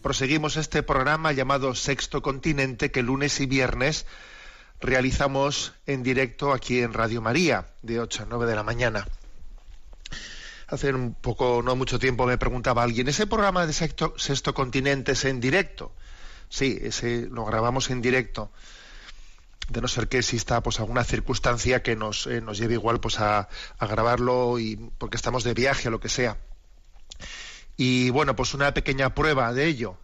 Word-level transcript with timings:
proseguimos 0.00 0.56
este 0.56 0.82
programa 0.82 1.32
llamado 1.32 1.74
Sexto 1.74 2.22
Continente 2.22 2.90
que 2.90 3.02
lunes 3.02 3.40
y 3.40 3.46
viernes 3.46 4.06
realizamos 4.80 5.74
en 5.86 6.02
directo 6.02 6.52
aquí 6.52 6.80
en 6.80 6.94
Radio 6.94 7.20
María, 7.20 7.66
de 7.82 8.00
8 8.00 8.22
a 8.22 8.26
9 8.28 8.46
de 8.46 8.54
la 8.54 8.62
mañana. 8.62 9.06
Hace 10.68 10.92
un 10.94 11.14
poco, 11.14 11.62
no 11.62 11.76
mucho 11.76 11.98
tiempo, 11.98 12.26
me 12.26 12.38
preguntaba 12.38 12.82
alguien, 12.82 13.08
¿ese 13.08 13.26
programa 13.26 13.66
de 13.66 13.72
Sexto, 13.72 14.54
Continente 14.54 15.12
es 15.12 15.24
en 15.24 15.40
directo? 15.40 15.92
Sí, 16.48 16.78
ese 16.80 17.28
lo 17.30 17.44
grabamos 17.44 17.90
en 17.90 18.00
directo 18.00 18.50
de 19.68 19.80
no 19.80 19.86
ser 19.86 20.08
que 20.08 20.18
exista 20.18 20.62
pues 20.62 20.80
alguna 20.80 21.04
circunstancia 21.04 21.82
que 21.82 21.94
nos, 21.94 22.26
eh, 22.26 22.40
nos 22.40 22.58
lleve 22.58 22.74
igual 22.74 22.98
pues 22.98 23.20
a, 23.20 23.48
a 23.78 23.86
grabarlo 23.86 24.58
y 24.58 24.76
porque 24.98 25.16
estamos 25.16 25.44
de 25.44 25.54
viaje 25.54 25.88
o 25.88 25.90
lo 25.92 26.00
que 26.00 26.08
sea. 26.08 26.38
Y 27.82 28.10
bueno, 28.10 28.36
pues 28.36 28.52
una 28.52 28.74
pequeña 28.74 29.14
prueba 29.14 29.54
de 29.54 29.64
ello. 29.64 29.96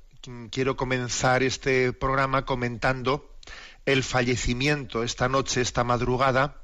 Quiero 0.51 0.79
comenzar 0.79 1.43
este 1.43 1.93
programa 1.93 2.47
comentando 2.47 3.37
el 3.85 4.03
fallecimiento 4.03 5.03
esta 5.03 5.29
noche, 5.29 5.61
esta 5.61 5.85
madrugada, 5.85 6.63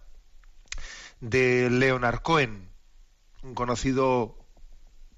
de 1.21 1.69
Leonard 1.69 2.23
Cohen, 2.23 2.71
un 3.43 3.55
conocido 3.55 4.39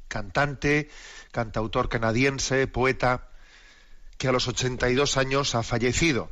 cantante, 0.09 0.91
cantautor 1.31 1.89
canadiense, 1.89 2.67
poeta, 2.67 3.29
que 4.19 4.27
a 4.27 4.33
los 4.33 4.49
82 4.49 5.17
años 5.17 5.55
ha 5.55 5.63
fallecido 5.63 6.29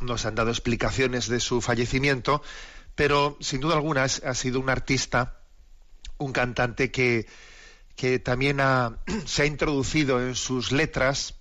no 0.00 0.18
se 0.18 0.26
han 0.26 0.34
dado 0.34 0.50
explicaciones 0.50 1.28
de 1.28 1.38
su 1.38 1.60
fallecimiento, 1.60 2.42
pero 2.96 3.38
sin 3.40 3.60
duda 3.60 3.76
alguna 3.76 4.02
ha 4.02 4.34
sido 4.34 4.58
un 4.58 4.70
artista, 4.70 5.38
un 6.18 6.32
cantante 6.32 6.90
que, 6.90 7.26
que 7.96 8.18
también 8.18 8.60
ha- 8.60 8.98
se 9.24 9.42
ha 9.42 9.46
introducido 9.46 10.20
en 10.20 10.34
sus 10.34 10.70
letras 10.72 11.34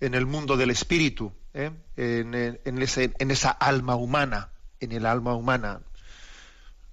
en 0.00 0.14
el 0.14 0.26
mundo 0.26 0.56
del 0.56 0.70
espíritu, 0.70 1.32
¿eh? 1.54 1.70
en, 1.96 2.34
en- 2.34 3.30
esa 3.30 3.50
alma 3.50 3.94
humana, 3.96 4.50
en 4.80 4.92
el 4.92 5.06
alma 5.06 5.34
humana. 5.34 5.80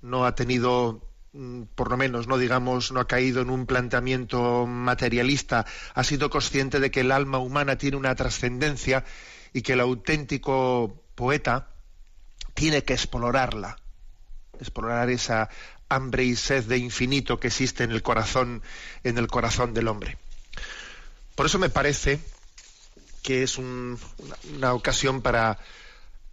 No 0.01 0.25
ha 0.25 0.35
tenido, 0.35 1.07
mm, 1.33 1.63
por 1.75 1.89
lo 1.89 1.97
menos, 1.97 2.27
no 2.27 2.37
digamos, 2.37 2.91
no 2.91 2.99
ha 2.99 3.07
caído 3.07 3.41
en 3.41 3.49
un 3.49 3.65
planteamiento 3.65 4.65
materialista, 4.67 5.65
ha 5.93 6.03
sido 6.03 6.29
consciente 6.29 6.79
de 6.79 6.91
que 6.91 7.01
el 7.01 7.11
alma 7.11 7.37
humana 7.39 7.77
tiene 7.77 7.97
una 7.97 8.15
trascendencia 8.15 9.05
y 9.53 9.61
que 9.61 9.73
el 9.73 9.79
auténtico 9.81 11.03
poeta 11.15 11.69
tiene 12.55 12.83
que 12.83 12.93
explorarla, 12.93 13.77
explorar 14.59 15.09
esa 15.09 15.49
hambre 15.89 16.23
y 16.23 16.35
sed 16.35 16.63
de 16.65 16.77
infinito 16.77 17.39
que 17.39 17.47
existe 17.47 17.83
en 17.83 17.91
el 17.91 18.01
corazón, 18.01 18.61
en 19.03 19.17
el 19.17 19.27
corazón 19.27 19.73
del 19.73 19.87
hombre. 19.87 20.17
Por 21.35 21.45
eso 21.45 21.59
me 21.59 21.69
parece 21.69 22.19
que 23.21 23.43
es 23.43 23.57
un- 23.57 23.99
una, 24.55 24.73
ocasión 24.73 25.21
para 25.21 25.57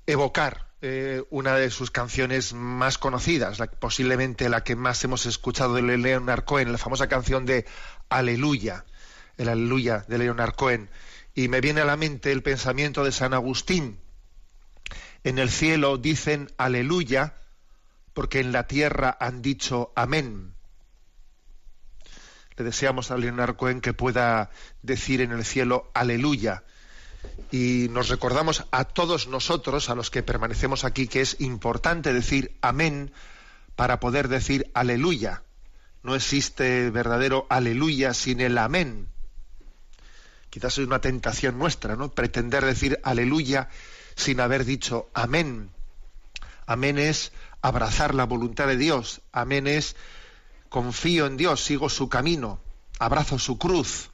evocar 0.06 0.66
eh, 0.84 1.22
una 1.30 1.54
de 1.56 1.70
sus 1.70 1.90
canciones 1.92 2.54
más 2.54 2.98
conocidas, 2.98 3.58
posiblemente 3.78 4.48
la 4.48 4.64
que 4.64 4.74
más 4.74 5.02
hemos 5.04 5.26
escuchado 5.26 5.74
de 5.74 5.82
Leonard 5.82 6.44
Cohen, 6.44 6.72
la 6.72 6.78
famosa 6.78 7.06
canción 7.08 7.46
de 7.46 7.66
Aleluya, 8.08 8.84
el 9.38 9.48
Aleluya 9.48 10.04
de 10.08 10.18
Leonard 10.18 10.54
Cohen. 10.56 10.90
Y 11.34 11.46
me 11.48 11.60
viene 11.60 11.82
a 11.82 11.84
la 11.84 11.96
mente 11.96 12.32
el 12.32 12.42
pensamiento 12.42 13.04
de 13.04 13.12
San 13.12 13.32
Agustín. 13.32 13.98
En 15.24 15.38
el 15.38 15.50
cielo 15.50 15.98
dicen 15.98 16.50
Aleluya 16.58 17.34
porque 18.14 18.40
en 18.40 18.52
la 18.52 18.66
tierra 18.66 19.16
han 19.18 19.42
dicho 19.42 19.92
Amén. 19.94 20.54
Le 22.56 22.64
deseamos 22.64 23.10
a 23.10 23.16
Leonard 23.16 23.56
Cohen 23.56 23.80
que 23.80 23.94
pueda 23.94 24.50
decir 24.82 25.20
en 25.20 25.32
el 25.32 25.44
cielo 25.44 25.90
Aleluya 25.94 26.64
y 27.50 27.88
nos 27.90 28.08
recordamos 28.08 28.64
a 28.70 28.84
todos 28.84 29.26
nosotros, 29.26 29.90
a 29.90 29.94
los 29.94 30.10
que 30.10 30.22
permanecemos 30.22 30.84
aquí, 30.84 31.06
que 31.06 31.20
es 31.20 31.40
importante 31.40 32.12
decir 32.12 32.56
amén 32.62 33.12
para 33.76 34.00
poder 34.00 34.28
decir 34.28 34.70
aleluya. 34.74 35.42
No 36.02 36.14
existe 36.14 36.90
verdadero 36.90 37.46
aleluya 37.50 38.14
sin 38.14 38.40
el 38.40 38.58
amén. 38.58 39.08
Quizás 40.50 40.78
es 40.78 40.86
una 40.86 41.00
tentación 41.00 41.58
nuestra, 41.58 41.96
¿no? 41.96 42.10
Pretender 42.10 42.64
decir 42.64 42.98
aleluya 43.02 43.68
sin 44.16 44.40
haber 44.40 44.64
dicho 44.64 45.10
amén. 45.14 45.70
Amén 46.66 46.98
es 46.98 47.32
abrazar 47.62 48.14
la 48.14 48.24
voluntad 48.24 48.66
de 48.66 48.76
Dios. 48.76 49.22
Amén 49.32 49.66
es 49.66 49.96
confío 50.72 51.26
en 51.26 51.36
Dios, 51.36 51.62
sigo 51.62 51.90
su 51.90 52.08
camino, 52.08 52.58
abrazo 52.98 53.38
su 53.38 53.58
cruz. 53.58 54.10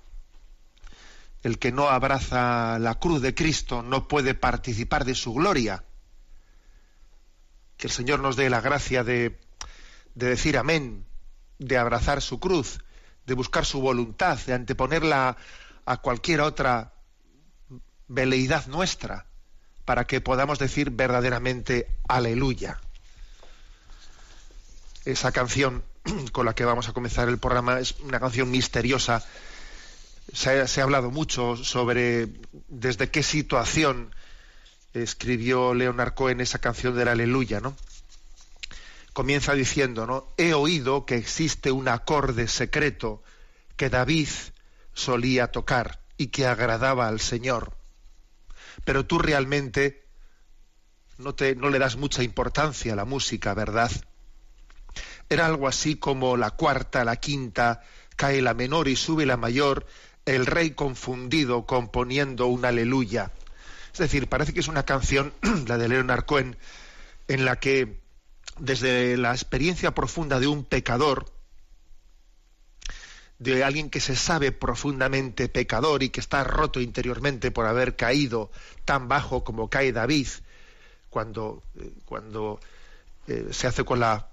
El 1.45 1.61
que 1.61 1.71
no 1.71 1.89
abraza 1.89 2.81
la 2.81 2.99
cruz 2.99 3.23
de 3.23 3.33
Cristo 3.33 3.81
no 3.81 4.09
puede 4.09 4.35
participar 4.35 5.05
de 5.05 5.15
su 5.15 5.33
gloria. 5.33 5.85
Que 7.77 7.87
el 7.87 7.93
Señor 7.93 8.19
nos 8.19 8.35
dé 8.35 8.51
la 8.51 8.61
gracia 8.61 9.05
de, 9.05 9.39
de 10.17 10.27
decir 10.27 10.59
amén, 10.59 11.07
de 11.61 11.79
abrazar 11.79 12.21
su 12.21 12.41
cruz, 12.41 12.81
de 13.25 13.35
buscar 13.35 13.65
su 13.65 13.81
voluntad, 13.81 14.37
de 14.45 14.55
anteponerla 14.55 15.37
a 15.87 15.97
cualquier 15.99 16.41
otra 16.41 16.93
veleidad 18.09 18.67
nuestra, 18.67 19.27
para 19.85 20.09
que 20.09 20.21
podamos 20.21 20.59
decir 20.59 20.91
verdaderamente 20.91 21.87
aleluya. 22.09 22.81
Esa 25.09 25.33
canción 25.33 25.83
con 26.33 26.45
la 26.47 26.55
que 26.55 26.65
vamos 26.65 26.89
a 26.89 26.93
comenzar 26.93 27.29
el 27.29 27.39
programa 27.39 27.81
es 27.81 27.97
una 28.01 28.21
canción 28.21 28.51
misteriosa 28.51 29.25
se 30.33 30.81
ha, 30.81 30.85
hablado 30.85 31.11
mucho 31.11 31.57
sobre 31.57 32.29
desde 32.69 33.11
qué 33.11 33.23
situación 33.23 34.15
escribió 34.93 35.75
Leonard 35.75 36.15
Cohen 36.15 36.41
esa 36.41 36.59
canción 36.59 36.97
del 36.97 37.09
Aleluya, 37.09 37.61
¿no? 37.61 37.75
Comienza 39.13 39.55
diciendo, 39.55 40.07
¿no? 40.07 40.29
He 40.37 40.55
oído 40.55 41.07
que 41.07 41.17
existe 41.17 41.71
un 41.73 41.89
acorde 41.89 42.47
secreto 42.47 43.23
que 43.77 43.91
David 43.91 44.29
solía 44.93 45.51
tocar 45.51 46.01
y 46.17 46.27
que 46.29 46.47
agradaba 46.47 47.09
al 47.09 47.21
Señor. 47.21 47.73
Pero 48.85 49.07
tú 49.07 49.19
realmente 49.19 50.05
no, 51.17 51.35
te, 51.35 51.57
no 51.57 51.71
le 51.71 51.79
das 51.79 51.97
mucha 51.97 52.23
importancia 52.23 52.93
a 52.93 52.97
la 52.97 53.05
música, 53.05 53.55
¿verdad? 53.55 53.91
Era 55.29 55.47
algo 55.47 55.69
así 55.69 55.97
como 55.97 56.37
la 56.37 56.51
cuarta, 56.53 57.05
la 57.05 57.17
quinta, 57.17 57.83
cae 58.17 58.43
la 58.43 58.55
menor 58.55 58.89
y 58.89 58.97
sube 58.97 59.27
la 59.27 59.37
mayor, 59.37 59.87
el 60.25 60.47
rey 60.47 60.71
confundido 60.73 61.67
componiendo 61.67 62.47
un 62.47 62.65
aleluya. 62.65 63.31
Es 63.93 63.99
decir, 63.99 64.29
parece 64.29 64.53
que 64.53 64.61
es 64.61 64.69
una 64.69 64.85
canción, 64.85 65.33
la 65.67 65.79
de 65.79 65.89
Leonard 65.89 66.25
Cohen, 66.25 66.57
en 67.29 67.45
la 67.45 67.57
que 67.57 68.01
desde 68.59 69.17
la 69.17 69.33
experiencia 69.33 69.95
profunda 69.95 70.41
de 70.41 70.47
un 70.47 70.65
pecador, 70.65 71.33
de 73.39 73.63
alguien 73.63 73.89
que 73.89 74.01
se 74.01 74.17
sabe 74.17 74.51
profundamente 74.51 75.49
pecador 75.49 76.03
y 76.03 76.11
que 76.11 76.21
está 76.21 76.43
roto 76.43 76.81
interiormente 76.81 77.51
por 77.51 77.67
haber 77.67 77.95
caído 77.95 78.51
tan 78.85 79.07
bajo 79.09 79.45
como 79.45 79.71
cae 79.71 79.93
David, 79.93 80.29
cuando, 81.09 81.63
eh, 81.77 81.93
cuando 82.05 82.59
eh, 83.29 83.49
se 83.53 83.67
hace 83.67 83.85
con 83.85 84.01
la 84.01 84.28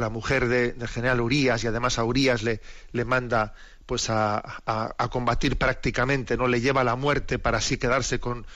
la 0.00 0.08
mujer 0.10 0.48
de- 0.48 0.72
del 0.72 0.88
general 0.88 1.20
Urias 1.20 1.62
y 1.64 1.66
además 1.66 1.98
a 1.98 2.04
Urias 2.04 2.42
le, 2.42 2.60
le 2.92 3.04
manda 3.04 3.54
pues 3.86 4.08
a, 4.10 4.38
a- 4.66 5.08
combatir 5.10 5.58
prácticamente, 5.58 6.36
no 6.36 6.46
le 6.48 6.60
lleva 6.60 6.80
a 6.82 6.84
la 6.84 6.96
muerte 6.96 7.38
para 7.38 7.58
así 7.58 7.76
quedarse 7.76 8.20
con, 8.20 8.46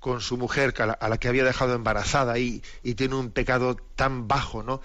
con 0.00 0.20
su 0.20 0.36
mujer 0.36 0.74
a 0.98 1.08
la, 1.08 1.18
que 1.18 1.28
había 1.28 1.44
dejado 1.44 1.74
embarazada 1.74 2.38
y, 2.38 2.62
y, 2.82 2.94
tiene 2.94 3.14
un 3.14 3.30
pecado 3.30 3.76
tan 3.96 4.26
bajo, 4.26 4.62
¿no? 4.62 4.80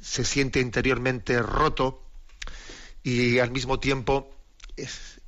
Se 0.00 0.24
siente 0.24 0.60
interiormente 0.60 1.40
roto 1.40 2.02
y 3.02 3.38
al 3.38 3.50
mismo 3.50 3.78
tiempo 3.80 4.30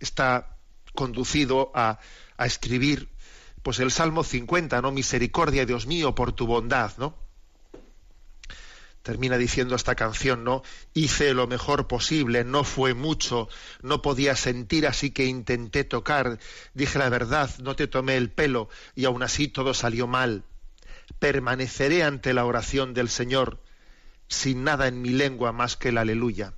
está 0.01 0.57
conducido 0.95 1.71
a, 1.75 1.99
a, 2.37 2.47
escribir 2.47 3.09
pues 3.63 3.79
el 3.79 3.91
Salmo 3.91 4.25
50, 4.25 4.81
¿no? 4.83 4.91
Misericordia, 4.93 5.67
Dios 5.67 5.87
mío, 5.87 6.15
por 6.15 6.33
tu 6.33 6.47
bondad, 6.47 6.93
¿no? 6.99 7.15
Termina 9.11 9.39
diciendo 9.39 9.75
esta 9.75 9.97
canción, 9.97 10.45
¿no? 10.45 10.63
Hice 10.95 11.35
lo 11.35 11.49
mejor 11.49 11.89
posible, 11.89 12.45
no 12.45 12.63
fue 12.63 12.95
mucho, 12.95 13.49
no 13.83 14.03
podía 14.03 14.37
sentir, 14.37 14.87
así 14.87 15.11
que 15.11 15.25
intenté 15.25 15.83
tocar, 15.83 16.39
dije 16.75 16.97
la 17.01 17.09
verdad, 17.09 17.51
no 17.59 17.75
te 17.75 17.89
tomé 17.89 18.17
el 18.17 18.31
pelo, 18.31 18.69
y 18.95 19.07
aún 19.07 19.25
así 19.25 19.49
todo 19.49 19.75
salió 19.75 20.07
mal. 20.07 20.45
Permaneceré 21.19 22.05
ante 22.05 22.33
la 22.35 22.45
oración 22.45 22.95
del 22.95 23.09
Señor, 23.09 23.59
sin 24.29 24.63
nada 24.63 24.87
en 24.87 25.03
mi 25.03 25.11
lengua 25.11 25.51
más 25.51 25.77
que 25.77 25.89
el 25.89 25.99
aleluya 25.99 26.55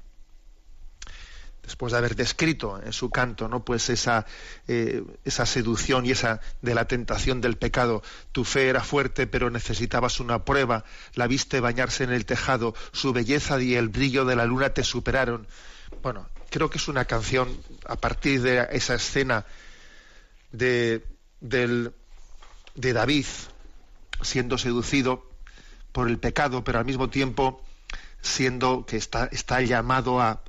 después 1.73 1.93
de 1.93 1.99
haber 1.99 2.17
descrito 2.17 2.79
en 2.85 2.93
su 2.93 3.09
canto 3.09 3.49
no 3.49 3.65
pues 3.65 3.89
esa 3.89 4.27
eh, 4.69 5.03
esa 5.25 5.47
seducción 5.47 6.05
y 6.05 6.11
esa 6.11 6.43
de 6.61 6.75
la 6.75 6.87
tentación 6.87 7.41
del 7.41 7.57
pecado. 7.57 8.03
Tu 8.31 8.45
fe 8.45 8.69
era 8.69 8.85
fuerte 8.85 9.27
pero 9.27 9.49
necesitabas 9.49 10.21
una 10.21 10.45
prueba. 10.45 10.85
La 11.15 11.27
viste 11.27 11.61
bañarse 11.61 12.05
en 12.05 12.13
el 12.13 12.27
tejado. 12.27 12.75
Su 12.93 13.15
belleza 13.15 13.59
y 13.61 13.75
el 13.75 13.89
brillo 13.89 14.27
de 14.27 14.37
la 14.37 14.45
luna 14.45 14.75
te 14.75 14.85
superaron. 14.85 15.47
Bueno 16.03 16.29
creo 16.51 16.69
que 16.69 16.77
es 16.77 16.89
una 16.89 17.07
canción 17.07 17.49
a 17.87 17.97
partir 17.97 18.43
de 18.43 18.69
esa 18.73 18.97
escena 18.97 19.47
de 20.51 21.03
del, 21.41 21.95
de 22.75 22.93
David 22.93 23.27
siendo 24.21 24.59
seducido 24.59 25.27
por 25.93 26.11
el 26.11 26.19
pecado 26.19 26.65
pero 26.65 26.81
al 26.81 26.85
mismo 26.85 27.09
tiempo 27.09 27.65
siendo 28.21 28.85
que 28.85 28.99
está, 28.99 29.31
está 29.33 29.63
llamado 29.63 30.21
a, 30.21 30.43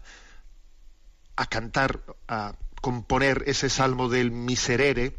a 1.35 1.45
cantar, 1.47 2.01
a 2.27 2.56
componer 2.81 3.44
ese 3.47 3.69
salmo 3.69 4.09
del 4.09 4.31
miserere 4.31 5.15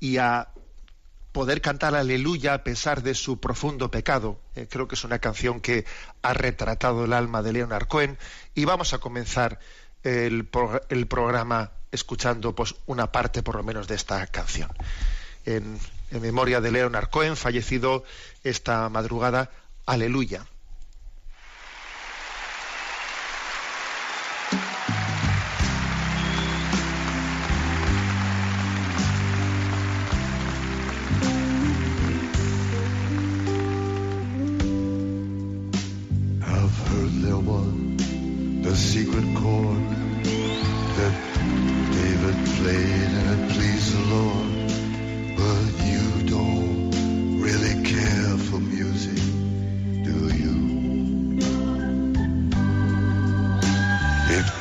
y 0.00 0.18
a 0.18 0.48
poder 1.32 1.60
cantar 1.60 1.96
aleluya 1.96 2.54
a 2.54 2.62
pesar 2.62 3.02
de 3.02 3.14
su 3.14 3.40
profundo 3.40 3.90
pecado. 3.90 4.38
Eh, 4.54 4.68
creo 4.70 4.86
que 4.86 4.94
es 4.94 5.02
una 5.02 5.18
canción 5.18 5.60
que 5.60 5.84
ha 6.22 6.32
retratado 6.32 7.04
el 7.04 7.12
alma 7.12 7.42
de 7.42 7.52
Leonard 7.52 7.88
Cohen 7.88 8.16
y 8.54 8.64
vamos 8.64 8.94
a 8.94 8.98
comenzar 8.98 9.58
el, 10.04 10.46
programa 10.46 11.72
escuchando 11.90 12.54
pues, 12.54 12.76
una 12.86 13.10
parte 13.10 13.42
por 13.42 13.56
lo 13.56 13.64
menos 13.64 13.88
de 13.88 13.96
esta 13.96 14.24
canción. 14.28 14.70
En, 15.44 15.78
en 16.10 16.22
memoria 16.22 16.60
de 16.60 16.70
Leonard 16.70 17.10
Cohen, 17.10 17.36
fallecido 17.36 18.04
esta 18.44 18.88
madrugada, 18.88 19.50
aleluya. 19.86 20.46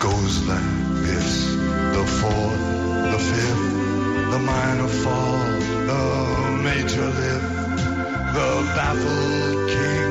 goes 0.03 0.45
like 0.50 0.71
this. 1.07 1.55
The 1.95 2.05
fourth, 2.19 2.63
the 3.13 3.19
fifth, 3.31 4.31
the 4.31 4.39
minor 4.39 4.89
fall, 4.89 5.38
the 5.91 6.03
major 6.61 7.05
lift, 7.05 7.50
the 8.35 8.50
baffled 8.75 9.69
king. 9.69 10.02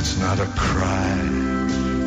it's 0.00 0.16
not 0.16 0.40
a 0.40 0.46
cry 0.56 1.14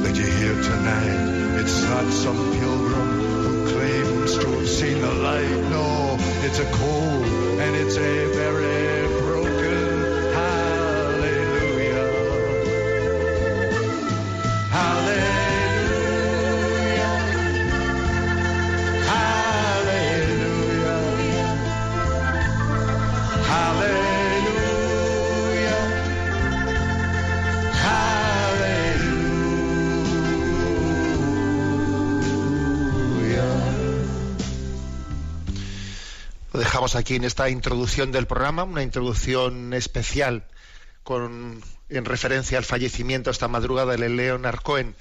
that 0.01 0.15
you 0.17 0.25
hear 0.25 0.55
tonight. 0.63 1.59
It's 1.61 1.83
not 1.83 2.11
some 2.11 2.37
pilgrim 2.57 3.09
who 3.43 3.71
claims 3.71 4.35
to 4.39 4.47
have 4.49 4.67
seen 4.67 4.99
the 4.99 5.13
light. 5.13 5.59
No, 5.69 6.17
it's 6.41 6.57
a 6.57 6.65
cold 6.71 7.25
and 7.61 7.75
it's 7.75 7.97
a 7.97 8.33
very 8.33 8.72
aquí 36.95 37.15
en 37.15 37.23
esta 37.23 37.49
introducción 37.49 38.11
del 38.11 38.27
programa, 38.27 38.63
una 38.63 38.83
introducción 38.83 39.73
especial 39.73 40.45
con, 41.03 41.61
en 41.89 42.05
referencia 42.05 42.57
al 42.57 42.63
fallecimiento 42.63 43.29
esta 43.29 43.47
madrugada 43.47 43.95
de 43.95 44.09
Leonard 44.09 44.61
Cohen. 44.61 44.95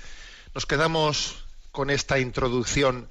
Nos 0.55 0.67
quedamos 0.67 1.45
con 1.71 1.91
esta 1.91 2.19
introducción, 2.19 3.09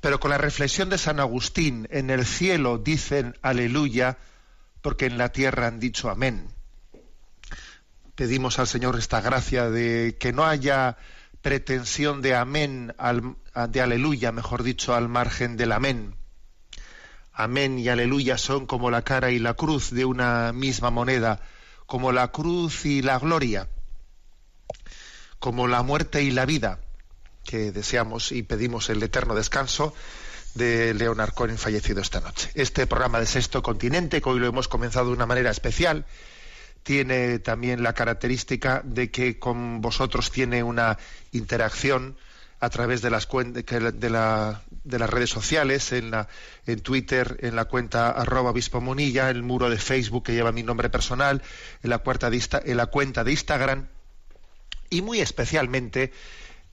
pero 0.00 0.20
con 0.20 0.30
la 0.30 0.38
reflexión 0.38 0.90
de 0.90 0.98
San 0.98 1.20
Agustín, 1.20 1.88
en 1.90 2.10
el 2.10 2.26
cielo 2.26 2.78
dicen 2.78 3.36
aleluya 3.42 4.18
porque 4.82 5.06
en 5.06 5.18
la 5.18 5.30
tierra 5.30 5.66
han 5.66 5.80
dicho 5.80 6.10
amén. 6.10 6.48
Pedimos 8.14 8.58
al 8.58 8.66
Señor 8.66 8.98
esta 8.98 9.20
gracia 9.20 9.68
de 9.70 10.16
que 10.18 10.32
no 10.32 10.46
haya 10.46 10.96
pretensión 11.42 12.22
de 12.22 12.34
amén, 12.34 12.94
de 13.68 13.80
aleluya, 13.80 14.32
mejor 14.32 14.62
dicho, 14.62 14.94
al 14.94 15.08
margen 15.08 15.56
del 15.56 15.72
amén. 15.72 16.14
Amén 17.38 17.78
y 17.78 17.90
aleluya 17.90 18.38
son 18.38 18.64
como 18.64 18.90
la 18.90 19.02
cara 19.02 19.30
y 19.30 19.38
la 19.38 19.52
cruz 19.52 19.90
de 19.90 20.06
una 20.06 20.54
misma 20.54 20.88
moneda, 20.88 21.42
como 21.84 22.10
la 22.10 22.28
cruz 22.28 22.86
y 22.86 23.02
la 23.02 23.18
gloria, 23.18 23.68
como 25.38 25.68
la 25.68 25.82
muerte 25.82 26.22
y 26.22 26.30
la 26.30 26.46
vida, 26.46 26.80
que 27.44 27.72
deseamos 27.72 28.32
y 28.32 28.42
pedimos 28.42 28.88
el 28.88 29.02
eterno 29.02 29.34
descanso 29.34 29.94
de 30.54 30.94
Leonard 30.94 31.34
Cohen 31.34 31.58
fallecido 31.58 32.00
esta 32.00 32.22
noche. 32.22 32.50
Este 32.54 32.86
programa 32.86 33.20
de 33.20 33.26
Sexto 33.26 33.62
Continente, 33.62 34.22
que 34.22 34.28
hoy 34.30 34.40
lo 34.40 34.46
hemos 34.46 34.66
comenzado 34.66 35.08
de 35.08 35.12
una 35.12 35.26
manera 35.26 35.50
especial, 35.50 36.06
tiene 36.84 37.38
también 37.38 37.82
la 37.82 37.92
característica 37.92 38.80
de 38.82 39.10
que 39.10 39.38
con 39.38 39.82
vosotros 39.82 40.30
tiene 40.30 40.62
una 40.62 40.96
interacción 41.32 42.16
a 42.58 42.70
través 42.70 43.02
de 43.02 43.10
las, 43.10 43.28
de, 43.28 44.98
las 44.98 45.10
redes 45.10 45.30
sociales, 45.30 45.92
en, 45.92 46.10
la, 46.10 46.28
en 46.66 46.80
Twitter, 46.80 47.36
en 47.40 47.56
la 47.56 47.66
cuenta 47.66 48.10
arroba 48.10 48.50
obispo 48.50 48.80
Monilla, 48.80 49.30
el 49.30 49.42
muro 49.42 49.68
de 49.68 49.78
Facebook 49.78 50.24
que 50.24 50.32
lleva 50.32 50.52
mi 50.52 50.62
nombre 50.62 50.88
personal, 50.88 51.42
en 51.82 51.90
la, 51.90 52.02
en 52.64 52.76
la 52.76 52.86
cuenta 52.86 53.24
de 53.24 53.30
Instagram 53.30 53.88
y 54.88 55.02
muy 55.02 55.20
especialmente 55.20 56.12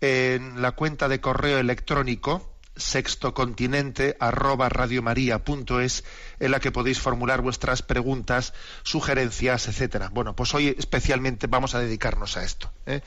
en 0.02 0.62
la 0.62 0.72
cuenta 0.72 1.08
de 1.08 1.22
correo 1.22 1.60
electrónico 1.60 2.50
sextocontinente 2.76 4.18
arroba 4.20 4.68
radiomaria.es 4.70 6.04
en 6.40 6.52
la 6.52 6.60
que 6.60 6.72
podéis 6.72 7.00
formular 7.00 7.42
vuestras 7.42 7.84
preguntas, 7.84 8.54
sugerencias, 8.84 9.68
etcétera. 9.68 10.10
Bueno, 10.12 10.36
pues 10.36 10.54
hoy 10.54 10.76
especialmente 10.78 11.48
vamos 11.48 11.76
a 11.76 11.80
dedicarnos 11.80 12.38
a 12.38 12.44
esto, 12.44 12.72
¿eh? 12.86 13.02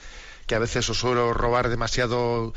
Que 0.47 0.55
a 0.55 0.59
veces 0.59 0.89
os 0.89 0.99
suelo 0.99 1.33
robar 1.35 1.69
demasiado 1.69 2.55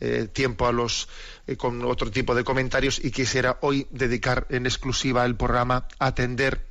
eh, 0.00 0.28
tiempo 0.32 0.66
a 0.66 0.72
los 0.72 1.08
eh, 1.46 1.56
con 1.56 1.84
otro 1.84 2.10
tipo 2.10 2.34
de 2.34 2.44
comentarios 2.44 3.02
y 3.02 3.10
quisiera 3.10 3.58
hoy 3.62 3.86
dedicar 3.90 4.46
en 4.50 4.66
exclusiva 4.66 5.24
el 5.24 5.36
programa 5.36 5.88
a 5.98 6.06
atender 6.06 6.66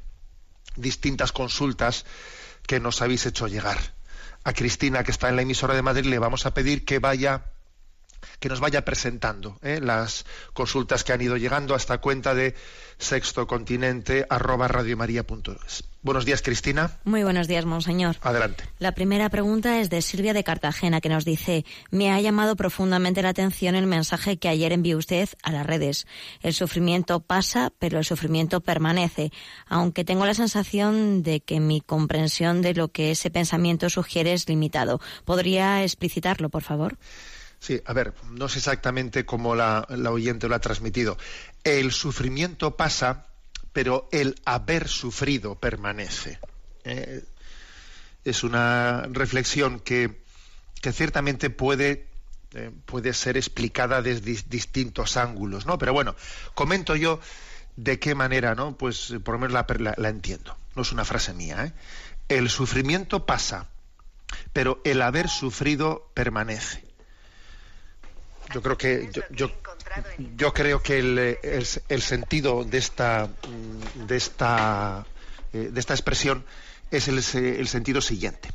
distintas 0.75 1.31
consultas 1.31 2.05
que 2.65 2.79
nos 2.79 3.01
habéis 3.01 3.25
hecho 3.25 3.47
llegar. 3.47 3.77
A 4.43 4.53
Cristina, 4.53 5.03
que 5.03 5.11
está 5.11 5.29
en 5.29 5.35
la 5.35 5.41
emisora 5.41 5.73
de 5.73 5.81
Madrid, 5.81 6.05
le 6.05 6.19
vamos 6.19 6.45
a 6.45 6.53
pedir 6.53 6.85
que 6.85 6.99
vaya 6.99 7.45
que 8.39 8.49
nos 8.49 8.59
vaya 8.59 8.85
presentando 8.85 9.59
¿eh? 9.61 9.79
las 9.81 10.25
consultas 10.53 11.03
que 11.03 11.13
han 11.13 11.21
ido 11.21 11.37
llegando 11.37 11.73
a 11.73 11.77
esta 11.77 11.99
cuenta 11.99 12.35
de 12.35 12.55
sextocontinente 12.97 14.25
arroba 14.29 14.67
Buenos 16.07 16.25
días, 16.25 16.41
Cristina. 16.41 16.99
Muy 17.03 17.23
buenos 17.23 17.47
días, 17.47 17.65
monseñor. 17.65 18.15
Adelante. 18.21 18.63
La 18.79 18.93
primera 18.93 19.29
pregunta 19.29 19.79
es 19.79 19.89
de 19.89 20.01
Silvia 20.01 20.33
de 20.33 20.43
Cartagena, 20.43 21.01
que 21.01 21.09
nos 21.09 21.25
dice, 21.25 21.65
me 21.91 22.11
ha 22.11 22.21
llamado 22.21 22.55
profundamente 22.55 23.21
la 23.21 23.29
atención 23.29 23.75
el 23.75 23.87
mensaje 23.87 24.37
que 24.37 24.47
ayer 24.47 24.71
envió 24.71 24.97
usted 24.97 25.27
a 25.43 25.51
las 25.51 25.65
redes. 25.65 26.07
El 26.41 26.53
sufrimiento 26.53 27.19
pasa, 27.19 27.71
pero 27.77 27.99
el 27.99 28.05
sufrimiento 28.05 28.61
permanece, 28.61 29.31
aunque 29.67 30.05
tengo 30.05 30.25
la 30.25 30.33
sensación 30.33 31.23
de 31.23 31.41
que 31.41 31.59
mi 31.59 31.81
comprensión 31.81 32.61
de 32.61 32.73
lo 32.73 32.87
que 32.87 33.11
ese 33.11 33.29
pensamiento 33.29 33.89
sugiere 33.89 34.33
es 34.33 34.47
limitado. 34.47 35.01
¿Podría 35.25 35.83
explicitarlo, 35.83 36.49
por 36.49 36.63
favor? 36.63 36.97
Sí, 37.59 37.81
a 37.85 37.93
ver, 37.93 38.13
no 38.31 38.49
sé 38.49 38.59
exactamente 38.59 39.25
cómo 39.25 39.55
la, 39.55 39.85
oyente 40.09 40.47
lo 40.47 40.55
ha 40.55 40.59
transmitido. 40.59 41.17
El 41.63 41.91
sufrimiento 41.91 42.77
pasa, 42.77 43.27
pero 43.73 44.07
el 44.11 44.39
haber 44.45 44.87
sufrido 44.87 45.55
permanece. 45.55 46.39
Eh, 46.83 47.23
es 48.23 48.43
una 48.43 49.07
reflexión 49.11 49.79
que, 49.79 50.21
ciertamente 50.93 51.49
puede, 51.49 52.07
eh, 52.53 52.71
puede 52.85 53.13
ser 53.13 53.37
explicada 53.37 54.01
desde 54.01 54.41
distintos 54.47 55.17
ángulos, 55.17 55.65
¿no? 55.65 55.77
Pero 55.77 55.93
bueno, 55.93 56.15
comento 56.53 56.95
yo 56.95 57.19
de 57.75 57.99
qué 57.99 58.15
manera, 58.15 58.55
¿no? 58.55 58.77
Pues 58.77 59.13
por 59.23 59.35
lo 59.35 59.39
menos 59.39 59.53
la, 59.53 59.93
la 59.97 60.09
entiendo. 60.09 60.55
No 60.75 60.83
es 60.83 60.91
una 60.91 61.03
frase 61.03 61.33
mía, 61.33 61.65
¿eh? 61.65 61.73
El 62.29 62.49
sufrimiento 62.49 63.25
pasa, 63.25 63.69
pero 64.53 64.81
el 64.83 65.01
haber 65.01 65.27
sufrido 65.27 66.11
permanece 66.13 66.86
yo 68.53 68.61
creo 68.61 68.77
que 68.77 69.09
yo, 69.31 69.51
yo, 70.35 70.53
creo 70.53 70.81
que 70.81 70.99
el, 70.99 71.37
el, 71.89 72.01
sentido 72.01 72.63
de 72.63 72.77
esta 72.77 73.29
de 74.07 74.15
esta 74.15 75.05
eh, 75.53 75.69
de 75.71 75.79
esta 75.79 75.93
expresión 75.93 76.45
es 76.91 77.07
el, 77.07 77.17
el, 77.17 77.67
sentido 77.67 78.01
siguiente. 78.01 78.49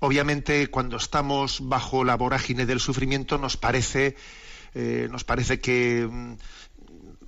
Obviamente, 0.00 0.68
cuando 0.68 0.96
estamos 0.96 1.68
bajo 1.68 2.04
la 2.04 2.16
vorágine 2.16 2.66
del 2.66 2.80
sufrimiento, 2.80 3.38
nos 3.38 3.56
parece 3.56 4.16
eh, 4.74 5.08
nos 5.10 5.24
parece 5.24 5.60
que 5.60 6.08
mm, 6.10 6.32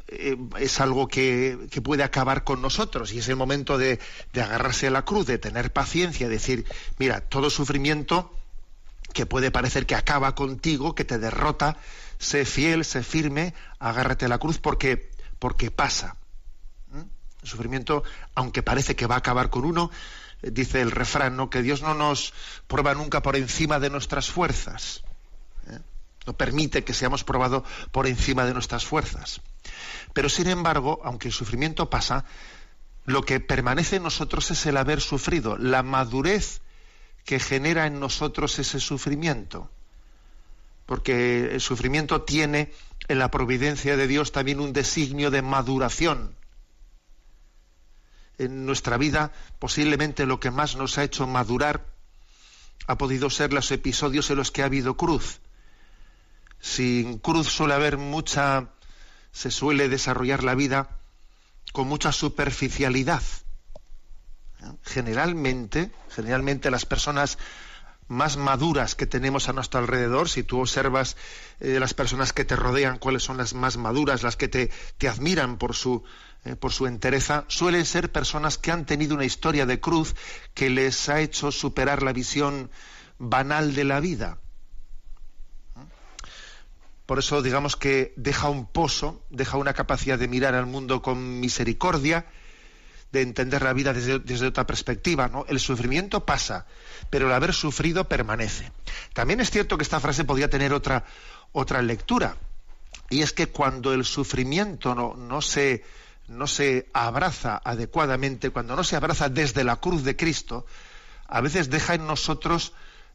eh, 0.09 0.37
es 0.61 0.81
algo 0.81 1.09
que, 1.09 1.69
que, 1.71 1.83
puede 1.83 2.03
acabar 2.03 2.45
con 2.45 2.63
nosotros 2.63 3.13
y 3.13 3.19
es 3.19 3.29
el 3.29 3.37
momento 3.37 3.77
de, 3.77 3.99
de 4.33 4.43
agarrarse 4.43 4.87
a 4.87 4.91
la 4.91 5.05
cruz, 5.05 5.27
de 5.27 5.39
tener 5.39 5.73
paciencia, 5.73 6.29
decir, 6.29 6.65
mira, 6.99 7.21
todo 7.21 7.51
sufrimiento 7.51 8.33
que 9.15 9.25
puede 9.25 9.51
parecer 9.51 9.87
que 9.87 9.95
acaba 9.95 10.35
contigo, 10.35 10.95
que 10.95 11.05
te 11.05 11.19
derrota, 11.19 11.79
sé 12.19 12.45
fiel, 12.45 12.85
sé 12.85 13.03
firme, 13.03 13.55
agárrate 13.79 14.27
a 14.27 14.29
la 14.29 14.39
cruz 14.39 14.59
porque, 14.59 15.11
porque 15.39 15.71
pasa. 15.71 16.17
¿Mm? 16.89 17.05
El 17.43 17.49
sufrimiento, 17.49 18.03
aunque 18.35 18.63
parece 18.63 18.97
que 18.97 19.07
va 19.07 19.15
a 19.15 19.19
acabar 19.19 19.49
con 19.49 19.65
uno, 19.65 19.91
eh, 20.43 20.51
dice 20.51 20.83
el 20.83 20.91
refrán, 20.91 21.37
¿no? 21.37 21.49
que 21.49 21.63
Dios 21.63 21.81
no 21.81 21.95
nos 21.95 22.35
prueba 22.67 22.93
nunca 22.93 23.23
por 23.23 23.37
encima 23.37 23.79
de 23.79 23.89
nuestras 23.89 24.29
fuerzas. 24.29 25.05
¿eh? 25.71 25.79
No 26.27 26.33
permite 26.35 26.83
que 26.83 26.93
seamos 26.93 27.23
probados 27.23 27.63
por 27.93 28.09
encima 28.09 28.45
de 28.45 28.53
nuestras 28.53 28.85
fuerzas. 28.85 29.41
Pero 30.13 30.29
sin 30.29 30.49
embargo, 30.49 31.01
aunque 31.05 31.29
el 31.29 31.35
sufrimiento 31.35 31.89
pasa, 31.89 32.25
lo 33.05 33.23
que 33.23 33.39
permanece 33.39 33.97
en 33.97 34.03
nosotros 34.03 34.51
es 34.51 34.67
el 34.67 34.77
haber 34.77 35.01
sufrido, 35.01 35.57
la 35.57 35.85
madurez 35.85 36.63
que 37.25 37.41
genera 37.41 37.87
en 37.87 38.01
nosotros 38.01 38.59
ese 38.59 38.81
sufrimiento. 38.81 39.71
Porque 40.87 41.55
el 41.55 41.61
sufrimiento 41.61 42.23
tiene 42.23 42.73
en 43.09 43.19
la 43.19 43.31
providencia 43.31 43.97
de 43.97 44.07
Dios 44.07 44.33
también 44.33 44.61
un 44.61 44.73
designio 44.73 45.31
de 45.31 45.43
maduración. 45.43 46.35
En 48.37 48.67
nuestra 48.67 48.99
vida 48.99 49.33
posiblemente 49.59 50.27
lo 50.27 50.41
que 50.41 50.51
más 50.51 50.77
nos 50.77 50.99
ha 50.99 51.05
hecho 51.05 51.27
madurar 51.27 51.87
ha 52.87 52.99
podido 52.99 53.31
ser 53.31 53.53
los 53.53 53.71
episodios 53.71 54.29
en 54.31 54.37
los 54.37 54.51
que 54.51 54.63
ha 54.63 54.67
habido 54.67 54.97
cruz. 54.97 55.41
Sin 56.61 57.19
cruz 57.19 57.49
suele 57.49 57.75
haber 57.75 57.97
mucha, 57.97 58.69
se 59.33 59.51
suele 59.51 59.89
desarrollar 59.89 60.43
la 60.43 60.55
vida 60.55 60.99
con 61.73 61.87
mucha 61.89 62.13
superficialidad 62.13 63.23
generalmente, 64.83 65.91
generalmente 66.11 66.71
las 66.71 66.87
personas 66.87 67.39
más 68.09 68.37
maduras 68.37 68.95
que 68.95 69.07
tenemos 69.07 69.49
a 69.49 69.53
nuestro 69.53 69.81
alrededor, 69.81 70.29
si 70.29 70.43
tú 70.43 70.61
observas 70.61 71.17
eh, 71.61 71.79
las 71.81 71.95
personas 71.95 72.33
que 72.33 72.45
te 72.45 72.57
rodean, 72.57 72.99
cuáles 72.99 73.23
son 73.23 73.37
las 73.37 73.55
más 73.55 73.77
maduras, 73.77 74.23
las 74.23 74.37
que 74.37 74.49
te, 74.49 74.71
te 74.99 75.09
admiran 75.09 75.57
por 75.57 75.75
su, 75.75 76.05
eh, 76.45 76.57
por 76.57 76.73
su 76.73 76.87
entereza, 76.87 77.45
suelen 77.49 77.87
ser 77.87 78.13
personas 78.13 78.59
que 78.59 78.71
han 78.71 78.85
tenido 78.85 79.15
una 79.15 79.25
historia 79.25 79.65
de 79.67 79.81
cruz 79.81 80.15
que 80.53 80.69
les 80.69 81.09
ha 81.09 81.21
hecho 81.21 81.51
superar 81.51 82.03
la 82.03 82.13
visión 82.13 82.71
banal 83.19 83.75
de 83.75 83.85
la 83.85 84.01
vida. 84.01 84.39
Por 87.07 87.19
eso 87.19 87.43
digamos 87.43 87.77
que 87.77 88.15
deja 88.17 88.49
un 88.49 88.67
pozo, 88.67 89.23
deja 89.29 89.59
una 89.59 89.75
capacidad 89.75 90.19
de 90.19 90.29
mirar 90.29 90.55
al 90.55 90.67
mundo 90.67 91.03
con 91.03 91.41
misericordia, 91.41 92.27
de 93.15 93.23
entender 93.23 93.63
la 93.63 93.73
vida 93.73 93.93
desde, 93.93 94.47
otra 94.47 94.67
perspectiva. 94.67 95.29
¿no? 95.29 95.47
El 95.49 95.61
sufrimiento 95.61 96.27
pasa, 96.27 96.67
pero 97.11 97.29
el 97.29 97.33
haber 97.33 97.55
sufrido 97.55 98.09
permanece. 98.09 98.73
También 99.13 99.41
es 99.41 99.51
cierto 99.51 99.79
que 99.79 99.85
esta 99.85 100.01
frase 100.01 100.25
podría 100.25 100.51
tener 100.51 100.73
otra, 100.73 101.05
otra 101.53 101.81
lectura, 101.81 102.37
y 103.09 103.23
es 103.23 103.33
que 103.33 103.47
cuando 103.47 103.95
el 103.95 104.05
sufrimiento 104.05 104.97
no, 104.97 105.15
no, 105.15 105.41
se, 105.41 105.85
no 106.27 106.49
se 106.49 106.89
abraza 106.93 107.61
adecuadamente, 107.65 108.51
cuando 108.51 108.75
no 108.75 108.83
se 108.83 108.97
abraza 108.97 109.29
desde 109.29 109.63
la 109.63 109.77
cruz 109.77 110.03
de 110.03 110.17
Cristo, 110.17 110.67
a 111.29 111.41
veces 111.41 111.71
deja 111.71 111.95
en 111.95 112.07
nosotros 112.07 112.73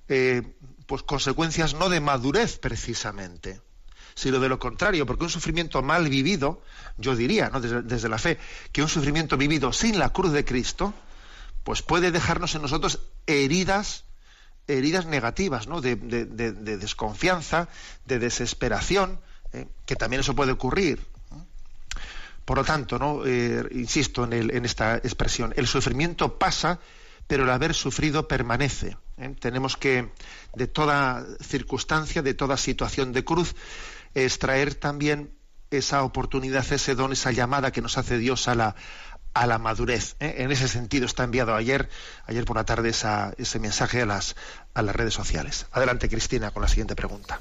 eh, 0.08 0.44
pues 0.88 1.04
consecuencias 1.04 1.74
no 1.74 1.90
de 1.90 2.00
madurez 2.00 2.58
precisamente, 2.58 3.62
sino 4.20 4.42
de 4.42 4.50
lo 4.50 4.60
contrario, 4.60 5.06
porque 5.06 5.24
un 5.24 5.30
sufrimiento 5.30 5.82
mal 5.82 6.10
vivido, 6.10 6.62
yo 6.98 7.16
diría, 7.16 7.50
¿no? 7.50 7.62
desde, 7.62 8.10
la 8.10 8.18
fe, 8.18 8.38
que 8.74 8.82
un 8.82 8.90
sufrimiento 8.90 9.38
vivido 9.38 9.72
sin 9.72 9.98
la 9.98 10.12
cruz 10.12 10.34
de 10.34 10.44
Cristo, 10.44 10.94
pues 11.64 11.82
puede 11.82 12.12
dejarnos 12.12 12.54
en 12.54 12.62
nosotros 12.62 13.00
heridas, 13.28 14.04
heridas 14.68 15.06
negativas, 15.06 15.68
¿no? 15.68 15.80
de, 15.80 15.96
desconfianza, 15.96 17.70
de 18.04 18.20
desesperación, 18.20 19.22
¿eh? 19.54 19.68
que 19.86 19.96
también 19.96 20.20
eso 20.20 20.36
puede 20.36 20.52
ocurrir. 20.52 21.00
Por 22.44 22.58
lo 22.58 22.66
tanto, 22.66 23.00
¿no? 23.00 23.26
Eh, 23.26 23.64
insisto 23.72 24.26
en, 24.26 24.66
esta 24.66 24.98
expresión, 24.98 25.54
el 25.56 25.68
sufrimiento 25.68 26.38
pasa, 26.38 26.80
pero 27.28 27.44
el 27.44 27.50
haber 27.52 27.74
sufrido 27.74 28.28
permanece. 28.28 28.98
¿eh? 29.18 29.36
Tenemos 29.40 29.78
que, 29.78 30.10
de 30.56 30.68
toda 30.68 31.26
circunstancia, 31.42 32.22
de 32.22 32.34
toda 32.34 32.58
situación 32.58 33.14
de 33.14 33.24
cruz, 33.24 33.56
extraer 34.16 34.76
también 34.76 35.34
esa 35.72 36.04
oportunidad, 36.04 36.66
ese 36.72 36.96
don, 36.96 37.12
esa 37.14 37.32
llamada 37.32 37.72
que 37.72 37.82
nos 37.82 37.98
hace 37.98 38.18
Dios 38.18 38.48
a 38.48 38.56
la, 38.56 38.76
a 39.34 39.48
la 39.48 39.58
madurez. 39.58 40.16
¿eh? 40.20 40.36
En 40.40 40.52
ese 40.52 40.68
sentido 40.68 41.06
está 41.06 41.24
enviado 41.24 41.56
ayer, 41.56 41.90
ayer 42.26 42.46
por 42.46 42.56
la 42.58 42.66
tarde, 42.66 42.90
ese 42.90 43.60
mensaje 43.60 44.02
a 44.02 44.06
las, 44.06 44.36
a 44.74 44.82
las 44.82 44.96
redes 44.96 45.14
sociales. 45.14 45.68
Adelante, 45.72 46.10
Cristina, 46.10 46.52
con 46.52 46.62
la 46.62 46.68
siguiente 46.68 46.96
pregunta. 46.96 47.40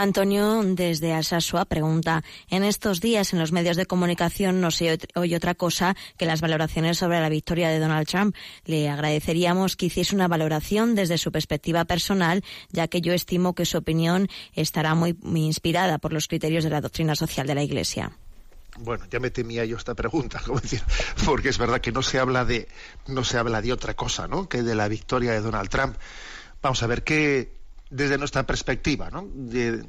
Antonio, 0.00 0.62
desde 0.64 1.12
Alsasua, 1.12 1.66
pregunta, 1.66 2.24
en 2.48 2.64
estos 2.64 3.02
días 3.02 3.34
en 3.34 3.38
los 3.38 3.52
medios 3.52 3.76
de 3.76 3.84
comunicación 3.84 4.58
no 4.62 4.70
se 4.70 4.98
oye 5.14 5.36
otra 5.36 5.54
cosa 5.54 5.94
que 6.16 6.24
las 6.24 6.40
valoraciones 6.40 6.96
sobre 6.96 7.20
la 7.20 7.28
victoria 7.28 7.68
de 7.68 7.78
Donald 7.78 8.08
Trump. 8.08 8.34
Le 8.64 8.88
agradeceríamos 8.88 9.76
que 9.76 9.86
hiciese 9.86 10.14
una 10.14 10.26
valoración 10.26 10.94
desde 10.94 11.18
su 11.18 11.30
perspectiva 11.30 11.84
personal, 11.84 12.42
ya 12.70 12.88
que 12.88 13.02
yo 13.02 13.12
estimo 13.12 13.54
que 13.54 13.66
su 13.66 13.76
opinión 13.76 14.28
estará 14.54 14.94
muy, 14.94 15.18
inspirada 15.34 15.98
por 15.98 16.14
los 16.14 16.28
criterios 16.28 16.64
de 16.64 16.70
la 16.70 16.80
doctrina 16.80 17.14
social 17.14 17.46
de 17.46 17.56
la 17.56 17.62
Iglesia. 17.62 18.10
Bueno, 18.78 19.04
ya 19.10 19.20
me 19.20 19.30
temía 19.30 19.66
yo 19.66 19.76
esta 19.76 19.94
pregunta, 19.94 20.40
porque 21.26 21.50
es 21.50 21.58
verdad 21.58 21.82
que 21.82 21.92
no 21.92 22.00
se 22.00 22.18
habla 22.18 22.46
de 22.46 22.68
no 23.06 23.22
se 23.22 23.36
habla 23.36 23.60
de 23.60 23.74
otra 23.74 23.92
cosa, 23.92 24.26
¿no? 24.26 24.48
Que 24.48 24.62
de 24.62 24.74
la 24.74 24.88
victoria 24.88 25.32
de 25.32 25.42
Donald 25.42 25.68
Trump. 25.68 25.96
Vamos 26.62 26.82
a 26.82 26.86
ver 26.86 27.04
qué 27.04 27.59
desde 27.90 28.18
nuestra 28.18 28.46
perspectiva, 28.46 29.10
¿no? 29.10 29.28
De, 29.32 29.84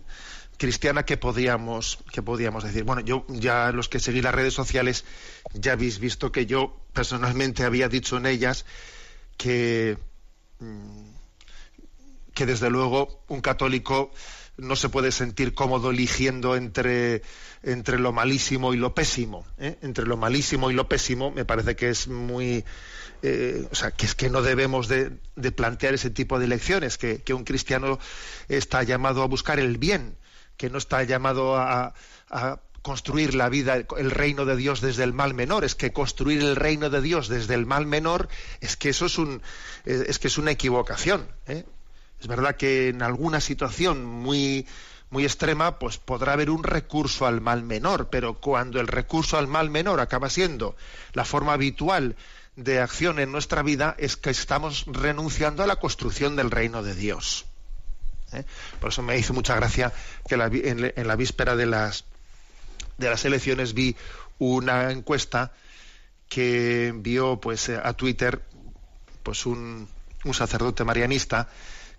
cristiana 0.58 1.03
que 1.03 1.17
podíamos 1.17 1.98
que 2.13 2.22
podíamos 2.22 2.63
decir 2.63 2.84
bueno 2.84 3.01
yo 3.01 3.25
ya 3.29 3.72
los 3.72 3.89
que 3.89 4.00
seguí 4.00 4.22
las 4.22 4.36
redes 4.36 4.53
sociales 4.53 5.05
ya 5.55 5.74
habéis 5.74 5.98
visto 5.98 6.31
que 6.31 6.46
yo 6.46 6.77
personalmente 6.93 7.63
había 7.63 7.89
dicho 7.89 8.17
en 8.17 8.27
ellas 8.27 8.65
que 9.38 9.98
mm, 10.60 11.10
que 12.36 12.46
desde 12.46 12.70
luego 12.70 13.24
un 13.27 13.41
católico 13.41 14.12
no 14.62 14.75
se 14.75 14.89
puede 14.89 15.12
sentir 15.12 15.53
cómodo 15.56 15.89
eligiendo 15.89 16.56
entre, 16.56 17.24
entre 17.63 17.98
lo 17.98 18.13
malísimo 18.13 18.74
y 18.74 18.77
lo 18.77 18.94
pésimo. 18.94 19.46
¿eh? 19.58 19.77
Entre 19.82 20.06
lo 20.06 20.18
malísimo 20.18 20.70
y 20.70 20.75
lo 20.75 20.88
pésimo 20.88 21.32
me 21.32 21.46
parece 21.46 21.75
que 21.75 21.89
es 21.89 22.08
muy... 22.08 22.63
Eh, 23.24 23.68
o 23.72 23.75
sea, 23.75 23.91
que 23.91 24.06
es 24.06 24.15
que 24.15 24.30
no 24.30 24.41
debemos 24.41 24.88
de, 24.88 25.12
plantear 25.56 25.96
ese 25.96 26.10
tipo 26.10 26.39
de 26.39 26.46
elecciones, 26.46 26.98
que, 26.98 27.22
un 27.34 27.44
cristiano 27.44 28.00
está 28.48 28.82
llamado 28.84 29.22
a 29.22 29.27
buscar 29.27 29.60
el 29.60 29.77
bien, 29.77 30.18
que 30.58 30.70
no 30.70 30.77
está 30.77 31.03
llamado 31.03 31.58
a, 31.58 31.94
construir 32.82 33.36
la 33.36 33.48
vida, 33.50 33.75
el 33.75 34.10
reino 34.10 34.46
de 34.46 34.56
Dios 34.56 34.82
desde 34.82 35.03
el 35.03 35.13
mal 35.13 35.36
menor. 35.36 35.63
Es 35.63 35.75
que 35.75 35.94
construir 35.94 36.41
el 36.41 36.56
reino 36.56 36.89
de 36.89 37.01
Dios 37.01 37.27
desde 37.27 37.53
el 37.53 37.68
mal 37.68 37.86
menor 37.86 38.27
es 38.60 38.75
que 38.75 38.89
eso 38.89 39.06
es 39.06 39.20
un 39.20 39.44
es 39.86 40.18
que 40.18 40.27
es 40.27 40.39
una 40.39 40.50
equivocación. 40.50 41.27
¿eh? 41.46 41.63
Es 42.22 42.28
verdad 42.28 42.56
que 42.56 42.90
en 42.90 43.01
alguna 43.01 43.42
situación 43.42 44.06
muy, 44.06 44.68
muy 45.10 45.25
extrema, 45.25 45.80
pues 45.80 45.98
podrá 45.98 46.34
haber 46.34 46.51
un 46.51 46.63
recurso 46.63 47.25
al 47.25 47.42
mal 47.42 47.63
menor, 47.63 48.10
pero 48.12 48.36
cuando 48.36 48.80
el 48.80 48.88
recurso 48.88 49.40
al 49.40 49.48
mal 49.48 49.72
menor 49.72 50.00
acaba 50.00 50.30
siendo 50.30 50.75
la 51.13 51.25
forma 51.25 51.54
habitual 51.54 52.16
de 52.56 52.80
acción 52.80 53.18
en 53.18 53.32
nuestra 53.32 53.63
vida, 53.63 53.96
es 53.98 54.18
que 54.18 54.30
estamos 54.30 54.86
renunciando 54.86 55.63
a 55.63 55.68
la 55.68 55.78
construcción 55.78 56.36
del 56.36 56.51
reino 56.51 56.84
de 56.84 56.94
Dios. 56.94 57.46
¿eh? 58.34 58.46
Por 58.80 58.92
eso 58.92 59.01
me 59.01 59.18
hizo 59.18 59.34
mucha 59.34 59.56
gracia 59.56 59.92
que 60.30 60.36
en, 60.36 61.08
la 61.08 61.16
víspera 61.16 61.56
de 61.56 61.66
las, 61.66 62.05
de 63.00 63.10
las 63.10 63.25
elecciones 63.25 63.74
vi 63.74 63.96
una 64.38 64.92
encuesta 64.92 65.53
que 66.29 66.90
envió 66.90 67.42
pues 67.42 67.68
a 67.70 67.94
Twitter 67.94 68.44
pues 69.24 69.48
un 69.48 69.88
sacerdote 70.34 70.84
marianista 70.84 71.50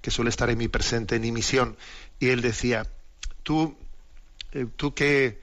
que 0.03 0.11
suele 0.11 0.29
estar 0.29 0.51
en 0.51 0.59
mi 0.59 0.69
presente, 0.69 1.17
en 1.17 1.23
mi 1.23 1.33
misión, 1.33 1.77
y 2.19 2.29
él 2.29 2.43
decía, 2.43 2.87
tú, 3.43 3.77
eh, 4.53 4.67
tú 4.77 4.93
qué, 4.95 5.41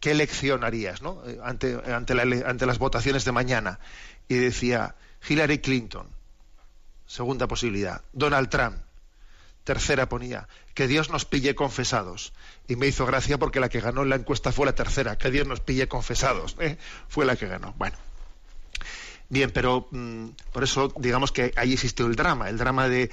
qué, 0.00 0.10
elección 0.10 0.64
harías 0.64 1.00
¿no? 1.00 1.22
Eh, 1.26 1.38
ante, 1.42 1.80
ante, 1.92 2.14
ante 2.44 2.66
las 2.66 2.78
votaciones 2.78 3.24
de 3.24 3.32
mañana. 3.32 3.78
Y 4.28 4.34
decía, 4.34 4.96
Hillary 5.26 5.60
Clinton, 5.60 6.08
segunda 7.06 7.46
posibilidad, 7.46 8.02
Donald 8.12 8.48
Trump, 8.48 8.76
tercera 9.62 10.08
ponía, 10.08 10.48
que 10.74 10.88
Dios 10.88 11.10
nos 11.10 11.24
pille 11.24 11.54
confesados. 11.54 12.32
Y 12.68 12.76
me 12.76 12.86
hizo 12.86 13.06
gracia 13.06 13.38
porque 13.38 13.60
la 13.60 13.68
que 13.68 13.80
ganó 13.80 14.02
en 14.02 14.08
la 14.08 14.16
encuesta 14.16 14.52
fue 14.52 14.66
la 14.66 14.74
tercera, 14.74 15.16
que 15.16 15.30
Dios 15.30 15.46
nos 15.46 15.60
pille 15.60 15.88
confesados. 15.88 16.56
¿eh? 16.60 16.78
Fue 17.08 17.24
la 17.24 17.36
que 17.36 17.46
ganó. 17.46 17.74
Bueno, 17.78 17.96
Bien, 19.28 19.50
pero 19.50 19.88
mm, 19.90 20.28
por 20.52 20.62
eso 20.62 20.92
digamos 20.98 21.32
que 21.32 21.52
ahí 21.56 21.72
existió 21.72 22.06
el 22.06 22.14
drama, 22.14 22.48
el 22.48 22.58
drama 22.58 22.88
de, 22.88 23.10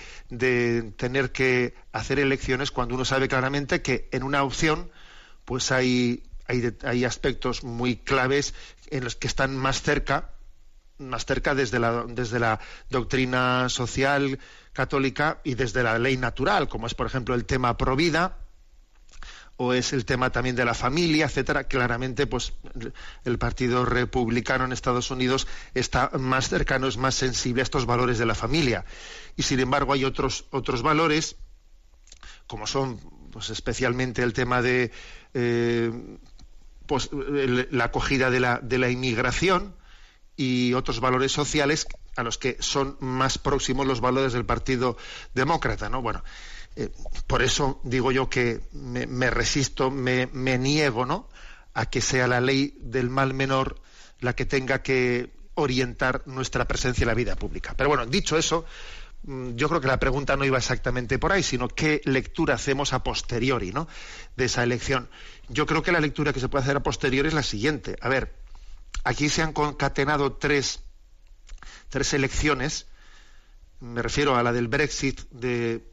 tener 0.97 1.31
que 1.31 1.73
hacer 1.91 2.19
elecciones 2.19 2.71
cuando 2.71 2.95
uno 2.95 3.05
sabe 3.05 3.27
claramente 3.27 3.81
que 3.81 4.09
en 4.11 4.23
una 4.23 4.43
opción 4.43 4.91
pues 5.45 5.71
hay, 5.71 6.23
hay, 6.47 7.03
aspectos 7.03 7.63
muy 7.63 7.97
claves 7.97 8.53
en 8.91 9.03
los 9.03 9.15
que 9.15 9.27
están 9.27 9.57
más 9.57 9.81
cerca, 9.81 10.29
más 10.99 11.25
cerca 11.25 11.55
desde 11.55 11.79
la, 11.79 12.05
desde 12.07 12.39
la 12.39 12.59
doctrina 12.89 13.67
social 13.69 14.39
católica 14.71 15.41
y 15.43 15.55
desde 15.55 15.83
la 15.83 15.97
ley 15.97 16.15
natural, 16.17 16.69
como 16.69 16.85
es 16.85 16.93
por 16.93 17.07
ejemplo 17.07 17.33
el 17.33 17.45
tema 17.45 17.75
pro 17.75 17.95
vida, 17.95 18.37
o 19.65 19.73
es 19.73 19.93
el 19.93 20.05
tema 20.05 20.31
también 20.31 20.55
de 20.55 20.65
la 20.65 20.73
familia, 20.73 21.25
etcétera, 21.25 21.65
claramente 21.65 22.27
pues 22.27 22.53
el 23.25 23.37
Partido 23.37 23.85
Republicano 23.85 24.65
en 24.65 24.71
Estados 24.71 25.11
Unidos 25.11 25.47
está 25.73 26.09
más 26.19 26.49
cercano, 26.49 26.87
es 26.87 26.97
más 26.97 27.15
sensible 27.15 27.61
a 27.61 27.63
estos 27.63 27.85
valores 27.85 28.17
de 28.17 28.25
la 28.25 28.35
familia. 28.35 28.85
Y 29.35 29.43
sin 29.43 29.59
embargo 29.59 29.93
hay 29.93 30.05
otros 30.05 30.45
otros 30.51 30.81
valores 30.81 31.35
como 32.47 32.67
son 32.67 32.99
pues 33.31 33.49
especialmente 33.49 34.21
el 34.21 34.33
tema 34.33 34.61
de 34.61 34.91
eh, 35.33 35.91
pues, 36.85 37.09
la 37.11 37.85
acogida 37.85 38.29
de 38.29 38.39
la, 38.39 38.59
de 38.59 38.77
la 38.77 38.89
inmigración 38.89 39.75
y 40.35 40.73
otros 40.73 40.99
valores 40.99 41.31
sociales 41.31 41.87
a 42.15 42.23
los 42.23 42.37
que 42.37 42.57
son 42.59 42.97
más 42.99 43.37
próximos 43.37 43.87
los 43.87 44.01
valores 44.01 44.33
del 44.33 44.45
Partido 44.45 44.97
Demócrata, 45.33 45.89
¿no? 45.89 46.01
Bueno, 46.01 46.23
eh, 46.75 46.89
por 47.27 47.41
eso 47.41 47.79
digo 47.83 48.11
yo 48.11 48.29
que 48.29 48.61
me, 48.71 49.29
resisto, 49.29 49.91
me, 49.91 50.27
niego 50.57 51.05
¿no? 51.05 51.29
a 51.73 51.85
que 51.85 52.01
sea 52.01 52.27
la 52.27 52.41
ley 52.41 52.75
del 52.79 53.09
mal 53.09 53.33
menor 53.33 53.79
la 54.19 54.33
que 54.35 54.45
tenga 54.45 54.81
que 54.81 55.31
orientar 55.55 56.23
nuestra 56.25 56.65
presencia 56.65 57.03
en 57.03 57.09
la 57.09 57.13
vida 57.13 57.35
pública. 57.35 57.73
Pero 57.77 57.89
bueno, 57.89 58.05
dicho 58.05 58.37
eso, 58.37 58.65
mm, 59.23 59.55
yo 59.55 59.69
creo 59.69 59.81
que 59.81 59.87
la 59.87 59.99
pregunta 59.99 60.35
no 60.35 60.45
iba 60.45 60.57
exactamente 60.57 61.19
por 61.19 61.31
ahí, 61.31 61.43
sino 61.43 61.67
qué 61.67 62.01
lectura 62.05 62.55
hacemos 62.55 62.93
a 62.93 63.03
posteriori 63.03 63.71
¿no? 63.71 63.87
de 64.35 64.45
esa 64.45 64.63
elección. 64.63 65.09
Yo 65.49 65.65
creo 65.65 65.83
que 65.83 65.91
la 65.91 65.99
lectura 65.99 66.33
que 66.33 66.39
se 66.39 66.49
puede 66.49 66.63
hacer 66.63 66.77
a 66.77 66.83
posteriori 66.83 67.27
es 67.27 67.33
la 67.33 67.43
siguiente. 67.43 67.97
A 68.01 68.09
ver, 68.09 68.33
aquí 69.03 69.29
se 69.29 69.41
han 69.41 69.53
concatenado 69.53 70.33
tres, 70.33 70.81
tres 71.89 72.13
elecciones, 72.13 72.87
me 73.79 74.01
refiero 74.01 74.35
a 74.35 74.43
la 74.43 74.53
del 74.53 74.69
Brexit 74.69 75.21
de 75.29 75.92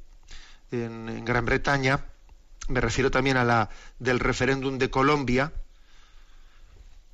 en, 0.71 1.25
Gran 1.25 1.45
Bretaña, 1.45 2.05
me 2.69 2.81
refiero 2.81 3.11
también 3.11 3.37
a 3.37 3.45
la 3.45 3.71
del 3.99 4.21
referéndum 4.21 4.79
de 4.79 4.91
Colombia, 4.91 5.53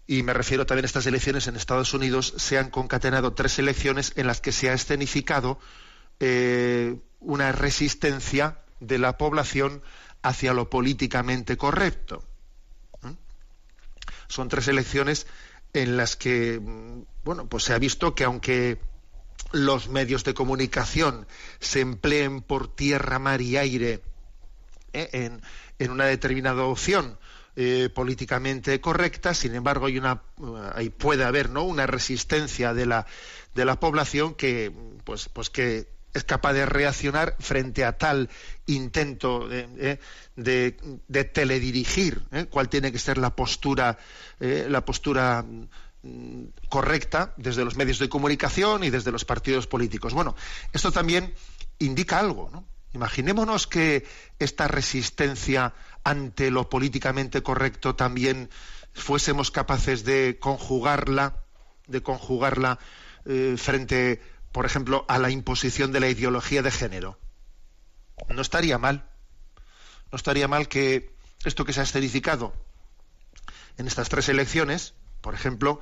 y 0.06 0.22
me 0.22 0.32
refiero 0.32 0.66
también 0.66 0.84
a 0.84 0.86
estas 0.86 1.06
elecciones 1.06 1.48
en 1.48 1.56
Estados 1.56 1.92
Unidos, 1.92 2.34
se 2.36 2.58
han 2.58 2.70
concatenado 2.70 3.32
tres 3.32 3.58
elecciones 3.58 4.12
en 4.16 4.26
las 4.26 4.40
que 4.40 4.52
se 4.52 4.70
ha 4.70 4.74
escenificado 4.74 5.58
eh, 6.20 6.96
una 7.20 7.52
resistencia 7.52 8.58
de 8.80 8.98
la 8.98 9.18
población 9.18 9.82
hacia 10.22 10.52
lo 10.52 10.70
políticamente 10.70 11.56
correcto. 11.56 12.24
Son 14.28 14.48
tres 14.48 14.68
elecciones 14.68 15.26
en 15.72 15.96
las 15.96 16.16
que, 16.16 16.60
mm, 16.60 17.02
bueno, 17.24 17.48
pues 17.48 17.64
se 17.64 17.74
ha 17.74 17.78
visto 17.78 18.14
que 18.14 18.24
aunque 18.24 18.80
los 19.52 19.88
medios 19.88 20.24
de 20.24 20.34
comunicación 20.34 21.26
se 21.60 21.80
empleen 21.80 22.42
por 22.42 22.74
tierra, 22.74 23.18
mar 23.18 23.40
y 23.40 23.56
aire 23.56 24.02
¿eh? 24.92 25.30
en, 25.78 25.90
una 25.90 26.06
determinada 26.06 26.64
opción 26.64 27.18
eh, 27.54 27.88
políticamente 27.94 28.80
correcta, 28.80 29.32
sin 29.32 29.54
embargo 29.54 29.86
hay 29.86 29.98
una 29.98 30.22
ahí 30.74 30.90
puede 30.90 31.24
haber 31.24 31.48
¿no? 31.48 31.62
una 31.62 31.86
resistencia 31.86 32.74
de 32.74 32.86
la, 32.86 33.06
de 33.54 33.64
la 33.64 33.80
población 33.80 34.34
que 34.34 34.72
pues, 35.04 35.30
pues 35.32 35.48
que 35.48 35.88
es 36.12 36.24
capaz 36.24 36.54
de 36.54 36.66
reaccionar 36.66 37.36
frente 37.38 37.84
a 37.84 37.98
tal 37.98 38.30
intento 38.66 39.48
de, 39.48 39.68
¿eh? 39.78 40.00
de 40.36 41.24
teledirigir 41.24 42.22
cuál 42.50 42.68
tiene 42.68 42.90
que 42.90 42.98
ser 42.98 43.18
la 43.18 43.36
postura 43.36 43.98
la 44.38 44.84
postura 44.84 45.44
correcta 46.68 47.34
desde 47.36 47.64
los 47.64 47.76
medios 47.76 47.98
de 47.98 48.08
comunicación 48.08 48.84
y 48.84 48.90
desde 48.90 49.12
los 49.12 49.24
partidos 49.24 49.66
políticos. 49.66 50.14
Bueno, 50.14 50.34
esto 50.72 50.92
también 50.92 51.34
indica 51.78 52.18
algo, 52.18 52.50
¿no? 52.52 52.64
Imaginémonos 52.92 53.66
que 53.66 54.06
esta 54.38 54.68
resistencia 54.68 55.74
ante 56.02 56.50
lo 56.50 56.70
políticamente 56.70 57.42
correcto 57.42 57.94
también 57.94 58.48
fuésemos 58.94 59.50
capaces 59.50 60.04
de 60.04 60.38
conjugarla, 60.40 61.42
de 61.86 62.02
conjugarla 62.02 62.78
eh, 63.26 63.56
frente, 63.58 64.22
por 64.52 64.64
ejemplo, 64.64 65.04
a 65.08 65.18
la 65.18 65.30
imposición 65.30 65.92
de 65.92 66.00
la 66.00 66.08
ideología 66.08 66.62
de 66.62 66.70
género. 66.70 67.18
No 68.28 68.40
estaría 68.40 68.78
mal. 68.78 69.04
No 70.10 70.16
estaría 70.16 70.48
mal 70.48 70.68
que 70.68 71.14
esto 71.44 71.64
que 71.64 71.72
se 71.72 71.80
ha 71.80 71.84
esterificado 71.84 72.54
en 73.76 73.86
estas 73.86 74.08
tres 74.08 74.28
elecciones, 74.28 74.94
por 75.26 75.34
ejemplo, 75.34 75.80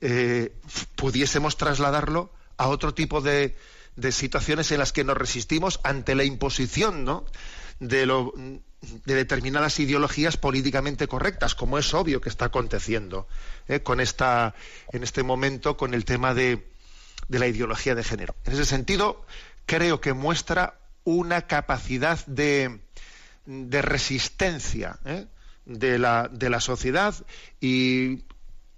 eh, 0.00 0.56
pudiésemos 0.96 1.56
trasladarlo 1.56 2.32
a 2.56 2.66
otro 2.66 2.94
tipo 2.94 3.20
de, 3.20 3.54
situaciones 4.10 4.72
en 4.72 4.80
las 4.80 4.92
que 4.92 5.04
nos 5.04 5.16
resistimos 5.16 5.78
ante 5.84 6.16
la 6.16 6.24
imposición 6.24 7.04
¿no? 7.04 7.24
de, 7.78 8.60
determinadas 9.04 9.78
ideologías 9.78 10.36
políticamente 10.36 11.06
correctas, 11.06 11.54
como 11.54 11.78
es 11.78 11.94
obvio 11.94 12.20
que 12.20 12.28
está 12.28 12.46
aconteciendo 12.46 13.28
¿eh? 13.68 13.84
con 13.84 14.00
esta, 14.00 14.56
en 14.92 15.04
este 15.04 15.22
momento 15.22 15.76
con 15.76 15.94
el 15.94 16.04
tema 16.04 16.34
de, 16.34 16.68
la 17.28 17.46
ideología 17.46 17.94
de 17.94 18.02
género. 18.02 18.34
En 18.46 18.54
ese 18.54 18.64
sentido, 18.64 19.24
creo 19.64 20.00
que 20.00 20.12
muestra 20.12 20.80
una 21.04 21.42
capacidad 21.42 22.18
de, 22.26 22.80
resistencia 23.46 24.98
¿eh? 25.04 25.26
de, 25.66 25.98
la, 26.00 26.60
sociedad 26.60 27.14
y, 27.60 28.24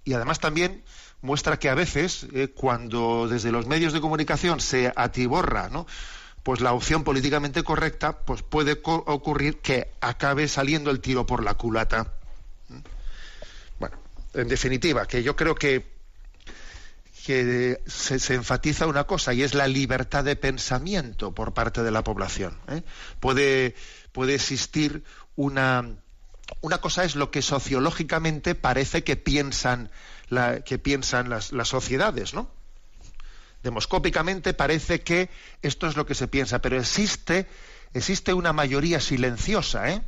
y, 0.05 0.13
además 0.13 0.39
también 0.39 0.83
muestra 1.21 1.57
que 1.57 1.69
a 1.69 1.75
veces, 1.75 2.27
¿eh? 2.33 2.49
cuando 2.53 3.27
desde 3.27 3.51
los 3.51 3.65
medios 3.65 3.93
de 3.93 4.01
comunicación 4.01 4.59
se 4.59 4.93
atiborra 4.95 5.69
¿no? 5.69 5.87
pues 6.45 6.61
la 6.61 6.73
opción 6.73 7.03
políticamente 7.03 7.63
correcta, 7.63 8.19
pues 8.19 8.43
puede 8.43 8.79
ocurrir 8.83 9.61
que 9.61 9.89
acabe 9.99 10.47
saliendo 10.47 10.91
el 10.91 11.01
tiro 11.01 11.25
por 11.25 11.43
la 11.43 11.55
culata. 11.55 12.13
¿Mm? 12.69 12.77
Bueno, 13.79 13.97
en 14.35 14.47
definitiva, 14.47 15.07
que 15.07 15.23
yo 15.23 15.35
creo 15.35 15.55
que, 15.55 15.87
que 17.25 17.81
se, 17.87 18.35
enfatiza 18.35 18.85
una 18.85 19.05
cosa 19.05 19.33
y 19.33 19.41
es 19.41 19.55
la 19.55 19.67
libertad 19.67 20.23
de 20.23 20.35
pensamiento 20.35 21.33
por 21.33 21.55
parte 21.55 21.81
de 21.81 21.89
la 21.89 22.03
población. 22.03 22.55
¿eh? 22.67 22.83
Puede, 23.19 23.73
puede 24.11 24.35
existir 24.35 25.03
una, 25.35 25.95
una 26.61 26.79
cosa 26.79 27.03
es 27.03 27.15
lo 27.15 27.31
que 27.31 27.41
sociológicamente 27.41 28.55
parece 28.55 29.03
que 29.03 29.15
piensan, 29.15 29.89
que 30.65 30.77
piensan 30.79 31.29
las, 31.29 31.51
las 31.51 31.67
sociedades, 31.67 32.33
¿no? 32.33 32.49
demoscópicamente 33.65 34.53
parece 34.53 35.01
que 35.01 35.29
esto 35.63 35.87
es 35.87 35.97
lo 35.97 36.05
que 36.05 36.13
se 36.13 36.27
piensa, 36.27 36.59
pero 36.59 36.79
existe, 36.79 37.47
existe 37.93 38.31
una 38.31 38.53
mayoría 38.53 39.01
silenciosa, 39.01 39.89
¿eh? 39.89 40.03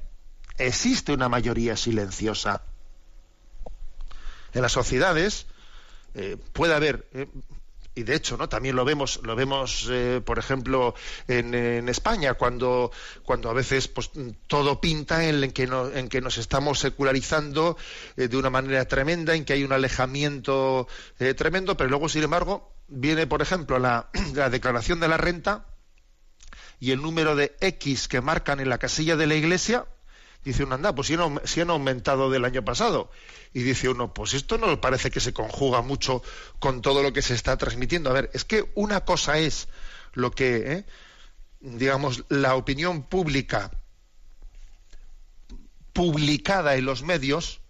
Existe 0.59 1.11
una 1.11 1.27
mayoría 1.27 1.75
silenciosa. 1.75 2.61
En 4.53 4.61
las 4.61 4.71
sociedades 4.71 5.47
eh, 6.13 6.37
puede 6.53 6.75
haber, 6.75 7.07
eh, 7.13 7.27
y 7.97 8.03
de 8.03 8.13
hecho, 8.13 8.37
¿no? 8.37 8.47
También 8.47 8.75
lo 8.75 8.85
vemos, 8.85 9.19
lo 9.23 9.35
vemos, 9.35 9.87
eh, 9.89 10.21
por 10.23 10.37
ejemplo, 10.37 10.93
en, 11.27 11.89
España, 11.89 12.35
cuando, 12.35 12.91
cuando 13.23 13.49
a 13.49 13.53
veces 13.53 13.87
pues, 13.87 14.11
todo 14.45 14.79
pinta 14.79 15.25
en 15.25 15.51
que, 15.51 15.63
en 15.63 16.07
que 16.07 16.21
nos 16.21 16.37
estamos 16.37 16.77
secularizando 16.77 17.75
eh, 18.15 18.27
de 18.27 18.37
una 18.37 18.51
manera 18.51 18.85
tremenda, 18.85 19.33
en 19.33 19.45
que 19.45 19.53
hay 19.53 19.63
un 19.63 19.73
alejamiento 19.73 20.87
eh, 21.17 21.33
tremendo, 21.33 21.75
pero 21.75 21.89
luego, 21.89 22.07
sin 22.07 22.21
embargo, 22.21 22.71
viene, 22.87 23.25
por 23.25 23.41
ejemplo, 23.41 23.79
la, 23.79 24.09
la, 24.35 24.51
declaración 24.51 24.99
de 24.99 25.07
la 25.07 25.17
renta 25.17 25.65
y 26.79 26.91
el 26.91 27.01
número 27.01 27.35
de 27.35 27.55
X 27.61 28.07
que 28.07 28.21
marcan 28.21 28.59
en 28.59 28.69
la 28.69 28.77
casilla 28.77 29.15
de 29.15 29.25
la 29.25 29.33
iglesia, 29.33 29.87
dice 30.47 30.63
uno, 30.63 30.75
anda, 30.75 30.95
pues 30.95 31.07
si 31.07 31.13
han, 31.13 31.41
si 31.43 31.61
aumentado 31.61 32.29
del 32.29 32.45
año 32.45 32.63
pasado. 32.63 33.11
Y 33.53 33.61
dice 33.61 33.89
uno, 33.89 34.13
pues 34.13 34.33
esto 34.33 34.57
no 34.57 34.79
parece 34.81 35.11
que 35.11 35.19
se 35.19 35.33
conjuga 35.33 35.81
mucho 35.81 36.23
con 36.59 36.81
todo 36.81 37.03
lo 37.03 37.13
que 37.13 37.21
se 37.21 37.33
está 37.33 37.57
transmitiendo. 37.57 38.09
A 38.09 38.13
ver, 38.13 38.29
es 38.33 38.45
que 38.45 38.71
una 38.75 39.05
cosa 39.05 39.37
es 39.37 39.67
lo 40.13 40.31
que, 40.31 40.71
¿eh? 40.71 40.85
digamos, 41.59 42.23
la 42.29 42.55
opinión 42.55 43.03
pública 43.03 43.71
publicada 45.93 46.75
en 46.75 46.85
los 46.85 47.03
medios, 47.03 47.61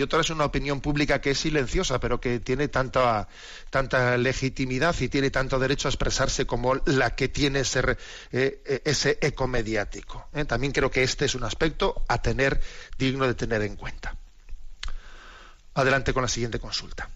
y 0.00 0.02
otra 0.02 0.22
es 0.22 0.30
una 0.30 0.46
opinión 0.46 0.80
pública 0.80 1.20
que 1.20 1.32
es 1.32 1.40
silenciosa, 1.40 2.00
pero 2.00 2.18
que 2.18 2.40
tiene 2.40 2.68
tanta, 2.68 3.28
tanta 3.68 4.16
legitimidad 4.16 4.98
y 4.98 5.10
tiene 5.10 5.30
tanto 5.30 5.58
derecho 5.58 5.88
a 5.88 5.90
expresarse 5.90 6.46
como 6.46 6.76
la 6.86 7.14
que 7.14 7.28
tiene 7.28 7.60
ese, 7.60 7.98
eh, 8.32 8.80
ese 8.86 9.18
eco 9.20 9.46
mediático. 9.46 10.26
¿eh? 10.32 10.46
También 10.46 10.72
creo 10.72 10.90
que 10.90 11.02
este 11.02 11.26
es 11.26 11.34
un 11.34 11.44
aspecto 11.44 12.02
a 12.08 12.22
tener, 12.22 12.62
digno 12.96 13.26
de 13.26 13.34
tener 13.34 13.60
en 13.60 13.76
cuenta. 13.76 14.16
Adelante 15.74 16.14
con 16.14 16.22
la 16.22 16.28
siguiente 16.28 16.58
consulta. 16.58 17.10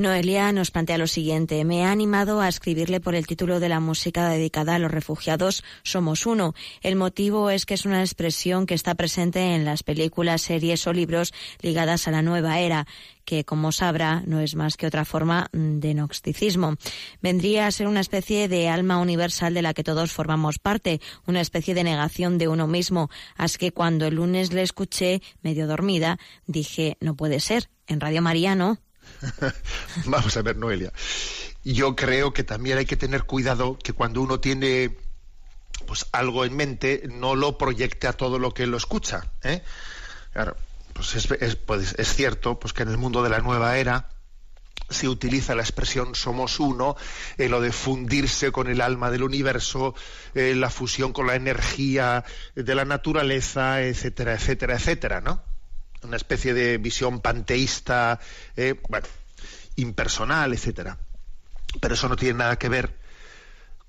Noelia 0.00 0.50
nos 0.52 0.70
plantea 0.70 0.96
lo 0.96 1.06
siguiente. 1.06 1.62
Me 1.64 1.84
ha 1.84 1.90
animado 1.90 2.40
a 2.40 2.48
escribirle 2.48 3.00
por 3.00 3.14
el 3.14 3.26
título 3.26 3.60
de 3.60 3.68
la 3.68 3.80
música 3.80 4.28
dedicada 4.30 4.74
a 4.74 4.78
los 4.78 4.90
refugiados 4.90 5.62
Somos 5.82 6.24
Uno. 6.24 6.54
El 6.80 6.96
motivo 6.96 7.50
es 7.50 7.66
que 7.66 7.74
es 7.74 7.84
una 7.84 8.00
expresión 8.00 8.64
que 8.64 8.74
está 8.74 8.94
presente 8.94 9.54
en 9.54 9.66
las 9.66 9.82
películas, 9.82 10.40
series 10.40 10.86
o 10.86 10.94
libros 10.94 11.34
ligadas 11.60 12.08
a 12.08 12.10
la 12.10 12.22
nueva 12.22 12.60
era 12.60 12.86
que, 13.26 13.44
como 13.44 13.72
sabrá, 13.72 14.22
no 14.26 14.40
es 14.40 14.56
más 14.56 14.76
que 14.76 14.86
otra 14.86 15.04
forma 15.04 15.48
de 15.52 15.92
gnosticismo. 15.92 16.76
Vendría 17.20 17.66
a 17.66 17.70
ser 17.70 17.86
una 17.86 18.00
especie 18.00 18.48
de 18.48 18.68
alma 18.68 18.98
universal 18.98 19.54
de 19.54 19.62
la 19.62 19.74
que 19.74 19.84
todos 19.84 20.12
formamos 20.12 20.58
parte, 20.58 21.00
una 21.26 21.42
especie 21.42 21.74
de 21.74 21.84
negación 21.84 22.38
de 22.38 22.48
uno 22.48 22.66
mismo. 22.66 23.10
Así 23.36 23.58
que 23.58 23.72
cuando 23.72 24.06
el 24.06 24.14
lunes 24.14 24.52
le 24.52 24.62
escuché, 24.62 25.20
medio 25.42 25.66
dormida, 25.66 26.18
dije, 26.46 26.96
no 27.00 27.14
puede 27.14 27.38
ser. 27.38 27.68
En 27.86 28.00
Radio 28.00 28.22
María 28.22 28.54
no. 28.54 28.78
Vamos 30.06 30.36
a 30.36 30.42
ver, 30.42 30.56
Noelia. 30.56 30.92
Yo 31.64 31.94
creo 31.94 32.32
que 32.32 32.44
también 32.44 32.78
hay 32.78 32.86
que 32.86 32.96
tener 32.96 33.24
cuidado 33.24 33.78
que 33.78 33.92
cuando 33.92 34.22
uno 34.22 34.40
tiene 34.40 34.96
pues 35.86 36.06
algo 36.12 36.44
en 36.44 36.56
mente, 36.56 37.02
no 37.10 37.34
lo 37.34 37.58
proyecte 37.58 38.06
a 38.06 38.12
todo 38.12 38.38
lo 38.38 38.52
que 38.52 38.66
lo 38.66 38.76
escucha. 38.76 39.32
¿eh? 39.42 39.62
Claro, 40.32 40.56
pues 40.92 41.14
es, 41.16 41.30
es, 41.30 41.56
pues 41.56 41.94
es, 41.98 42.14
cierto 42.14 42.58
pues 42.58 42.72
que 42.72 42.82
en 42.82 42.90
el 42.90 42.98
mundo 42.98 43.22
de 43.22 43.30
la 43.30 43.40
nueva 43.40 43.76
era 43.78 44.08
se 44.88 45.08
utiliza 45.08 45.54
la 45.54 45.62
expresión 45.62 46.14
somos 46.14 46.58
uno, 46.58 46.96
eh, 47.38 47.48
lo 47.48 47.60
de 47.60 47.72
fundirse 47.72 48.50
con 48.50 48.68
el 48.68 48.80
alma 48.80 49.10
del 49.10 49.22
universo, 49.22 49.94
eh, 50.34 50.54
la 50.54 50.68
fusión 50.68 51.12
con 51.12 51.28
la 51.28 51.36
energía 51.36 52.24
de 52.56 52.74
la 52.74 52.84
naturaleza, 52.84 53.82
etcétera, 53.82 54.34
etcétera, 54.34 54.74
etcétera, 54.74 55.20
¿no? 55.20 55.42
Una 56.02 56.16
especie 56.16 56.54
de 56.54 56.78
visión 56.78 57.20
panteísta, 57.20 58.20
eh, 58.56 58.80
bueno, 58.88 59.06
impersonal, 59.76 60.52
etcétera. 60.52 60.98
Pero 61.80 61.94
eso 61.94 62.08
no 62.08 62.16
tiene 62.16 62.38
nada 62.38 62.58
que 62.58 62.68
ver 62.68 62.98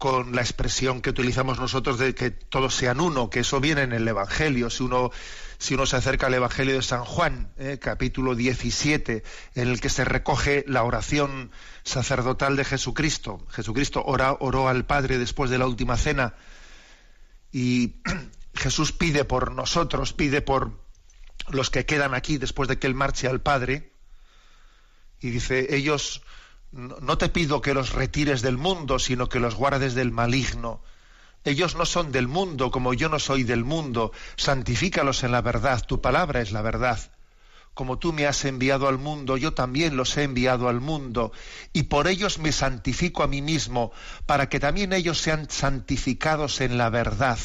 con 0.01 0.35
la 0.35 0.41
expresión 0.41 0.99
que 1.01 1.11
utilizamos 1.11 1.59
nosotros 1.59 1.99
de 1.99 2.15
que 2.15 2.31
todos 2.31 2.73
sean 2.73 2.99
uno, 2.99 3.29
que 3.29 3.41
eso 3.41 3.59
viene 3.59 3.83
en 3.83 3.93
el 3.93 4.07
Evangelio. 4.07 4.71
Si 4.71 4.81
uno, 4.81 5.11
si 5.59 5.75
uno 5.75 5.85
se 5.85 5.95
acerca 5.95 6.25
al 6.25 6.33
Evangelio 6.33 6.73
de 6.73 6.81
San 6.81 7.05
Juan, 7.05 7.53
eh, 7.57 7.77
capítulo 7.79 8.33
17, 8.33 9.23
en 9.53 9.67
el 9.67 9.79
que 9.79 9.89
se 9.89 10.03
recoge 10.03 10.65
la 10.67 10.83
oración 10.83 11.51
sacerdotal 11.83 12.55
de 12.55 12.65
Jesucristo. 12.65 13.45
Jesucristo 13.51 14.03
ora, 14.03 14.35
oró 14.39 14.69
al 14.69 14.85
Padre 14.85 15.19
después 15.19 15.51
de 15.51 15.59
la 15.59 15.67
última 15.67 15.97
cena 15.97 16.33
y 17.51 18.01
Jesús 18.55 18.91
pide 18.91 19.23
por 19.23 19.51
nosotros, 19.51 20.13
pide 20.13 20.41
por, 20.41 20.80
los 21.51 21.69
que 21.69 21.85
quedan 21.85 22.13
aquí 22.13 22.37
después 22.37 22.67
de 22.69 22.79
que 22.79 22.87
él 22.87 22.95
marche 22.95 23.27
al 23.27 23.41
Padre, 23.41 23.91
y 25.19 25.29
dice, 25.29 25.75
ellos, 25.75 26.23
no 26.71 27.17
te 27.17 27.29
pido 27.29 27.61
que 27.61 27.73
los 27.73 27.93
retires 27.93 28.41
del 28.41 28.57
mundo, 28.57 28.97
sino 28.97 29.29
que 29.29 29.39
los 29.39 29.55
guardes 29.55 29.93
del 29.93 30.11
maligno. 30.11 30.81
Ellos 31.43 31.75
no 31.75 31.85
son 31.85 32.11
del 32.11 32.27
mundo 32.27 32.71
como 32.71 32.93
yo 32.93 33.09
no 33.09 33.19
soy 33.19 33.43
del 33.43 33.63
mundo. 33.63 34.11
Santifícalos 34.35 35.23
en 35.23 35.31
la 35.31 35.41
verdad, 35.41 35.83
tu 35.85 36.01
palabra 36.01 36.41
es 36.41 36.51
la 36.51 36.61
verdad. 36.61 37.11
Como 37.73 37.99
tú 37.99 38.13
me 38.13 38.27
has 38.27 38.45
enviado 38.45 38.87
al 38.87 38.97
mundo, 38.97 39.37
yo 39.37 39.53
también 39.53 39.95
los 39.95 40.17
he 40.17 40.23
enviado 40.23 40.67
al 40.67 40.81
mundo, 40.81 41.31
y 41.71 41.83
por 41.83 42.07
ellos 42.07 42.37
me 42.37 42.51
santifico 42.51 43.23
a 43.23 43.27
mí 43.27 43.41
mismo, 43.41 43.91
para 44.25 44.49
que 44.49 44.59
también 44.59 44.91
ellos 44.91 45.19
sean 45.19 45.49
santificados 45.49 46.61
en 46.61 46.77
la 46.77 46.89
verdad. 46.89 47.39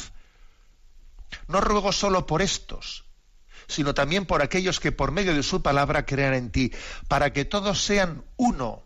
No 1.47 1.61
ruego 1.61 1.91
solo 1.91 2.25
por 2.25 2.41
estos, 2.41 3.06
sino 3.67 3.93
también 3.93 4.25
por 4.25 4.41
aquellos 4.41 4.79
que 4.79 4.91
por 4.91 5.11
medio 5.11 5.33
de 5.33 5.43
su 5.43 5.61
palabra 5.61 6.05
crean 6.05 6.33
en 6.33 6.51
ti, 6.51 6.71
para 7.07 7.33
que 7.33 7.45
todos 7.45 7.83
sean 7.83 8.23
uno, 8.37 8.83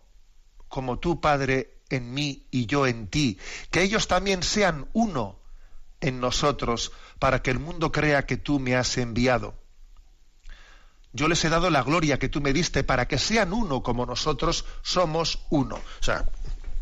como 0.67 0.99
tú, 0.99 1.21
Padre, 1.21 1.77
en 1.89 2.13
mí 2.13 2.45
y 2.51 2.65
yo 2.65 2.87
en 2.87 3.07
ti, 3.07 3.37
que 3.69 3.81
ellos 3.81 4.07
también 4.07 4.43
sean 4.43 4.87
uno 4.93 5.37
en 5.99 6.19
nosotros, 6.19 6.91
para 7.19 7.41
que 7.41 7.51
el 7.51 7.59
mundo 7.59 7.91
crea 7.91 8.25
que 8.25 8.37
tú 8.37 8.59
me 8.59 8.75
has 8.75 8.97
enviado. 8.97 9.53
Yo 11.13 11.27
les 11.27 11.43
he 11.43 11.49
dado 11.49 11.69
la 11.69 11.83
gloria 11.83 12.17
que 12.17 12.29
tú 12.29 12.41
me 12.41 12.53
diste 12.53 12.83
para 12.83 13.07
que 13.07 13.17
sean 13.17 13.53
uno 13.53 13.83
como 13.83 14.05
nosotros 14.05 14.65
somos 14.81 15.39
uno. 15.49 15.75
O 15.75 16.03
sea, 16.03 16.25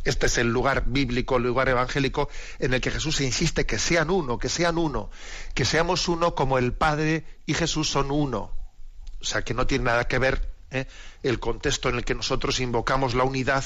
este 0.04 0.28
es 0.28 0.38
el 0.38 0.48
lugar 0.48 0.86
bíblico, 0.88 1.38
el 1.38 1.44
lugar 1.44 1.70
evangélico 1.70 2.30
en 2.60 2.74
el 2.74 2.82
que 2.82 2.92
Jesús 2.92 3.22
insiste 3.22 3.66
que 3.66 3.80
sean 3.80 4.10
uno, 4.10 4.38
que 4.40 4.50
sean 4.50 4.78
uno, 4.78 5.10
que 5.54 5.66
seamos 5.66 6.08
uno 6.08 6.36
como 6.36 6.58
el 6.58 6.74
Padre 6.74 7.26
y 7.46 7.54
Jesús 7.54 7.90
son 7.90 8.12
uno. 8.12 8.54
O 9.22 9.24
sea, 9.24 9.42
que 9.42 9.54
no 9.54 9.68
tiene 9.68 9.86
nada 9.86 10.08
que 10.08 10.20
ver 10.20 10.50
¿eh? 10.72 10.86
el 11.24 11.40
contexto 11.40 11.90
en 11.90 11.96
el 11.96 12.06
que 12.06 12.16
nosotros 12.16 12.60
invocamos 12.60 13.14
la 13.14 13.24
unidad 13.24 13.66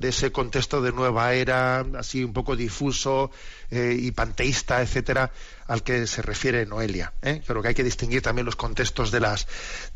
de 0.00 0.08
ese 0.08 0.32
contexto 0.32 0.80
de 0.80 0.92
nueva 0.92 1.34
era, 1.34 1.84
así 1.98 2.24
un 2.24 2.32
poco 2.32 2.56
difuso 2.56 3.30
eh, 3.70 3.94
y 3.98 4.10
panteísta, 4.12 4.80
etcétera, 4.80 5.30
al 5.66 5.82
que 5.82 6.06
se 6.06 6.22
refiere 6.22 6.64
Noelia. 6.64 7.12
¿eh? 7.20 7.42
Creo 7.46 7.60
que 7.60 7.68
hay 7.68 7.74
que 7.74 7.84
distinguir 7.84 8.22
también 8.22 8.46
los 8.46 8.56
contextos 8.56 9.10
de 9.10 9.20
las, 9.20 9.46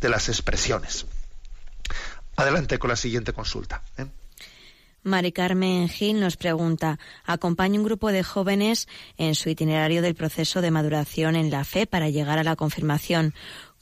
de 0.02 0.10
las 0.10 0.28
expresiones. 0.28 1.06
Adelante 2.36 2.78
con 2.78 2.90
la 2.90 2.96
siguiente 2.96 3.32
consulta. 3.32 3.82
¿eh? 3.96 4.06
Mari 5.04 5.32
Carmen 5.32 5.90
Gil 5.90 6.18
nos 6.18 6.38
pregunta, 6.38 6.98
acompaña 7.26 7.78
un 7.78 7.84
grupo 7.84 8.10
de 8.10 8.22
jóvenes 8.22 8.88
en 9.18 9.34
su 9.34 9.50
itinerario 9.50 10.00
del 10.00 10.14
proceso 10.14 10.62
de 10.62 10.70
maduración 10.70 11.36
en 11.36 11.50
la 11.50 11.64
fe 11.64 11.86
para 11.86 12.08
llegar 12.08 12.38
a 12.38 12.42
la 12.42 12.56
confirmación 12.56 13.34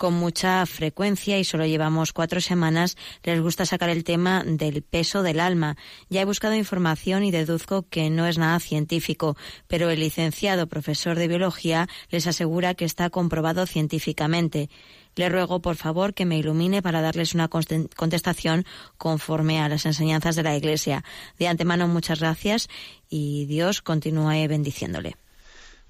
con 0.03 0.15
mucha 0.15 0.67
frecuencia 0.67 1.39
y 1.39 1.45
solo 1.45 1.65
llevamos 1.65 2.13
cuatro 2.13 2.41
semanas, 2.41 2.97
les 3.23 3.41
gusta 3.41 3.67
sacar 3.67 3.89
el 3.89 4.03
tema 4.03 4.43
del 4.45 4.83
peso 4.83 5.23
del 5.23 5.39
alma. 5.39 5.77
Ya 6.11 6.23
he 6.23 6.25
buscado 6.25 6.57
información 6.57 7.23
y 7.23 7.31
deduzco 7.31 7.87
que 7.89 8.11
no 8.11 8.27
es 8.27 8.37
nada 8.37 8.59
científico, 8.59 9.37
pero 9.69 9.91
el 9.91 10.01
licenciado 10.01 10.67
profesor 10.67 11.17
de 11.17 11.29
biología 11.29 11.89
les 12.11 12.27
asegura 12.27 12.75
que 12.75 12.85
está 12.85 13.11
comprobado 13.11 13.65
científicamente. 13.65 14.71
Le 15.14 15.29
ruego, 15.29 15.61
por 15.61 15.77
favor, 15.77 16.14
que 16.14 16.25
me 16.25 16.38
ilumine 16.38 16.83
para 16.83 17.01
darles 17.01 17.35
una 17.35 17.48
contestación 17.48 18.64
conforme 18.96 19.61
a 19.61 19.68
las 19.68 19.85
enseñanzas 19.85 20.37
de 20.37 20.42
la 20.42 20.57
Iglesia. 20.57 21.05
De 21.38 21.48
antemano, 21.48 21.87
muchas 21.88 22.20
gracias 22.20 22.68
y 23.09 23.44
Dios 23.46 23.83
continúe 23.83 24.48
bendiciéndole. 24.48 25.16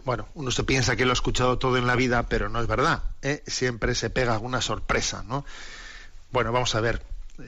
Bueno, 0.04 0.28
uno 0.34 0.50
se 0.50 0.64
piensa 0.64 0.96
que 0.96 1.04
lo 1.04 1.12
ha 1.12 1.14
escuchado 1.14 1.58
todo 1.58 1.76
en 1.76 1.86
la 1.86 1.94
vida, 1.94 2.24
pero 2.28 2.48
no 2.48 2.60
es 2.60 2.66
verdad. 2.66 3.04
¿eh? 3.22 3.42
Siempre 3.46 3.94
se 3.94 4.10
pega 4.10 4.32
alguna 4.32 4.60
sorpresa, 4.60 5.22
¿no? 5.22 5.44
Bueno, 6.32 6.50
vamos 6.50 6.74
a 6.74 6.80
ver. 6.80 7.02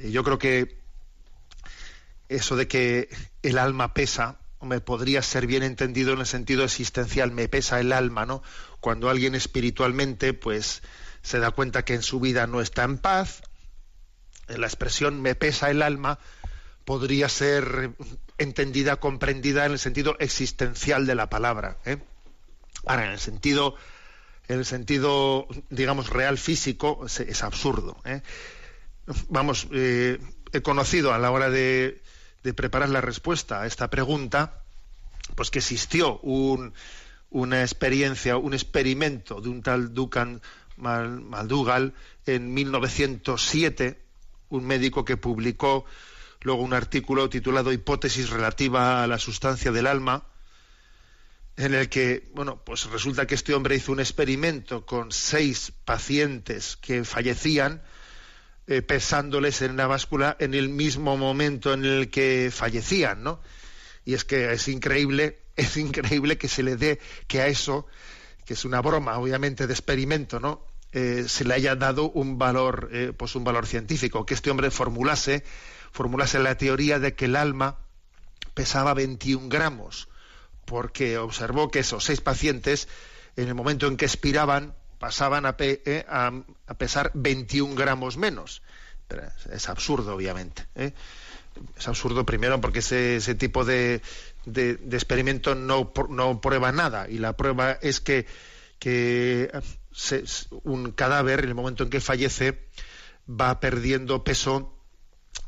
Yo 0.05 0.23
creo 0.23 0.39
que 0.39 0.77
eso 2.29 2.55
de 2.55 2.69
que 2.69 3.09
el 3.43 3.59
alma 3.59 3.93
pesa, 3.95 4.39
me 4.63 4.81
podría 4.81 5.21
ser 5.23 5.47
bien 5.47 5.63
entendido 5.63 6.13
en 6.13 6.21
el 6.21 6.27
sentido 6.27 6.65
existencial, 6.65 7.33
me 7.33 7.49
pesa 7.49 7.81
el 7.81 7.93
alma, 7.93 8.25
¿no? 8.25 8.43
Cuando 8.81 9.11
alguien 9.11 9.35
espiritualmente, 9.35 10.33
pues, 10.33 10.83
se 11.25 11.41
da 11.41 11.51
cuenta 11.51 11.85
que 11.85 11.95
en 11.95 12.03
su 12.03 12.21
vida 12.21 12.47
no 12.47 12.61
está 12.61 12.85
en 12.85 12.99
paz, 12.99 13.43
la 14.47 14.67
expresión 14.67 15.21
me 15.23 15.35
pesa 15.35 15.71
el 15.71 15.83
alma 15.83 16.21
podría 16.85 17.29
ser 17.31 17.93
entendida, 18.37 18.97
comprendida 18.97 19.65
en 19.65 19.73
el 19.73 19.79
sentido 19.79 20.17
existencial 20.19 21.07
de 21.07 21.15
la 21.15 21.31
palabra. 21.31 21.79
¿eh? 21.87 21.99
Ahora, 22.85 23.07
en 23.07 23.13
el 23.13 23.19
sentido, 23.19 23.75
en 24.49 24.59
el 24.59 24.67
sentido, 24.67 25.49
digamos, 25.71 26.11
real 26.11 26.37
físico, 26.37 27.07
es, 27.07 27.43
absurdo. 27.43 27.97
¿eh? 28.05 28.21
Vamos, 29.29 29.67
eh, 29.73 30.19
he 30.53 30.61
conocido 30.61 31.15
a 31.15 31.19
la 31.19 31.31
hora 31.31 31.49
de, 31.49 32.03
preparar 32.55 32.91
la 32.91 33.01
respuesta 33.01 33.63
a 33.63 33.67
esta 33.67 33.89
pregunta, 33.89 34.63
pues 35.35 35.51
que 35.51 35.61
existió 35.61 36.21
una 36.21 37.63
experiencia, 37.63 38.37
un 38.37 38.53
experimento 38.53 39.41
de 39.41 39.49
un 39.49 39.63
tal 39.63 39.95
Dukan 39.95 40.43
Maldugal 40.77 41.95
en 42.27 42.53
1907, 42.55 44.01
un 44.51 44.67
médico 44.67 45.05
que 45.05 45.17
publicó 45.17 45.85
luego 46.43 46.63
un 46.63 46.75
artículo 46.75 47.29
titulado 47.29 47.73
Hipótesis 47.73 48.31
relativa 48.31 49.03
a 49.03 49.07
la 49.07 49.19
sustancia 49.19 49.73
del 49.73 49.87
alma, 49.87 50.25
en 51.57 51.75
el 51.75 51.89
que, 51.89 52.29
bueno, 52.35 52.61
pues 52.65 52.85
resulta 52.91 53.27
que 53.27 53.35
este 53.35 53.55
hombre 53.55 53.77
hizo 53.77 53.93
un 53.93 54.01
experimento 54.01 54.85
con 54.85 55.13
seis 55.13 55.73
pacientes 55.85 56.77
que 56.77 57.05
fallecían, 57.05 57.83
eh, 58.67 58.83
pesándoles 58.83 59.63
en 59.63 59.77
la 59.77 59.87
báscula 59.87 60.37
en 60.41 60.55
el 60.55 60.69
mismo 60.69 61.17
momento 61.17 61.73
en 61.75 61.85
el 61.85 62.11
que 62.11 62.51
fallecían, 62.53 63.23
¿no? 63.23 63.41
Y 64.05 64.15
es 64.15 64.25
que 64.25 64.53
es 64.53 64.69
increíble, 64.69 65.39
es 65.57 65.77
increíble 65.77 66.39
que 66.39 66.49
se 66.49 66.63
le 66.63 66.77
dé 66.77 66.99
que 67.29 67.41
a 67.41 67.47
eso, 67.47 67.87
que 68.45 68.55
es 68.55 68.65
una 68.65 68.81
broma, 68.81 69.19
obviamente, 69.19 69.67
de 69.67 69.73
experimento, 69.73 70.41
¿no? 70.41 70.65
Eh, 70.93 71.25
se 71.27 71.45
le 71.45 71.55
haya 71.55 71.75
dado 71.75 72.11
un 72.11 72.39
valor, 72.39 72.89
eh, 72.93 73.13
pues 73.17 73.35
un 73.35 73.45
valor 73.45 73.67
científico, 73.67 74.25
que 74.25 74.35
este 74.35 74.51
hombre 74.51 74.71
formulase, 74.71 75.45
formulase 75.91 76.39
la 76.39 76.57
teoría 76.57 76.99
de 76.99 77.15
que 77.15 77.25
el 77.25 77.37
alma 77.37 77.79
pesaba 78.55 78.95
21 78.95 79.49
gramos 79.49 80.09
porque 80.65 81.19
observó 81.19 81.71
que 81.71 81.81
esos 81.81 82.05
seis 82.05 82.21
pacientes, 82.21 82.89
en 83.37 83.49
el 83.49 83.55
momento 83.55 83.87
en 83.87 83.97
que 83.97 84.05
expiraban, 84.05 84.75
pasaban 84.99 85.47
a, 85.47 85.57
eh, 85.59 86.05
pesar 86.79 87.11
21 87.15 87.75
gramos 87.75 88.17
menos. 88.17 88.63
es, 89.53 89.69
absurdo, 89.69 90.15
obviamente. 90.15 90.67
Es 90.75 91.89
absurdo 91.89 92.25
primero 92.25 92.61
porque 92.61 92.81
ese, 92.81 93.35
tipo 93.35 93.65
de, 93.65 94.03
experimento 94.47 95.55
no, 95.55 95.93
no, 96.11 96.41
prueba 96.41 96.73
nada. 96.73 97.09
Y 97.09 97.19
la 97.19 97.37
prueba 97.37 97.73
es 97.73 98.01
que, 98.01 98.27
que 98.79 99.51
un 100.63 100.93
cadáver, 100.93 101.41
en 101.41 101.49
el 101.49 101.55
momento 101.55 101.85
en 101.85 101.91
que 101.91 102.01
fallece, 102.01 102.69
va 103.29 103.61
perdiendo 103.61 104.25
peso 104.25 104.74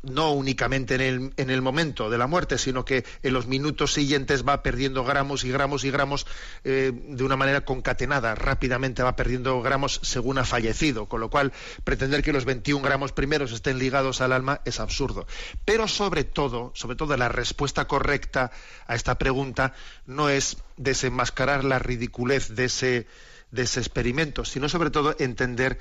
no 0.02 0.32
únicamente 0.32 0.94
en 0.94 1.00
el, 1.00 1.32
en 1.36 1.50
el, 1.50 1.62
momento 1.62 2.10
de 2.10 2.18
la 2.18 2.26
muerte, 2.26 2.58
sino 2.58 2.84
que 2.84 3.04
en 3.22 3.32
los 3.32 3.46
minutos 3.46 3.92
siguientes 3.92 4.46
va 4.46 4.62
perdiendo 4.62 5.04
gramos 5.04 5.44
y 5.44 5.50
gramos 5.50 5.84
y 5.84 5.90
gramos 5.90 6.26
eh, 6.64 6.92
de 6.94 7.24
una 7.24 7.36
manera 7.36 7.64
concatenada. 7.64 8.34
Rápidamente 8.34 9.02
va 9.02 9.16
perdiendo 9.16 9.60
gramos 9.62 10.00
según 10.02 10.38
ha 10.38 10.44
fallecido, 10.44 11.06
con 11.06 11.20
lo 11.20 11.30
cual 11.30 11.52
pretender 11.84 12.22
que 12.22 12.32
los 12.32 12.44
21 12.44 12.84
gramos 12.84 13.12
primeros 13.12 13.52
estén 13.52 13.78
ligados 13.78 14.20
al 14.20 14.32
alma 14.32 14.60
es 14.64 14.80
absurdo. 14.80 15.26
Pero 15.64 15.88
sobre 15.88 16.24
todo, 16.24 16.72
sobre 16.74 16.96
todo 16.96 17.16
la 17.16 17.28
respuesta 17.28 17.86
correcta 17.86 18.50
a 18.86 18.94
esta 18.94 19.18
pregunta 19.18 19.74
no 20.06 20.28
es 20.28 20.58
desenmascarar 20.76 21.64
la 21.64 21.78
ridiculez 21.78 22.54
de 22.54 22.66
ese, 22.66 23.06
de 23.50 23.62
ese 23.62 23.80
experimento, 23.80 24.44
sino 24.44 24.68
sobre 24.68 24.90
todo 24.90 25.16
entender 25.18 25.78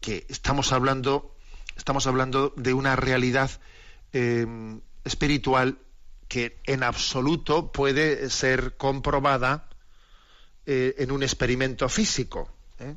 que 0.00 0.24
estamos 0.28 0.72
hablando 0.72 1.34
estamos 1.80 2.06
hablando 2.06 2.52
de 2.56 2.74
una 2.74 2.94
realidad 2.94 3.50
eh, 4.12 4.46
espiritual 5.02 5.78
que 6.28 6.60
en 6.64 6.82
absoluto 6.82 7.72
puede 7.72 8.28
ser 8.28 8.76
comprobada 8.76 9.66
eh, 10.66 10.94
en 10.98 11.10
un 11.10 11.22
experimento 11.22 11.88
físico. 11.88 12.52
¿eh? 12.80 12.96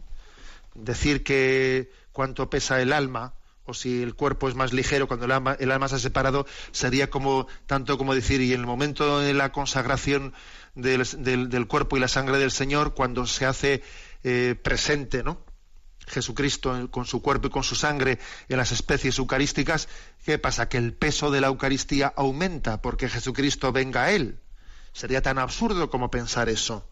Decir 0.75 1.23
que 1.23 1.93
cuánto 2.11 2.49
pesa 2.49 2.81
el 2.81 2.91
alma 2.91 3.33
o 3.63 3.73
si 3.73 4.03
el 4.03 4.15
cuerpo 4.15 4.49
es 4.49 4.55
más 4.55 4.73
ligero 4.73 5.07
cuando 5.07 5.27
el 5.27 5.31
alma, 5.71 5.87
se 5.87 5.95
ha 5.95 5.99
separado 5.99 6.45
sería 6.73 7.09
como 7.09 7.47
tanto 7.65 7.97
como 7.97 8.13
decir 8.13 8.41
y 8.41 8.53
en 8.53 8.59
el 8.59 8.65
momento 8.65 9.19
de 9.19 9.33
la 9.33 9.53
consagración 9.53 10.33
del, 10.75 11.67
cuerpo 11.69 11.95
y 11.95 12.01
la 12.01 12.09
sangre 12.09 12.37
del 12.37 12.51
Señor 12.51 12.93
cuando 12.93 13.25
se 13.27 13.45
hace 13.45 13.81
presente, 14.61 15.23
¿no? 15.23 15.42
Jesucristo 16.13 16.89
con 16.91 17.05
su 17.05 17.21
cuerpo 17.21 17.47
y 17.47 17.49
con 17.49 17.63
su 17.63 17.75
sangre 17.75 18.19
en 18.47 18.57
las 18.57 18.71
especies 18.71 19.17
eucarísticas, 19.17 19.87
¿qué 20.25 20.37
pasa? 20.37 20.69
Que 20.69 20.77
el 20.77 20.93
peso 20.93 21.31
de 21.31 21.41
la 21.41 21.47
Eucaristía 21.47 22.13
aumenta 22.15 22.81
porque 22.81 23.09
Jesucristo 23.09 23.71
venga 23.71 24.03
a 24.03 24.11
él. 24.11 24.39
Sería 24.93 25.21
tan 25.21 25.39
absurdo 25.39 25.89
como 25.89 26.11
pensar 26.11 26.49
eso. 26.49 26.87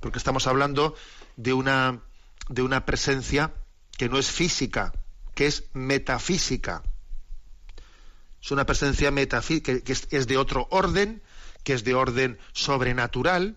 Porque 0.00 0.18
estamos 0.18 0.46
hablando 0.46 0.94
de 1.36 1.52
una, 1.52 2.00
de 2.48 2.62
una 2.62 2.86
presencia 2.86 3.52
que 3.98 4.08
no 4.08 4.18
es 4.18 4.30
física, 4.30 4.92
que 5.34 5.46
es 5.46 5.64
metafísica. 5.74 6.82
Es 8.42 8.50
una 8.50 8.64
presencia 8.64 9.10
metafísica 9.10 9.80
que 9.80 9.92
es 9.92 10.26
de 10.26 10.36
otro 10.38 10.66
orden, 10.70 11.22
que 11.62 11.74
es 11.74 11.84
de 11.84 11.94
orden 11.94 12.38
sobrenatural, 12.52 13.56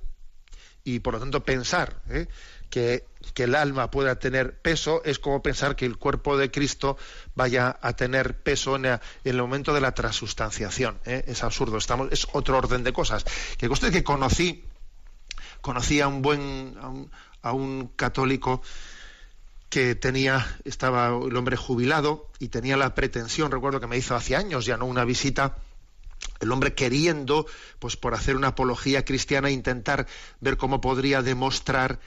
y 0.83 0.99
por 0.99 1.13
lo 1.13 1.19
tanto 1.19 1.43
pensar 1.43 2.01
¿eh? 2.09 2.27
Que, 2.69 3.07
el 3.35 3.55
alma 3.55 3.89
pueda 3.89 4.19
tener 4.19 4.59
peso 4.59 5.01
es 5.05 5.17
como 5.17 5.41
pensar 5.41 5.77
que 5.77 5.85
el 5.85 5.97
cuerpo 5.97 6.37
de 6.37 6.51
Cristo 6.51 6.97
vaya 7.35 7.79
a 7.81 7.93
tener 7.93 8.35
peso 8.35 8.75
en, 8.75 8.99
el 9.23 9.37
momento 9.37 9.73
de 9.73 9.79
la 9.79 9.93
transustanciación. 9.93 10.99
¿eh? 11.05 11.23
Es 11.25 11.41
absurdo, 11.43 11.77
estamos, 11.77 12.09
es 12.11 12.27
otro 12.33 12.57
orden 12.57 12.83
de 12.83 12.91
cosas. 12.91 13.23
Que 13.57 13.69
usted 13.69 13.93
que 13.93 14.03
conocí, 14.03 14.65
conocí 15.61 16.01
a 16.01 16.09
un 16.09 16.21
buen, 16.21 16.75
a 17.41 17.53
un, 17.53 17.87
católico 17.95 18.61
que 19.69 19.95
tenía, 19.95 20.45
estaba 20.65 21.07
el 21.07 21.37
hombre 21.37 21.55
jubilado 21.55 22.27
y 22.39 22.49
tenía 22.49 22.75
la 22.75 22.93
pretensión, 22.93 23.51
recuerdo 23.51 23.79
que 23.79 23.87
me 23.87 23.95
hizo 23.95 24.15
hace 24.15 24.35
años 24.35 24.65
ya 24.65 24.75
no 24.75 24.85
una 24.85 25.05
visita, 25.05 25.55
el 26.41 26.51
hombre 26.51 26.73
queriendo, 26.73 27.45
pues 27.79 27.95
por 27.95 28.13
hacer 28.13 28.35
una 28.35 28.49
apología 28.49 29.05
cristiana, 29.05 29.49
intentar 29.49 30.07
ver 30.41 30.57
cómo 30.57 30.81
podría 30.81 31.21
demostrar 31.21 31.99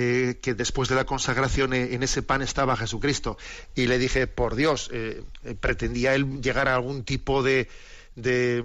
eh, 0.00 0.38
que 0.40 0.54
después 0.54 0.88
de 0.88 0.94
la 0.94 1.04
consagración 1.04 1.72
eh, 1.72 1.92
en 1.92 2.04
ese 2.04 2.22
pan 2.22 2.40
estaba 2.40 2.76
Jesucristo. 2.76 3.36
Y 3.74 3.88
le 3.88 3.98
dije, 3.98 4.28
por 4.28 4.54
Dios, 4.54 4.90
eh, 4.92 5.24
pretendía 5.58 6.14
él 6.14 6.40
llegar 6.40 6.68
a 6.68 6.76
algún 6.76 7.02
tipo 7.02 7.42
de, 7.42 7.68
de, 8.14 8.64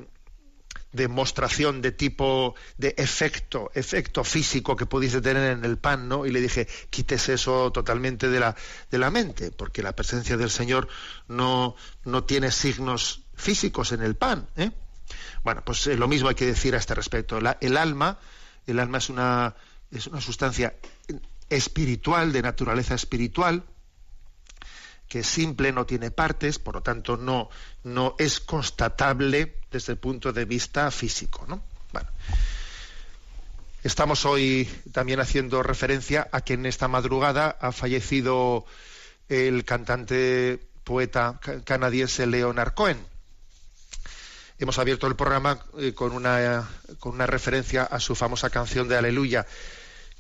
demostración 0.91 1.81
de 1.81 1.91
tipo 1.91 2.53
de 2.77 2.93
efecto, 2.97 3.71
efecto 3.73 4.23
físico 4.23 4.75
que 4.75 4.85
pudiese 4.85 5.21
tener 5.21 5.57
en 5.57 5.65
el 5.65 5.79
pan, 5.79 6.07
¿no? 6.07 6.27
Y 6.27 6.31
le 6.31 6.39
dije, 6.39 6.67
quites 6.91 7.29
eso 7.29 7.71
totalmente 7.71 8.29
de 8.29 8.39
la, 8.39 8.55
de 8.91 8.99
la 8.99 9.09
mente, 9.09 9.49
porque 9.49 9.81
la 9.81 9.95
presencia 9.95 10.37
del 10.37 10.51
Señor 10.51 10.87
no, 11.27 11.75
no 12.05 12.25
tiene 12.25 12.51
signos 12.51 13.23
físicos 13.33 13.91
en 13.91 14.03
el 14.03 14.13
pan. 14.13 14.47
¿eh? 14.55 14.69
Bueno, 15.43 15.63
pues 15.65 15.87
lo 15.87 16.07
mismo 16.07 16.29
hay 16.29 16.35
que 16.35 16.45
decir 16.45 16.75
a 16.75 16.77
este 16.77 16.93
respecto. 16.93 17.39
el 17.39 17.77
alma, 17.77 18.19
el 18.67 18.79
alma 18.79 18.99
es 18.99 19.09
una, 19.09 19.55
es 19.93 20.07
una 20.07 20.21
sustancia 20.21 20.75
espiritual, 21.49 22.31
de 22.31 22.41
naturaleza 22.41 22.95
espiritual, 22.95 23.63
que 25.07 25.19
es 25.19 25.27
simple, 25.27 25.71
no 25.71 25.85
tiene 25.85 26.09
partes, 26.09 26.57
por 26.57 26.75
lo 26.75 26.81
tanto 26.81 27.17
no, 27.17 27.49
no 27.83 28.15
es 28.17 28.39
constatable 28.39 29.57
desde 29.71 29.93
el 29.93 29.99
punto 29.99 30.33
de 30.33 30.45
vista 30.45 30.89
físico. 30.89 31.45
¿no? 31.47 31.63
Bueno. 31.91 32.09
Estamos 33.83 34.25
hoy 34.25 34.67
también 34.93 35.19
haciendo 35.19 35.61
referencia 35.61 36.29
a 36.31 36.41
que 36.41 36.53
en 36.53 36.65
esta 36.65 36.87
madrugada 36.87 37.57
ha 37.59 37.73
fallecido 37.73 38.65
el 39.27 39.65
cantante 39.65 40.59
poeta 40.85 41.39
canadiense 41.65 42.25
Leonard 42.25 42.73
Cohen. 42.73 42.97
Hemos 44.57 44.79
abierto 44.79 45.07
el 45.07 45.17
programa 45.17 45.59
eh, 45.77 45.93
con, 45.93 46.13
una, 46.13 46.69
con 46.99 47.13
una 47.13 47.25
referencia 47.25 47.83
a 47.83 47.99
su 47.99 48.15
famosa 48.15 48.49
canción 48.49 48.87
de 48.87 48.95
Aleluya. 48.95 49.45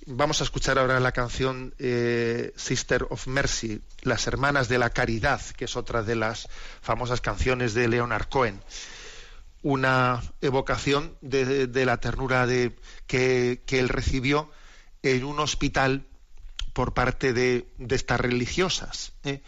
Vamos 0.05 0.41
a 0.41 0.43
escuchar 0.43 0.79
ahora 0.79 0.99
la 0.99 1.13
canción 1.13 1.73
eh, 1.77 2.51
Sister 2.57 3.05
of 3.09 3.27
Mercy, 3.27 3.81
Las 4.01 4.27
Hermanas 4.27 4.67
de 4.67 4.77
la 4.77 4.89
Caridad, 4.89 5.41
que 5.55 5.65
es 5.65 5.77
otra 5.77 6.03
de 6.03 6.15
las 6.15 6.49
famosas 6.81 7.21
canciones 7.21 7.73
de 7.73 7.87
Leonard 7.87 8.27
Cohen. 8.27 8.61
Una 9.61 10.21
evocación 10.41 11.17
de, 11.21 11.85
la 11.85 11.97
ternura 11.97 12.45
que, 13.07 13.61
él 13.67 13.89
recibió 13.89 14.51
en 15.03 15.23
un 15.23 15.39
hospital 15.39 16.05
por 16.73 16.93
parte 16.93 17.31
de, 17.31 17.71
estas 17.89 18.19
religiosas. 18.19 19.13
¿eh? 19.23 19.41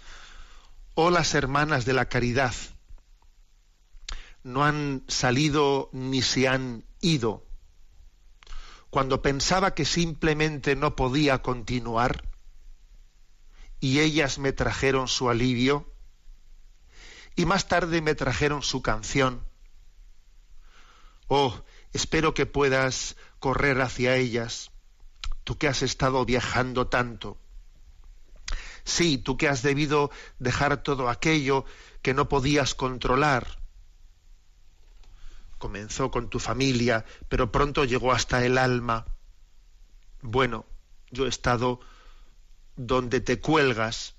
O 0.94 1.10
las 1.10 1.34
Hermanas 1.34 1.84
de 1.84 1.94
la 1.94 2.08
Caridad 2.08 2.54
no 4.44 4.64
han 4.64 5.04
salido 5.08 5.90
ni 5.92 6.22
se 6.22 6.48
han 6.48 6.86
ido 7.02 7.45
cuando 8.96 9.22
pensaba 9.22 9.76
que 9.76 9.84
simplemente 9.84 10.78
no 10.78 10.96
podía 10.96 11.42
continuar 11.42 12.30
y 13.82 14.00
ellas 14.00 14.40
me 14.40 14.54
trajeron 14.54 15.10
su 15.10 15.30
alivio 15.30 15.92
y 17.36 17.46
más 17.46 17.68
tarde 17.68 18.00
me 18.00 18.16
trajeron 18.16 18.64
su 18.64 18.82
canción. 18.82 19.46
Oh, 21.28 21.62
espero 21.92 22.34
que 22.34 22.46
puedas 22.46 23.18
correr 23.40 23.82
hacia 23.82 24.16
ellas, 24.16 24.72
tú 25.44 25.58
que 25.58 25.68
has 25.68 25.82
estado 25.82 26.24
viajando 26.24 26.88
tanto. 26.88 27.38
Sí, 28.86 29.18
tú 29.18 29.36
que 29.36 29.50
has 29.50 29.62
debido 29.62 30.10
dejar 30.40 30.84
todo 30.84 31.10
aquello 31.10 31.66
que 32.02 32.14
no 32.14 32.30
podías 32.30 32.76
controlar, 32.76 33.62
comenzó 35.58 36.12
con 36.12 36.30
tu 36.30 36.40
familia, 36.40 37.06
pero 37.30 37.52
pronto 37.52 37.86
llegó 37.86 38.12
hasta 38.12 38.46
el 38.46 38.58
alma. 38.58 39.06
Bueno, 40.22 40.66
yo 41.12 41.26
he 41.26 41.30
estado 41.30 41.80
donde 42.76 43.22
te 43.22 43.40
cuelgas, 43.40 44.16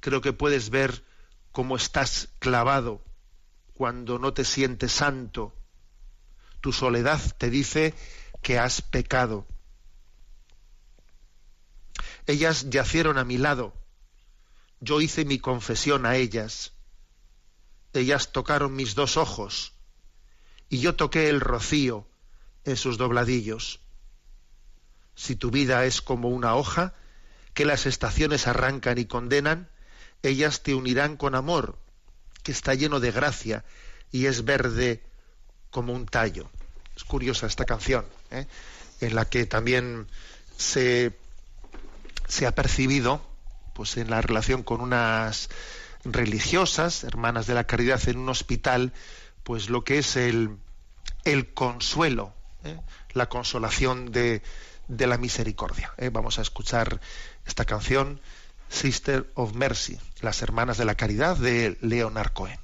creo 0.00 0.20
que 0.20 0.32
puedes 0.32 0.70
ver 0.70 1.04
cómo 1.52 1.76
estás 1.76 2.28
clavado 2.38 3.02
cuando 3.74 4.18
no 4.18 4.32
te 4.32 4.44
sientes 4.44 4.92
santo. 4.92 5.54
Tu 6.60 6.72
soledad 6.72 7.20
te 7.36 7.50
dice 7.50 7.94
que 8.42 8.58
has 8.58 8.80
pecado. 8.82 9.46
Ellas 12.26 12.70
yacieron 12.70 13.18
a 13.18 13.24
mi 13.24 13.38
lado. 13.38 13.74
Yo 14.80 15.00
hice 15.00 15.24
mi 15.24 15.38
confesión 15.38 16.06
a 16.06 16.16
ellas. 16.16 16.72
Ellas 17.92 18.32
tocaron 18.32 18.74
mis 18.74 18.94
dos 18.94 19.16
ojos 19.16 19.75
y 20.68 20.78
yo 20.78 20.96
toqué 20.96 21.28
el 21.28 21.40
rocío 21.40 22.06
en 22.64 22.76
sus 22.76 22.98
dobladillos. 22.98 23.80
Si 25.14 25.36
tu 25.36 25.50
vida 25.50 25.84
es 25.86 26.02
como 26.02 26.28
una 26.28 26.54
hoja 26.54 26.94
que 27.54 27.64
las 27.64 27.86
estaciones 27.86 28.46
arrancan 28.46 28.98
y 28.98 29.06
condenan, 29.06 29.68
ellas 30.22 30.62
te 30.62 30.74
unirán 30.74 31.16
con 31.16 31.34
amor, 31.34 31.78
que 32.42 32.52
está 32.52 32.74
lleno 32.74 33.00
de 33.00 33.12
gracia 33.12 33.64
y 34.12 34.26
es 34.26 34.44
verde 34.44 35.02
como 35.70 35.92
un 35.92 36.06
tallo. 36.06 36.50
Es 36.96 37.04
curiosa 37.04 37.46
esta 37.46 37.64
canción, 37.64 38.04
¿eh? 38.30 38.46
en 39.00 39.14
la 39.14 39.26
que 39.28 39.46
también 39.46 40.06
se, 40.56 41.16
se 42.26 42.46
ha 42.46 42.54
percibido, 42.54 43.24
pues 43.74 43.96
en 43.96 44.10
la 44.10 44.20
relación 44.22 44.62
con 44.62 44.80
unas 44.80 45.48
religiosas, 46.04 47.04
hermanas 47.04 47.46
de 47.46 47.54
la 47.54 47.64
caridad 47.64 48.00
en 48.08 48.18
un 48.18 48.28
hospital, 48.28 48.92
pues 49.46 49.70
lo 49.70 49.84
que 49.84 49.98
es 49.98 50.16
el, 50.16 50.58
el 51.22 51.54
consuelo, 51.54 52.34
¿eh? 52.64 52.80
la 53.12 53.28
consolación 53.28 54.10
de, 54.10 54.42
de 54.88 55.06
la 55.06 55.18
misericordia. 55.18 55.94
¿eh? 55.98 56.10
Vamos 56.12 56.40
a 56.40 56.42
escuchar 56.42 57.00
esta 57.46 57.64
canción, 57.64 58.20
Sister 58.68 59.30
of 59.34 59.54
Mercy, 59.54 60.00
las 60.20 60.42
hermanas 60.42 60.78
de 60.78 60.84
la 60.84 60.96
caridad 60.96 61.36
de 61.36 61.78
Leonard 61.80 62.32
Cohen. 62.32 62.58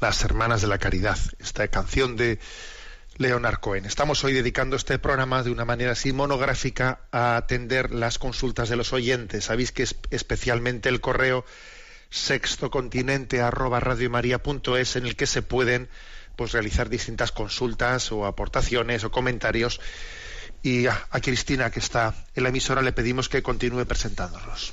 Las 0.00 0.24
Hermanas 0.24 0.62
de 0.62 0.68
la 0.68 0.78
Caridad, 0.78 1.18
esta 1.40 1.68
canción 1.68 2.16
de 2.16 2.38
Leonard 3.18 3.60
Cohen. 3.60 3.84
Estamos 3.84 4.24
hoy 4.24 4.32
dedicando 4.32 4.76
este 4.76 4.98
programa 4.98 5.42
de 5.42 5.50
una 5.50 5.66
manera 5.66 5.92
así 5.92 6.14
monográfica 6.14 7.00
a 7.12 7.36
atender 7.36 7.90
las 7.90 8.18
consultas 8.18 8.70
de 8.70 8.76
los 8.76 8.94
oyentes. 8.94 9.44
Sabéis 9.44 9.72
que 9.72 9.82
es 9.82 9.96
especialmente 10.08 10.88
el 10.88 11.02
correo 11.02 11.44
sextocontinente 12.08 13.42
arroba 13.42 13.78
radiomaria.es 13.78 14.96
en 14.96 15.04
el 15.04 15.16
que 15.16 15.26
se 15.26 15.42
pueden 15.42 15.90
pues 16.34 16.52
realizar 16.52 16.88
distintas 16.88 17.30
consultas 17.30 18.10
o 18.10 18.24
aportaciones 18.24 19.04
o 19.04 19.10
comentarios. 19.10 19.82
Y 20.62 20.86
a, 20.86 21.08
a 21.10 21.20
Cristina, 21.20 21.70
que 21.70 21.80
está 21.80 22.14
en 22.34 22.42
la 22.44 22.48
emisora, 22.48 22.80
le 22.80 22.92
pedimos 22.92 23.28
que 23.28 23.42
continúe 23.42 23.84
presentándolos. 23.84 24.72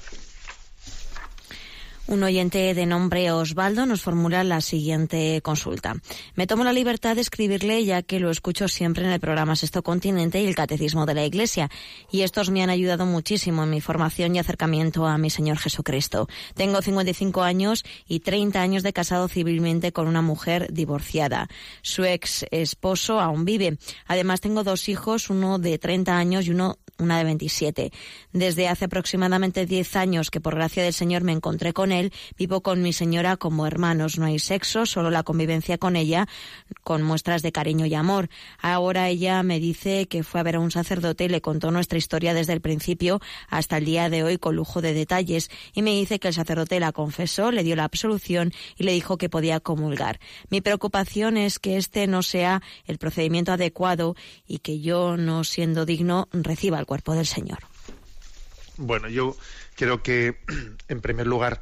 Un 2.10 2.24
oyente 2.24 2.74
de 2.74 2.86
nombre 2.86 3.34
Osvaldo 3.34 3.86
nos 3.86 4.01
formula 4.01 4.45
la 4.45 4.62
siguiente 4.62 5.41
consulta. 5.41 5.97
Me 6.36 6.47
tomo 6.47 6.64
la 6.64 6.72
libertad 6.72 7.16
de 7.16 7.22
escribirle 7.22 7.84
ya 7.84 8.01
que 8.01 8.22
lo 8.22 8.32
escucho 8.32 8.70
siempre 8.70 9.03
en 9.03 9.12
el 9.12 9.20
programa 9.20 9.58
Sexto 9.58 9.84
Continente 9.84 10.41
y 10.41 10.47
el 10.47 10.55
Catecismo 10.55 11.05
de 11.05 11.16
la 11.16 11.26
Iglesia, 11.26 11.70
y 12.10 12.22
estos 12.22 12.49
me 12.49 12.64
han 12.64 12.70
ayudado 12.70 13.05
muchísimo 13.05 13.66
en 13.66 13.72
mi 13.72 13.82
formación 13.82 14.34
y 14.34 14.39
acercamiento 14.39 15.05
a 15.05 15.18
mi 15.18 15.30
Señor 15.30 15.58
Jesucristo. 15.58 16.30
Tengo 16.55 16.82
55 16.82 17.43
años 17.43 17.84
y 18.08 18.22
30 18.22 18.62
años 18.62 18.84
de 18.84 18.93
casado 18.93 19.28
civilmente 19.28 19.91
con 19.91 20.08
una 20.08 20.22
mujer 20.22 20.72
divorciada. 20.72 21.49
Su 21.82 22.05
ex 22.05 22.45
esposo 22.51 23.20
aún 23.20 23.43
vive. 23.43 23.80
Además 24.05 24.39
tengo 24.39 24.64
dos 24.64 24.88
hijos, 24.88 25.30
uno 25.30 25.60
de 25.60 25.78
30 25.78 26.18
años 26.18 26.47
y 26.47 26.51
uno 26.51 26.78
una 26.99 27.18
de 27.18 27.24
27. 27.26 27.91
Desde 28.34 28.68
hace 28.68 28.86
aproximadamente 28.86 29.66
10 29.66 29.95
años 29.95 30.32
que 30.32 30.41
por 30.41 30.55
gracia 30.55 30.84
del 30.84 30.93
Señor 30.93 31.24
me 31.24 31.32
encontré 31.32 31.74
con 31.74 31.91
él, 31.91 31.97
vivo 32.38 32.62
con 32.62 32.82
mi 32.82 32.93
señora 32.93 33.38
como 33.38 33.68
hermanos. 33.68 34.18
No 34.18 34.26
hay 34.26 34.39
sexo, 34.39 34.86
solo 34.86 35.10
la 35.10 35.24
convivencia 35.24 35.78
con 35.78 35.95
ella, 35.95 36.28
con 36.84 37.02
muestras 37.04 37.41
de 37.41 37.52
cariño 37.52 37.86
y 37.86 37.93
amor. 37.93 38.30
Ahora 38.62 39.10
ella 39.10 39.43
me 39.43 39.60
dice 39.60 40.08
que 40.08 40.24
fue 40.24 40.39
a 40.39 40.43
ver 40.43 40.56
a 40.56 40.60
un 40.60 40.72
sacerdote 40.72 41.26
y 41.26 41.30
le 41.30 41.41
contó 41.41 41.72
nuestra 41.72 41.98
historia 41.98 42.34
desde 42.34 42.54
el 42.54 42.62
principio 42.62 43.20
hasta 43.50 43.78
el 43.78 43.86
día 43.86 44.10
de 44.10 44.24
hoy 44.24 44.38
con 44.38 44.56
lujo 44.56 44.82
de 44.82 44.93
detalles 44.93 45.50
y 45.74 45.82
me 45.82 45.91
dice 45.91 46.20
que 46.20 46.30
el 46.30 46.34
sacerdote 46.34 46.80
la 46.80 46.91
confesó, 46.91 47.52
le 47.52 47.64
dio 47.64 47.76
la 47.76 47.84
absolución 47.84 48.54
y 48.78 48.84
le 48.84 48.93
dijo 48.93 49.18
que 49.18 49.30
podía 49.30 49.60
comulgar. 49.60 50.20
Mi 50.50 50.62
preocupación 50.62 51.38
es 51.38 51.60
que 51.60 51.78
este 51.78 52.08
no 52.08 52.24
sea 52.24 52.62
el 52.86 52.98
procedimiento 52.98 53.52
adecuado 53.52 54.16
y 54.48 54.60
que 54.60 54.80
yo, 54.80 55.18
no 55.18 55.43
siendo 55.43 55.86
digno, 55.86 56.28
reciba 56.32 56.80
el 56.80 56.86
cuerpo 56.86 57.14
del 57.14 57.26
Señor. 57.26 57.60
Bueno, 58.78 59.10
yo 59.10 59.36
creo 59.78 60.03
que, 60.03 60.39
en 60.89 60.99
primer 60.99 61.28
lugar, 61.28 61.61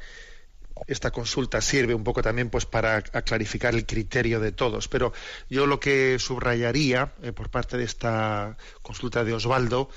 esta 0.86 1.10
consulta 1.10 1.60
sirve 1.60 1.94
un 1.94 2.04
poco 2.04 2.22
también 2.22 2.50
pues 2.50 2.66
para 2.66 3.02
clarificar 3.02 3.74
el 3.74 3.86
criterio 3.86 4.40
de 4.40 4.52
todos. 4.52 4.88
Pero 4.88 5.12
yo 5.48 5.66
lo 5.66 5.78
que 5.80 6.18
subrayaría 6.18 7.14
eh, 7.22 7.32
por 7.32 7.50
parte 7.50 7.76
de 7.76 7.84
esta 7.84 8.56
consulta 8.82 9.24
de 9.24 9.32
Osvaldo 9.32 9.88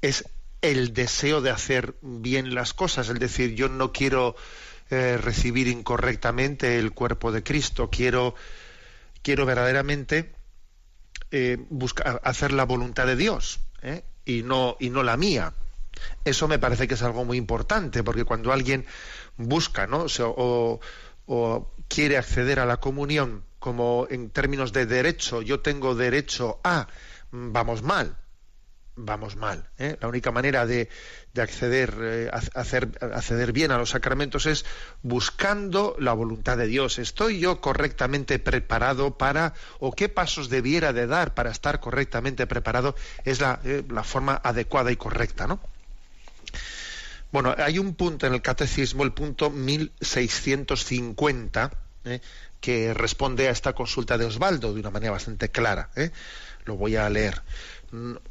es 0.00 0.24
el 0.60 0.92
deseo 0.92 1.40
de 1.40 1.50
hacer 1.50 1.94
bien 2.02 2.54
las 2.54 2.72
cosas. 2.74 3.08
Es 3.08 3.18
decir, 3.18 3.54
yo 3.54 3.68
no 3.68 3.92
quiero 3.92 4.36
eh, 4.90 5.16
recibir 5.16 5.66
incorrectamente 5.66 6.78
el 6.78 6.92
cuerpo 6.92 7.32
de 7.32 7.42
Cristo. 7.42 7.90
Quiero, 7.90 8.34
quiero 9.22 9.44
verdaderamente 9.44 10.32
eh, 11.30 11.58
hacer 12.22 12.52
la 12.52 12.64
voluntad 12.64 13.06
de 13.06 13.16
Dios 13.16 13.60
y, 14.24 14.42
no, 14.42 14.76
y 14.78 14.90
no 14.90 15.02
la 15.02 15.16
mía. 15.16 15.52
Eso 16.24 16.48
me 16.48 16.58
parece 16.58 16.88
que 16.88 16.94
es 16.94 17.02
algo 17.02 17.24
muy 17.24 17.36
importante, 17.36 18.02
porque 18.02 18.24
cuando 18.24 18.52
alguien 18.52 18.86
busca 19.36 19.86
¿no? 19.86 20.06
o, 20.20 20.80
o, 21.26 21.72
quiere 21.88 22.16
acceder 22.16 22.60
a 22.60 22.66
la 22.66 22.78
comunión 22.78 23.44
como 23.58 24.06
en 24.10 24.30
términos 24.30 24.72
de 24.72 24.86
derecho, 24.86 25.42
yo 25.42 25.60
tengo 25.60 25.94
derecho 25.94 26.60
a, 26.62 26.88
vamos 27.30 27.82
mal, 27.82 28.16
vamos 28.98 29.36
mal. 29.36 29.68
¿eh? 29.78 29.96
La 30.00 30.08
única 30.08 30.30
manera 30.32 30.66
de, 30.66 30.88
de 31.32 31.42
acceder, 31.42 31.94
eh, 32.00 32.30
hacer, 32.54 32.98
acceder 33.00 33.52
bien 33.52 33.70
a 33.70 33.78
los 33.78 33.90
sacramentos 33.90 34.46
es 34.46 34.64
buscando 35.02 35.96
la 35.98 36.12
voluntad 36.12 36.56
de 36.56 36.66
Dios. 36.66 36.98
¿Estoy 36.98 37.38
yo 37.38 37.60
correctamente 37.60 38.38
preparado 38.38 39.16
para, 39.16 39.54
o 39.78 39.92
qué 39.92 40.08
pasos 40.08 40.50
debiera 40.50 40.92
de 40.92 41.06
dar 41.06 41.34
para 41.34 41.50
estar 41.50 41.80
correctamente 41.80 42.46
preparado? 42.46 42.94
Es 43.24 43.40
la, 43.40 43.60
eh, 43.64 43.84
la 43.88 44.04
forma 44.04 44.40
adecuada 44.42 44.90
y 44.92 44.96
correcta, 44.96 45.46
¿no? 45.46 45.60
Bueno, 47.30 47.54
hay 47.58 47.78
un 47.78 47.94
punto 47.94 48.26
en 48.26 48.32
el 48.32 48.40
catecismo, 48.40 49.04
el 49.04 49.12
punto 49.12 49.50
1650, 49.50 51.70
¿eh? 52.06 52.22
que 52.60 52.94
responde 52.94 53.48
a 53.48 53.50
esta 53.50 53.74
consulta 53.74 54.16
de 54.16 54.24
Osvaldo 54.24 54.72
de 54.72 54.80
una 54.80 54.90
manera 54.90 55.12
bastante 55.12 55.50
clara. 55.50 55.90
¿eh? 55.94 56.10
Lo 56.64 56.76
voy 56.76 56.96
a 56.96 57.10
leer. 57.10 57.42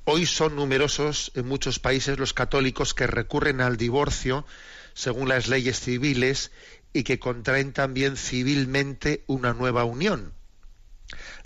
Hoy 0.06 0.26
son 0.26 0.56
numerosos 0.56 1.32
en 1.36 1.48
muchos 1.48 1.78
países 1.78 2.18
los 2.18 2.34
católicos 2.34 2.96
que 2.96 3.06
recurren 3.06 3.62
al 3.62 3.78
divorcio 3.78 4.48
según 4.96 5.30
las 5.30 5.48
leyes 5.48 5.80
civiles 5.80 6.52
y 6.92 7.04
que 7.04 7.20
contraen 7.20 7.74
también 7.74 8.18
civilmente 8.18 9.24
una 9.28 9.54
nueva 9.54 9.84
unión. 9.84 10.34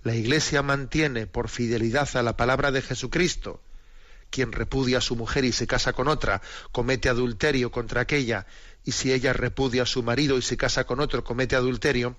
La 0.03 0.15
Iglesia 0.15 0.61
mantiene 0.61 1.27
por 1.27 1.49
fidelidad 1.49 2.15
a 2.15 2.23
la 2.23 2.37
palabra 2.37 2.71
de 2.71 2.81
Jesucristo 2.81 3.61
quien 4.31 4.51
repudia 4.51 4.97
a 4.97 5.01
su 5.01 5.15
mujer 5.15 5.45
y 5.45 5.51
se 5.51 5.67
casa 5.67 5.93
con 5.93 6.07
otra, 6.07 6.41
comete 6.71 7.09
adulterio 7.09 7.69
contra 7.69 8.01
aquella, 8.01 8.47
y 8.83 8.93
si 8.93 9.13
ella 9.13 9.33
repudia 9.33 9.83
a 9.83 9.85
su 9.85 10.01
marido 10.01 10.37
y 10.37 10.41
se 10.41 10.57
casa 10.57 10.85
con 10.85 10.99
otro, 10.99 11.23
comete 11.23 11.55
adulterio, 11.55 12.17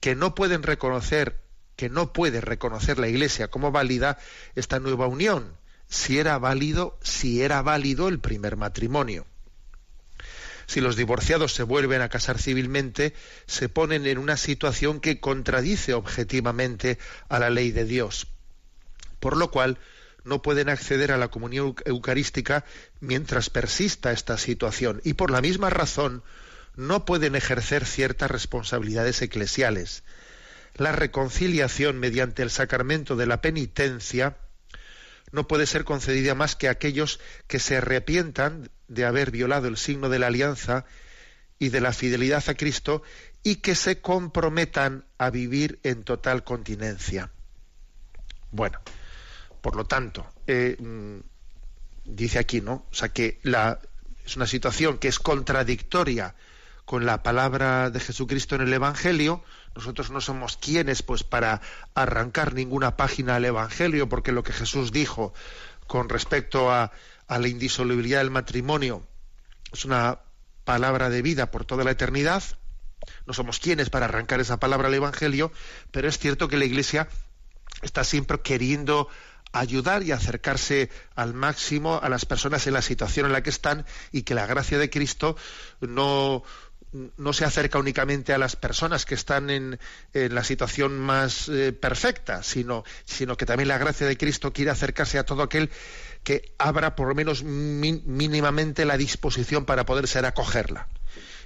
que 0.00 0.14
no 0.14 0.34
pueden 0.34 0.62
reconocer, 0.62 1.42
que 1.76 1.90
no 1.90 2.12
puede 2.12 2.40
reconocer 2.40 2.98
la 2.98 3.08
Iglesia 3.08 3.48
como 3.48 3.72
válida 3.72 4.18
esta 4.54 4.78
nueva 4.78 5.06
unión, 5.08 5.56
si 5.88 6.18
era 6.18 6.38
válido, 6.38 6.98
si 7.02 7.42
era 7.42 7.60
válido 7.62 8.08
el 8.08 8.20
primer 8.20 8.56
matrimonio. 8.56 9.26
si 10.66 10.80
los 10.80 10.94
divorciados 10.94 11.52
se 11.52 11.64
vuelven 11.64 12.00
a 12.00 12.08
casar 12.08 12.38
civilmente, 12.38 13.12
se 13.48 13.68
ponen 13.68 14.06
en 14.06 14.18
una 14.18 14.36
situación 14.36 15.00
que 15.00 15.18
contradice 15.18 15.94
objetivamente 15.94 16.96
a 17.28 17.40
la 17.40 17.50
ley 17.50 17.72
de 17.72 17.84
Dios. 17.84 18.28
Por 19.18 19.36
lo 19.36 19.50
cual, 19.50 19.78
no 20.24 20.42
pueden 20.42 20.68
acceder 20.68 21.12
a 21.12 21.18
la 21.18 21.28
comunión 21.28 21.74
eucarística 21.84 22.64
mientras 23.00 23.50
persista 23.50 24.12
esta 24.12 24.38
situación 24.38 25.00
y 25.04 25.14
por 25.14 25.30
la 25.30 25.40
misma 25.40 25.70
razón 25.70 26.22
no 26.76 27.04
pueden 27.04 27.34
ejercer 27.34 27.84
ciertas 27.84 28.30
responsabilidades 28.30 29.22
eclesiales. 29.22 30.02
La 30.76 30.92
reconciliación 30.92 31.98
mediante 31.98 32.42
el 32.42 32.50
sacramento 32.50 33.16
de 33.16 33.26
la 33.26 33.40
penitencia 33.40 34.36
no 35.32 35.46
puede 35.46 35.66
ser 35.66 35.84
concedida 35.84 36.34
más 36.34 36.56
que 36.56 36.68
a 36.68 36.72
aquellos 36.72 37.20
que 37.46 37.58
se 37.58 37.76
arrepientan 37.76 38.70
de 38.88 39.04
haber 39.04 39.30
violado 39.30 39.68
el 39.68 39.76
signo 39.76 40.08
de 40.08 40.18
la 40.18 40.28
alianza 40.28 40.86
y 41.58 41.68
de 41.68 41.80
la 41.80 41.92
fidelidad 41.92 42.42
a 42.48 42.54
Cristo 42.54 43.02
y 43.42 43.56
que 43.56 43.74
se 43.74 44.00
comprometan 44.00 45.04
a 45.18 45.30
vivir 45.30 45.78
en 45.82 46.02
total 46.02 46.44
continencia. 46.44 47.30
Bueno, 48.50 48.80
por 49.60 49.76
lo 49.76 49.84
tanto, 49.84 50.26
eh, 50.46 50.76
mm, 50.78 51.18
dice 52.04 52.38
aquí, 52.38 52.60
¿no? 52.60 52.86
O 52.90 52.94
sea 52.94 53.10
que 53.10 53.38
la, 53.42 53.78
es 54.24 54.36
una 54.36 54.46
situación 54.46 54.98
que 54.98 55.08
es 55.08 55.18
contradictoria 55.18 56.34
con 56.84 57.06
la 57.06 57.22
palabra 57.22 57.90
de 57.90 58.00
Jesucristo 58.00 58.56
en 58.56 58.62
el 58.62 58.72
Evangelio. 58.72 59.44
Nosotros 59.74 60.10
no 60.10 60.20
somos 60.20 60.56
quienes, 60.56 61.02
pues, 61.02 61.22
para 61.22 61.60
arrancar 61.94 62.54
ninguna 62.54 62.96
página 62.96 63.36
al 63.36 63.44
Evangelio, 63.44 64.08
porque 64.08 64.32
lo 64.32 64.42
que 64.42 64.52
Jesús 64.52 64.90
dijo 64.90 65.32
con 65.86 66.08
respecto 66.08 66.70
a, 66.70 66.92
a 67.28 67.38
la 67.38 67.48
indisolubilidad 67.48 68.18
del 68.18 68.30
matrimonio 68.30 69.06
es 69.72 69.84
una 69.84 70.18
palabra 70.64 71.10
de 71.10 71.22
vida 71.22 71.50
por 71.50 71.64
toda 71.64 71.84
la 71.84 71.92
eternidad. 71.92 72.42
No 73.26 73.32
somos 73.32 73.58
quienes 73.60 73.90
para 73.90 74.06
arrancar 74.06 74.40
esa 74.40 74.58
palabra 74.58 74.88
al 74.88 74.94
Evangelio, 74.94 75.52
pero 75.90 76.08
es 76.08 76.18
cierto 76.18 76.48
que 76.48 76.56
la 76.56 76.64
Iglesia 76.64 77.08
está 77.82 78.04
siempre 78.04 78.40
queriendo 78.40 79.08
ayudar 79.52 80.02
y 80.02 80.12
acercarse 80.12 80.90
al 81.14 81.34
máximo 81.34 82.00
a 82.02 82.08
las 82.08 82.24
personas 82.24 82.66
en 82.66 82.74
la 82.74 82.82
situación 82.82 83.26
en 83.26 83.32
la 83.32 83.42
que 83.42 83.50
están 83.50 83.84
y 84.12 84.22
que 84.22 84.34
la 84.34 84.46
gracia 84.46 84.78
de 84.78 84.90
Cristo 84.90 85.36
no, 85.80 86.44
no 87.16 87.32
se 87.32 87.44
acerca 87.44 87.78
únicamente 87.78 88.32
a 88.32 88.38
las 88.38 88.56
personas 88.56 89.04
que 89.04 89.14
están 89.14 89.50
en, 89.50 89.78
en 90.12 90.34
la 90.34 90.44
situación 90.44 90.98
más 90.98 91.48
eh, 91.48 91.72
perfecta, 91.72 92.42
sino, 92.42 92.84
sino 93.04 93.36
que 93.36 93.46
también 93.46 93.68
la 93.68 93.78
gracia 93.78 94.06
de 94.06 94.16
Cristo 94.16 94.52
quiere 94.52 94.70
acercarse 94.70 95.18
a 95.18 95.24
todo 95.24 95.42
aquel 95.42 95.70
que 96.24 96.52
abra 96.58 96.96
por 96.96 97.08
lo 97.08 97.14
menos 97.14 97.42
mínimamente 97.44 98.84
la 98.84 98.96
disposición 98.96 99.64
para 99.64 99.86
poder 99.86 100.06
ser 100.06 100.26
acogerla. 100.26 100.88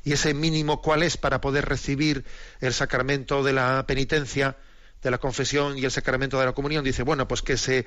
Y 0.02 0.12
ese 0.12 0.34
mínimo 0.34 0.82
cuál 0.82 1.02
es 1.02 1.16
para 1.16 1.40
poder 1.40 1.64
recibir 1.66 2.24
el 2.60 2.74
sacramento 2.74 3.42
de 3.42 3.52
la 3.52 3.86
penitencia, 3.86 4.56
de 5.04 5.10
la 5.10 5.18
confesión 5.18 5.78
y 5.78 5.84
el 5.84 5.90
sacramento 5.90 6.40
de 6.40 6.46
la 6.46 6.52
comunión 6.52 6.82
dice 6.82 7.02
bueno 7.04 7.28
pues 7.28 7.42
que 7.42 7.56
se 7.56 7.86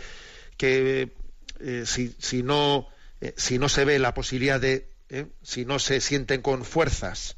que 0.55 1.11
eh, 1.59 1.83
si, 1.85 2.15
si, 2.19 2.43
no 2.43 2.87
eh, 3.19 3.33
si 3.35 3.57
no 3.57 3.67
se 3.67 3.83
ve 3.83 3.99
la 3.99 4.13
posibilidad 4.13 4.61
de 4.61 4.87
eh, 5.09 5.25
si 5.41 5.65
no 5.65 5.79
se 5.79 5.99
sienten 5.99 6.41
con 6.41 6.63
fuerzas 6.63 7.35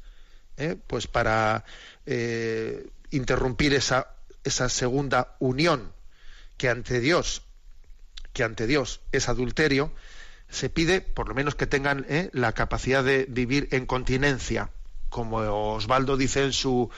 pues 0.87 1.07
para 1.07 1.63
interrumpir 3.11 3.73
esa 3.73 4.13
esa 4.43 4.67
segunda 4.67 5.37
unión 5.39 5.93
que 6.57 6.67
ante 6.67 6.99
Dios 6.99 7.43
que 8.33 8.43
ante 8.43 8.67
Dios 8.67 8.99
es 9.13 9.29
adulterio 9.29 9.93
se 10.49 10.69
pide 10.69 10.99
por 10.99 11.29
lo 11.29 11.33
menos 11.33 11.55
que 11.55 11.65
tengan 11.65 12.05
la 12.33 12.51
capacidad 12.51 13.05
de 13.05 13.25
vivir 13.29 13.69
en 13.71 13.85
continencia 13.85 14.69
como 15.07 15.37
Osvaldo 15.37 16.17
dice 16.17 16.43
en 16.43 16.51
su 16.51 16.89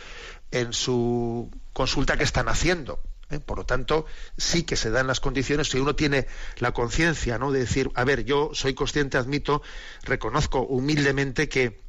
en 0.52 0.74
su 0.74 1.50
consulta 1.74 2.18
que 2.18 2.24
están 2.24 2.48
haciendo. 2.50 3.02
¿eh? 3.30 3.40
Por 3.40 3.58
lo 3.58 3.66
tanto, 3.66 4.06
sí 4.38 4.64
que 4.64 4.76
se 4.76 4.92
dan 4.92 5.08
las 5.08 5.20
condiciones 5.20 5.70
si 5.70 5.80
uno 5.80 5.96
tiene 5.96 6.28
la 6.58 6.72
conciencia 6.74 7.38
¿no? 7.38 7.52
de 7.52 7.60
decir, 7.60 7.90
a 7.96 8.04
ver, 8.04 8.26
yo 8.26 8.52
soy 8.54 8.74
consciente, 8.74 9.18
admito, 9.18 9.62
reconozco 10.04 10.62
humildemente 10.62 11.50
que, 11.50 11.80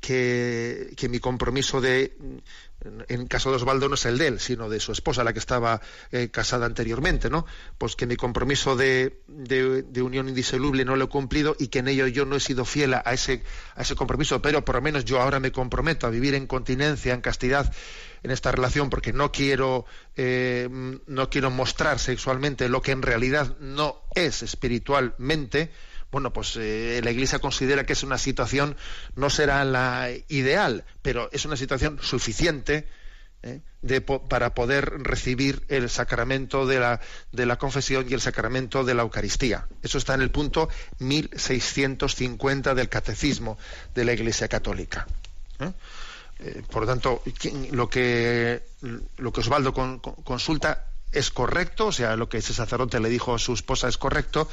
que, 0.00 0.92
que 0.96 1.08
mi 1.08 1.18
compromiso 1.18 1.80
de 1.80 2.16
en 3.08 3.26
caso 3.26 3.50
de 3.50 3.56
Osvaldo 3.56 3.88
no 3.88 3.94
es 3.94 4.04
el 4.06 4.18
de 4.18 4.28
él, 4.28 4.40
sino 4.40 4.68
de 4.68 4.80
su 4.80 4.92
esposa, 4.92 5.24
la 5.24 5.32
que 5.32 5.38
estaba 5.38 5.80
eh, 6.10 6.30
casada 6.30 6.66
anteriormente, 6.66 7.30
¿no? 7.30 7.46
Pues 7.78 7.96
que 7.96 8.06
mi 8.06 8.16
compromiso 8.16 8.76
de, 8.76 9.20
de, 9.28 10.02
unión 10.02 10.28
indisoluble 10.28 10.84
no 10.84 10.96
lo 10.96 11.04
he 11.04 11.08
cumplido 11.08 11.56
y 11.58 11.68
que 11.68 11.80
en 11.80 11.88
ello 11.88 12.06
yo 12.06 12.24
no 12.24 12.36
he 12.36 12.40
sido 12.40 12.64
fiel 12.64 12.94
a 12.94 13.00
ese, 13.12 13.42
a 13.76 13.82
ese 13.82 13.94
compromiso, 13.94 14.42
pero 14.42 14.64
por 14.64 14.76
lo 14.76 14.82
menos 14.82 15.04
yo 15.04 15.20
ahora 15.20 15.40
me 15.40 15.52
comprometo 15.52 16.06
a 16.06 16.10
vivir 16.10 16.34
en 16.34 16.46
continencia, 16.46 17.14
en 17.14 17.20
castidad 17.20 17.72
en 18.22 18.30
esta 18.30 18.52
relación, 18.52 18.88
porque 18.88 19.12
no 19.12 19.32
quiero, 19.32 19.84
eh, 20.16 20.68
no 21.06 21.30
quiero 21.30 21.50
mostrar 21.50 21.98
sexualmente 21.98 22.68
lo 22.68 22.80
que 22.80 22.92
en 22.92 23.02
realidad 23.02 23.56
no 23.58 24.00
es 24.14 24.42
espiritualmente, 24.42 25.70
bueno, 26.12 26.30
pues 26.30 26.56
eh, 26.56 27.00
la 27.02 27.10
Iglesia 27.10 27.38
considera 27.38 27.84
que 27.84 27.94
es 27.94 28.02
una 28.02 28.18
situación, 28.18 28.76
no 29.16 29.30
será 29.30 29.64
la 29.64 30.10
ideal, 30.28 30.84
pero 31.00 31.30
es 31.32 31.46
una 31.46 31.56
situación 31.56 31.98
suficiente 32.02 32.86
eh, 33.42 33.62
para 34.28 34.54
poder 34.54 35.02
recibir 35.02 35.64
el 35.68 35.88
sacramento 35.88 36.66
de 36.66 36.78
la, 36.78 37.00
de 37.32 37.46
la 37.46 37.56
confesión 37.56 38.06
y 38.08 38.12
el 38.12 38.20
sacramento 38.20 38.84
de 38.84 38.92
la 38.92 39.02
Eucaristía. 39.02 39.66
Eso 39.82 39.96
está 39.96 40.12
en 40.12 40.20
el 40.20 40.30
punto 40.30 40.68
1650 40.98 42.74
del 42.74 42.90
Catecismo 42.90 43.56
de 43.94 44.04
la 44.04 44.12
Iglesia 44.12 44.48
Católica. 44.48 45.06
¿eh? 45.60 45.72
por 46.70 46.82
lo 46.82 46.88
tanto, 46.88 47.22
lo 47.70 47.88
que, 47.88 48.62
lo 49.16 49.32
que 49.32 49.40
Osvaldo 49.40 49.72
consulta 49.72 50.88
es 51.10 51.30
correcto, 51.30 51.86
o 51.86 51.92
sea, 51.92 52.16
lo 52.16 52.28
que 52.28 52.38
ese 52.38 52.52
sacerdote 52.52 53.00
le 53.00 53.08
dijo 53.08 53.34
a 53.34 53.38
su 53.38 53.54
esposa 53.54 53.88
es 53.88 53.96
correcto, 53.96 54.48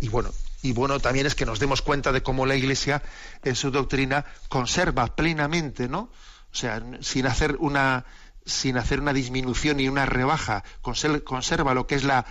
y 0.00 0.08
bueno, 0.08 0.32
y 0.62 0.72
bueno 0.72 1.00
también 1.00 1.26
es 1.26 1.34
que 1.34 1.46
nos 1.46 1.58
demos 1.58 1.82
cuenta 1.82 2.12
de 2.12 2.22
cómo 2.22 2.46
la 2.46 2.54
Iglesia 2.54 3.02
en 3.42 3.56
su 3.56 3.70
doctrina 3.70 4.24
conserva 4.48 5.14
plenamente, 5.14 5.88
¿no? 5.88 6.10
O 6.52 6.54
sea, 6.54 6.82
sin 7.00 7.26
hacer 7.26 7.56
una 7.58 8.04
sin 8.44 8.76
hacer 8.76 9.00
una 9.00 9.12
disminución 9.12 9.80
y 9.80 9.88
una 9.88 10.06
rebaja, 10.06 10.64
conserva 10.80 11.74
lo 11.74 11.86
que 11.86 11.94
es 11.94 12.04
la, 12.04 12.26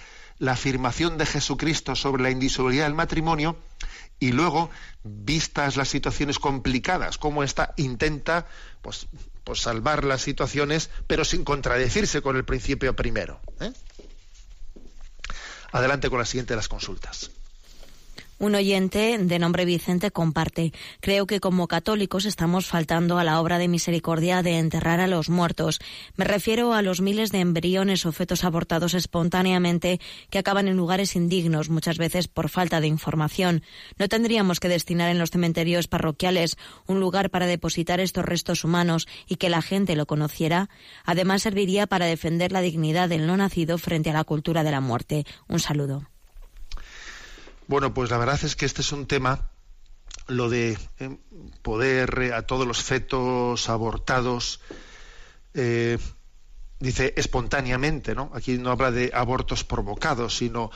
afirmación 0.45 1.17
de 1.19 1.27
Jesucristo 1.27 1.95
sobre 1.95 2.23
la 2.23 2.32
indisolubilidad 2.32 2.86
del 2.86 2.95
matrimonio 2.95 3.57
y 4.19 4.32
luego, 4.32 4.71
vistas 5.03 5.77
las 5.77 5.89
situaciones 5.89 6.39
complicadas, 6.39 7.17
como 7.17 7.43
esta 7.43 7.73
intenta 7.77 8.47
pues, 8.82 9.07
pues 9.43 9.61
salvar 9.61 10.03
las 10.03 10.21
situaciones, 10.21 10.89
pero 11.07 11.25
sin 11.25 11.43
contradecirse 11.43 12.21
con 12.21 12.36
el 12.38 12.43
principio 12.43 12.95
primero. 12.95 13.39
¿eh? 13.59 13.71
Adelante 15.71 16.09
con 16.09 16.19
la 16.19 16.25
siguiente 16.25 16.53
de 16.53 16.57
las 16.57 16.67
consultas. 16.67 17.32
Un 18.41 18.55
oyente 18.55 19.19
de 19.19 19.37
nombre 19.37 19.65
Vicente 19.65 20.09
comparte, 20.09 20.73
creo 20.99 21.27
que 21.27 21.39
como 21.39 21.67
católicos 21.67 22.25
estamos 22.25 22.65
faltando 22.65 23.19
a 23.19 23.23
la 23.23 23.39
obra 23.39 23.59
de 23.59 23.67
misericordia 23.67 24.41
de 24.41 24.57
enterrar 24.57 24.99
a 24.99 25.05
los 25.05 25.29
muertos. 25.29 25.77
Me 26.15 26.25
refiero 26.25 26.73
a 26.73 26.81
los 26.81 27.01
miles 27.01 27.31
de 27.31 27.37
embriones 27.37 28.03
o 28.07 28.11
fetos 28.11 28.43
abortados 28.43 28.95
espontáneamente 28.95 29.99
que 30.31 30.39
acaban 30.39 30.67
en 30.67 30.75
lugares 30.75 31.15
indignos, 31.15 31.69
muchas 31.69 31.99
veces 31.99 32.27
por 32.27 32.49
falta 32.49 32.81
de 32.81 32.87
información. 32.87 33.61
¿No 33.99 34.07
tendríamos 34.07 34.59
que 34.59 34.69
destinar 34.69 35.11
en 35.11 35.19
los 35.19 35.29
cementerios 35.29 35.87
parroquiales 35.87 36.57
un 36.87 36.99
lugar 36.99 37.29
para 37.29 37.45
depositar 37.45 37.99
estos 37.99 38.25
restos 38.25 38.63
humanos 38.63 39.07
y 39.27 39.35
que 39.35 39.51
la 39.51 39.61
gente 39.61 39.95
lo 39.95 40.07
conociera? 40.07 40.67
Además, 41.05 41.43
serviría 41.43 41.85
para 41.85 42.07
defender 42.07 42.51
la 42.51 42.61
dignidad 42.61 43.07
del 43.07 43.27
no 43.27 43.37
nacido 43.37 43.77
frente 43.77 44.09
a 44.09 44.13
la 44.13 44.23
cultura 44.23 44.63
de 44.63 44.71
la 44.71 44.81
muerte. 44.81 45.25
Un 45.47 45.59
saludo. 45.59 46.11
Bueno, 47.68 47.93
pues 47.93 48.09
la 48.09 48.18
verdad 48.18 48.39
es 48.43 48.55
que 48.55 48.66
este 48.66 48.82
es 48.82 48.91
un 48.91 49.05
tema, 49.05 49.49
lo 50.28 50.49
de 50.49 50.78
eh, 50.99 51.18
poder 51.62 52.20
eh, 52.22 52.34
a 52.34 52.41
todos 52.43 52.68
los 52.68 52.82
fetos 52.82 53.70
abortados, 53.70 54.59
eh, 55.53 55.97
dice 56.80 57.14
espontáneamente, 57.16 58.16
¿no? 58.16 58.32
Aquí 58.34 58.57
no 58.57 58.72
habla 58.72 58.91
de 58.91 59.12
abortos 59.14 59.64
provocados, 59.64 60.38
sino 60.38 60.72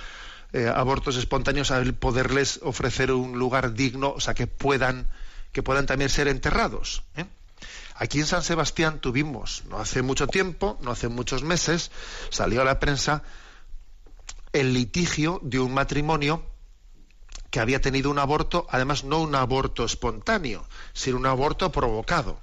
abortos 0.73 1.17
espontáneos 1.17 1.69
al 1.71 1.95
poderles 1.95 2.61
ofrecer 2.63 3.11
un 3.11 3.37
lugar 3.37 3.73
digno, 3.73 4.11
o 4.11 4.21
sea, 4.21 4.33
que 4.33 4.47
puedan, 4.47 5.09
que 5.51 5.63
puedan 5.63 5.85
también 5.85 6.09
ser 6.09 6.29
enterrados. 6.29 7.03
Aquí 7.95 8.19
en 8.19 8.25
San 8.25 8.41
Sebastián 8.41 9.01
tuvimos, 9.01 9.63
no 9.69 9.79
hace 9.79 10.01
mucho 10.01 10.27
tiempo, 10.27 10.77
no 10.81 10.91
hace 10.91 11.09
muchos 11.09 11.43
meses, 11.43 11.91
salió 12.29 12.61
a 12.61 12.65
la 12.65 12.79
prensa 12.79 13.23
el 14.53 14.73
litigio 14.73 15.41
de 15.43 15.59
un 15.59 15.73
matrimonio 15.73 16.41
que 17.55 17.61
había 17.61 17.79
tenido 17.79 18.11
un 18.11 18.19
aborto, 18.19 18.67
además 18.69 19.05
no 19.05 19.21
un 19.21 19.33
aborto 19.33 19.85
espontáneo, 19.85 20.67
sino 20.91 21.15
un 21.15 21.25
aborto 21.25 21.71
provocado. 21.71 22.41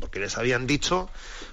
Porque 0.00 0.18
les 0.18 0.36
habían 0.36 0.66
dicho 0.66 1.08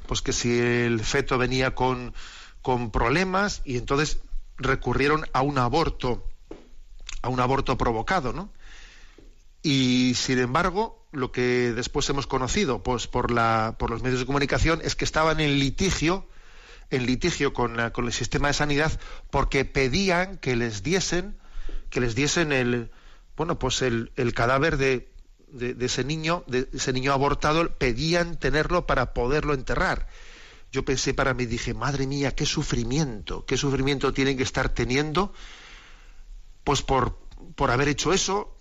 pues 0.07 0.23
que 0.23 0.33
si 0.33 0.57
el 0.57 0.99
feto 1.01 1.37
venía 1.37 1.75
con, 1.75 2.15
con 2.63 2.89
problemas 2.89 3.61
y 3.65 3.77
entonces 3.77 4.17
recurrieron 4.57 5.27
a 5.31 5.43
un 5.43 5.59
aborto, 5.59 6.23
a 7.21 7.29
un 7.29 7.39
aborto 7.39 7.77
provocado, 7.77 8.33
¿no? 8.33 8.49
Y 9.61 10.13
sin 10.15 10.39
embargo, 10.39 11.05
lo 11.11 11.31
que 11.31 11.71
después 11.71 12.09
hemos 12.09 12.25
conocido 12.25 12.81
pues, 12.81 13.05
por, 13.05 13.29
la, 13.29 13.75
por 13.77 13.91
los 13.91 14.01
medios 14.01 14.21
de 14.21 14.25
comunicación 14.25 14.81
es 14.83 14.95
que 14.95 15.05
estaban 15.05 15.39
en 15.39 15.59
litigio, 15.59 16.27
en 16.89 17.05
litigio 17.05 17.53
con, 17.53 17.77
la- 17.77 17.93
con 17.93 18.05
el 18.07 18.11
sistema 18.13 18.47
de 18.47 18.55
sanidad 18.55 18.99
porque 19.29 19.65
pedían 19.65 20.39
que 20.39 20.55
les 20.55 20.81
diesen, 20.81 21.37
que 21.89 22.01
les 22.01 22.15
diesen 22.15 22.51
el, 22.51 22.91
bueno, 23.35 23.59
pues 23.59 23.81
el, 23.81 24.11
el 24.15 24.33
cadáver 24.33 24.77
de, 24.77 25.09
de- 25.49 25.85
ese 25.85 26.03
niño, 26.03 26.43
de 26.47 26.67
ese 26.73 26.93
niño 26.93 27.13
abortado, 27.13 27.69
pedían 27.77 28.37
tenerlo 28.37 28.85
para 28.85 29.13
poderlo 29.13 29.53
enterrar. 29.53 30.07
Yo 30.71 30.83
pensé 30.83 31.13
para 31.13 31.33
mí, 31.33 31.45
dije, 31.45 31.73
madre 31.73 32.07
mía, 32.07 32.35
qué 32.35 32.45
sufrimiento, 32.45 33.45
qué 33.45 33.55
sufrimiento 33.57 34.13
tienen 34.13 34.35
que 34.37 34.43
estar 34.43 34.69
teniendo, 34.69 35.33
pues 36.63 36.81
por, 36.81 37.17
por 37.55 37.71
haber 37.71 37.87
hecho 37.87 38.11
eso, 38.13 38.53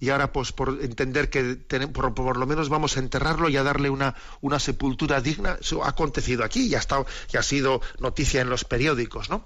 y 0.00 0.08
ahora 0.10 0.32
pues 0.32 0.52
por 0.52 0.78
entender 0.82 1.30
que 1.30 1.42
tenem- 1.68 1.92
por, 1.92 2.14
por 2.14 2.36
lo 2.36 2.46
menos 2.46 2.68
vamos 2.68 2.96
a 2.96 3.00
enterrarlo 3.00 3.48
y 3.48 3.56
a 3.56 3.62
darle 3.62 3.90
una, 3.90 4.14
una 4.40 4.58
sepultura 4.58 5.20
digna, 5.20 5.58
eso 5.60 5.84
ha 5.84 5.90
acontecido 5.90 6.44
aquí 6.44 6.66
y 6.66 6.74
ha, 6.74 6.78
estado, 6.78 7.06
ha 7.38 7.42
sido 7.42 7.80
noticia 8.00 8.40
en 8.40 8.50
los 8.50 8.64
periódicos, 8.64 9.30
¿no? 9.30 9.44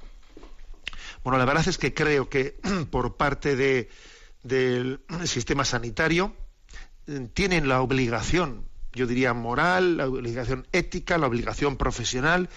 Bueno, 1.23 1.39
la 1.39 1.45
verdad 1.45 1.69
es 1.69 1.79
que 1.79 1.93
creo 1.95 2.29
que 2.29 2.59
por 2.91 3.17
parte 3.17 3.57
de- 3.57 3.89
del 4.43 5.01
sistema 5.25 5.65
sanitario 5.65 6.35
eh, 7.07 7.29
tienen 7.35 7.69
la 7.69 7.83
obligación, 7.83 8.65
yo 8.93 9.07
diría 9.07 9.35
moral, 9.35 9.99
la 9.99 10.07
obligación 10.09 10.67
ética, 10.73 11.19
la 11.19 11.27
obligación 11.27 11.77
profesional 11.77 12.49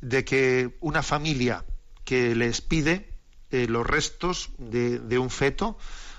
de 0.00 0.24
que 0.24 0.76
una 0.80 1.02
familia 1.02 1.64
que 2.04 2.34
les 2.34 2.60
pide 2.60 3.10
eh, 3.50 3.66
los 3.68 3.86
restos 3.86 4.50
de, 4.58 4.98
de 5.00 5.18
un 5.18 5.30
feto 5.30 5.76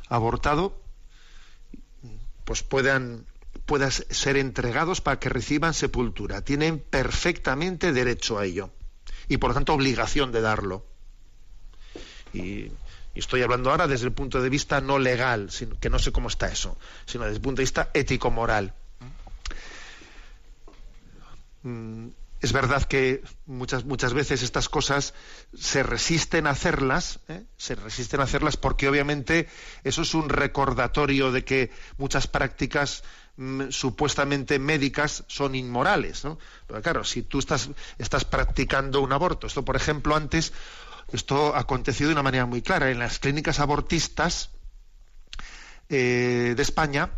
abortado 0.09 0.81
pues 2.43 2.63
puedan 2.63 3.25
puedan 3.65 3.91
ser 3.91 4.37
entregados 4.37 5.01
para 5.01 5.19
que 5.19 5.27
reciban 5.27 5.73
sepultura. 5.73 6.41
Tienen 6.41 6.79
perfectamente 6.79 7.91
derecho 7.91 8.37
a 8.39 8.45
ello 8.45 8.69
y 9.27 9.37
por 9.37 9.49
lo 9.49 9.55
tanto 9.55 9.73
obligación 9.73 10.31
de 10.31 10.39
darlo. 10.41 10.85
Y, 12.37 12.71
estoy 13.15 13.41
hablando 13.41 13.71
ahora 13.71 13.87
desde 13.87 14.05
el 14.05 14.11
punto 14.11 14.39
de 14.41 14.49
vista 14.49 14.79
no 14.79 14.99
legal, 14.99 15.49
sino, 15.49 15.79
que 15.79 15.89
no 15.89 15.97
sé 15.97 16.11
cómo 16.11 16.27
está 16.27 16.49
eso, 16.49 16.77
sino 17.07 17.23
desde 17.23 17.37
el 17.37 17.41
punto 17.41 17.61
de 17.61 17.63
vista 17.63 17.89
ético-moral. 17.95 18.73
Mm, 21.63 22.09
es 22.39 22.53
verdad 22.53 22.83
que 22.83 23.23
muchas 23.47 23.85
muchas 23.85 24.13
veces 24.13 24.43
estas 24.43 24.69
cosas 24.69 25.15
se 25.57 25.81
resisten 25.81 26.45
a 26.45 26.51
hacerlas, 26.51 27.19
¿eh? 27.27 27.43
se 27.57 27.73
resisten 27.73 28.19
a 28.19 28.23
hacerlas 28.23 28.57
porque 28.57 28.87
obviamente 28.87 29.47
eso 29.83 30.03
es 30.03 30.13
un 30.13 30.29
recordatorio 30.29 31.31
de 31.31 31.43
que 31.43 31.71
muchas 31.97 32.27
prácticas 32.27 33.03
mm, 33.37 33.69
supuestamente 33.69 34.59
médicas 34.59 35.23
son 35.27 35.55
inmorales. 35.55 36.23
Pero 36.67 36.81
claro, 36.83 37.03
si 37.03 37.23
tú 37.23 37.39
estás 37.39 37.69
estás 37.97 38.23
practicando 38.23 39.01
un 39.01 39.13
aborto, 39.13 39.47
esto 39.47 39.65
por 39.65 39.75
ejemplo 39.75 40.15
antes 40.15 40.53
esto 41.11 41.55
ha 41.55 41.59
acontecido 41.59 42.09
de 42.09 42.13
una 42.13 42.23
manera 42.23 42.45
muy 42.45 42.61
clara. 42.61 42.91
En 42.91 42.99
las 42.99 43.19
clínicas 43.19 43.59
abortistas 43.59 44.49
eh, 45.89 46.53
de 46.55 46.61
España, 46.61 47.11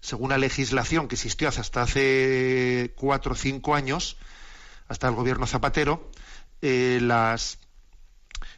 según 0.00 0.30
la 0.30 0.38
legislación 0.38 1.08
que 1.08 1.16
existió 1.16 1.48
hasta 1.48 1.82
hace 1.82 2.92
cuatro 2.96 3.32
o 3.32 3.36
cinco 3.36 3.74
años, 3.74 4.16
hasta 4.86 5.08
el 5.08 5.14
gobierno 5.14 5.46
Zapatero, 5.46 6.10
eh, 6.62 7.00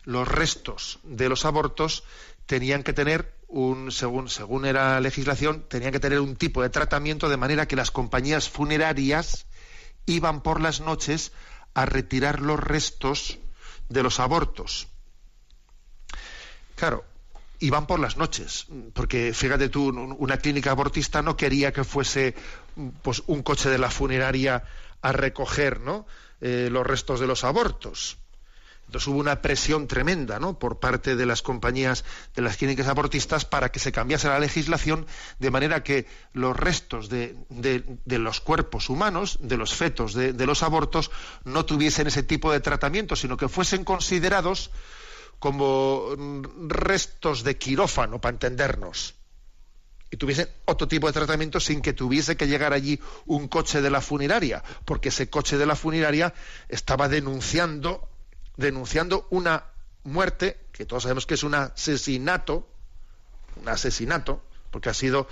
los 0.04 0.28
restos 0.28 0.98
de 1.04 1.28
los 1.28 1.44
abortos 1.44 2.04
tenían 2.46 2.82
que 2.82 2.92
tener 2.92 3.34
un, 3.48 3.92
según, 3.92 4.28
según 4.28 4.66
era 4.66 4.94
la 4.94 5.00
legislación, 5.00 5.64
tenían 5.68 5.92
que 5.92 6.00
tener 6.00 6.20
un 6.20 6.36
tipo 6.36 6.62
de 6.62 6.70
tratamiento 6.70 7.28
de 7.28 7.36
manera 7.36 7.66
que 7.66 7.76
las 7.76 7.90
compañías 7.90 8.48
funerarias 8.48 9.46
iban 10.04 10.42
por 10.42 10.60
las 10.60 10.80
noches 10.80 11.32
a 11.74 11.86
retirar 11.86 12.40
los 12.40 12.60
restos 12.60 13.38
de 13.88 14.02
los 14.02 14.20
abortos. 14.20 14.88
Claro, 16.74 17.04
iban 17.60 17.86
por 17.86 18.00
las 18.00 18.16
noches, 18.16 18.66
porque 18.92 19.32
fíjate 19.32 19.68
tú, 19.68 19.88
un- 19.88 20.16
una 20.18 20.36
clínica 20.36 20.70
abortista 20.72 21.22
no 21.22 21.36
quería 21.36 21.72
que 21.72 21.84
fuese 21.84 22.34
pues 23.02 23.22
un 23.26 23.42
coche 23.42 23.70
de 23.70 23.78
la 23.78 23.90
funeraria 23.90 24.64
a 25.00 25.12
recoger 25.12 25.80
¿no? 25.80 26.06
Eh, 26.40 26.68
los 26.70 26.86
restos 26.86 27.20
de 27.20 27.26
los 27.26 27.44
abortos. 27.44 28.18
Entonces 28.86 29.08
hubo 29.08 29.18
una 29.18 29.42
presión 29.42 29.88
tremenda 29.88 30.38
¿no? 30.38 30.58
por 30.58 30.78
parte 30.78 31.16
de 31.16 31.26
las 31.26 31.42
compañías 31.42 32.04
de 32.34 32.42
las 32.42 32.56
clínicas 32.56 32.86
abortistas 32.86 33.44
para 33.44 33.70
que 33.70 33.80
se 33.80 33.90
cambiase 33.90 34.28
la 34.28 34.38
legislación 34.38 35.06
de 35.40 35.50
manera 35.50 35.82
que 35.82 36.06
los 36.32 36.56
restos 36.56 37.08
de, 37.08 37.36
los 38.06 38.40
cuerpos 38.40 38.88
humanos, 38.88 39.38
de 39.42 39.56
los 39.56 39.74
fetos, 39.74 40.14
de, 40.14 40.46
los 40.46 40.62
abortos, 40.62 41.10
no 41.44 41.64
tuviesen 41.64 42.06
ese 42.06 42.22
tipo 42.22 42.52
de 42.52 42.60
tratamiento, 42.60 43.16
sino 43.16 43.36
que 43.36 43.48
fuesen 43.48 43.84
considerados 43.84 44.70
como 45.40 46.14
restos 46.68 47.42
de 47.42 47.58
quirófano, 47.58 48.20
para 48.20 48.34
entendernos 48.34 49.14
y 50.08 50.16
tuviesen 50.16 50.48
otro 50.66 50.86
tipo 50.86 51.08
de 51.08 51.12
tratamiento 51.12 51.58
sin 51.58 51.82
que 51.82 51.92
tuviese 51.92 52.36
que 52.36 52.46
llegar 52.46 52.72
allí 52.72 53.00
un 53.26 53.48
coche 53.48 53.82
de 53.82 53.90
la 53.90 54.00
funeraria, 54.00 54.62
porque 54.84 55.08
ese 55.08 55.28
coche 55.28 55.58
de 55.58 55.66
la 55.66 55.74
funeraria 55.74 56.32
estaba 56.68 57.08
denunciando 57.08 58.08
denunciando 58.56 59.26
una 59.30 59.64
muerte 60.04 60.60
que 60.72 60.86
todos 60.86 61.04
sabemos 61.04 61.26
que 61.26 61.34
es 61.34 61.42
un 61.42 61.54
asesinato, 61.54 62.68
un 63.60 63.68
asesinato, 63.68 64.42
porque 64.70 64.88
ha 64.88 64.94
sido 64.94 65.28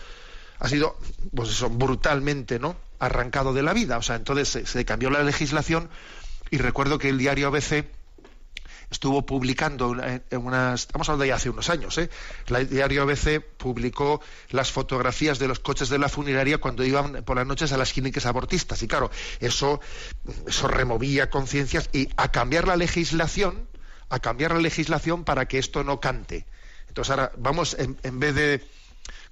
ha 0.58 0.68
sido 0.68 0.96
pues 1.34 1.50
eso, 1.50 1.68
brutalmente, 1.68 2.58
¿no? 2.58 2.76
arrancado 2.98 3.52
de 3.52 3.62
la 3.62 3.72
vida, 3.72 3.98
o 3.98 4.02
sea, 4.02 4.16
entonces 4.16 4.48
se, 4.48 4.66
se 4.66 4.84
cambió 4.84 5.10
la 5.10 5.22
legislación 5.22 5.90
y 6.50 6.58
recuerdo 6.58 6.98
que 6.98 7.08
el 7.08 7.18
diario 7.18 7.48
ABC 7.48 7.86
estuvo 8.94 9.26
publicando 9.26 9.96
en 10.02 10.22
unas, 10.46 10.82
estamos 10.82 11.08
hablando 11.08 11.24
ya 11.24 11.34
hace 11.34 11.50
unos 11.50 11.68
años, 11.68 11.98
¿eh? 11.98 12.08
el 12.46 12.68
diario 12.68 13.02
ABC 13.02 13.40
publicó 13.40 14.20
las 14.50 14.70
fotografías 14.70 15.38
de 15.40 15.48
los 15.48 15.58
coches 15.58 15.88
de 15.88 15.98
la 15.98 16.08
funeraria 16.08 16.58
cuando 16.58 16.84
iban 16.84 17.24
por 17.24 17.36
las 17.36 17.46
noches 17.46 17.72
a 17.72 17.76
las 17.76 17.92
clínicas 17.92 18.24
abortistas 18.24 18.82
y 18.82 18.88
claro, 18.88 19.10
eso, 19.40 19.80
eso 20.46 20.68
removía 20.68 21.28
conciencias 21.28 21.90
y 21.92 22.08
a 22.16 22.30
cambiar 22.30 22.68
la 22.68 22.76
legislación, 22.76 23.68
a 24.10 24.20
cambiar 24.20 24.52
la 24.52 24.60
legislación 24.60 25.24
para 25.24 25.46
que 25.46 25.58
esto 25.58 25.82
no 25.82 25.98
cante. 25.98 26.46
Entonces 26.86 27.10
ahora 27.10 27.32
vamos, 27.36 27.74
en, 27.78 27.98
en 28.04 28.20
vez 28.20 28.34
de 28.36 28.64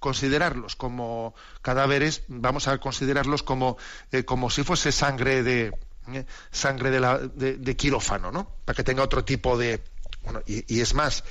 considerarlos 0.00 0.74
como 0.74 1.34
cadáveres, 1.62 2.24
vamos 2.26 2.66
a 2.66 2.78
considerarlos 2.78 3.44
como, 3.44 3.78
eh, 4.10 4.24
como 4.24 4.50
si 4.50 4.64
fuese 4.64 4.90
sangre 4.90 5.44
de 5.44 5.72
eh, 6.08 6.24
sangre 6.50 6.90
de, 6.90 7.00
la, 7.00 7.18
de, 7.18 7.76
quirófano, 7.76 8.30
¿no? 8.30 8.56
Para 8.64 8.76
que 8.76 8.84
tenga 8.84 9.02
otro 9.02 9.24
tipo 9.24 9.56
de. 9.56 9.82
Bueno, 10.24 10.42
y, 10.46 10.74
y 10.74 10.80
es 10.80 10.94
más, 10.94 11.24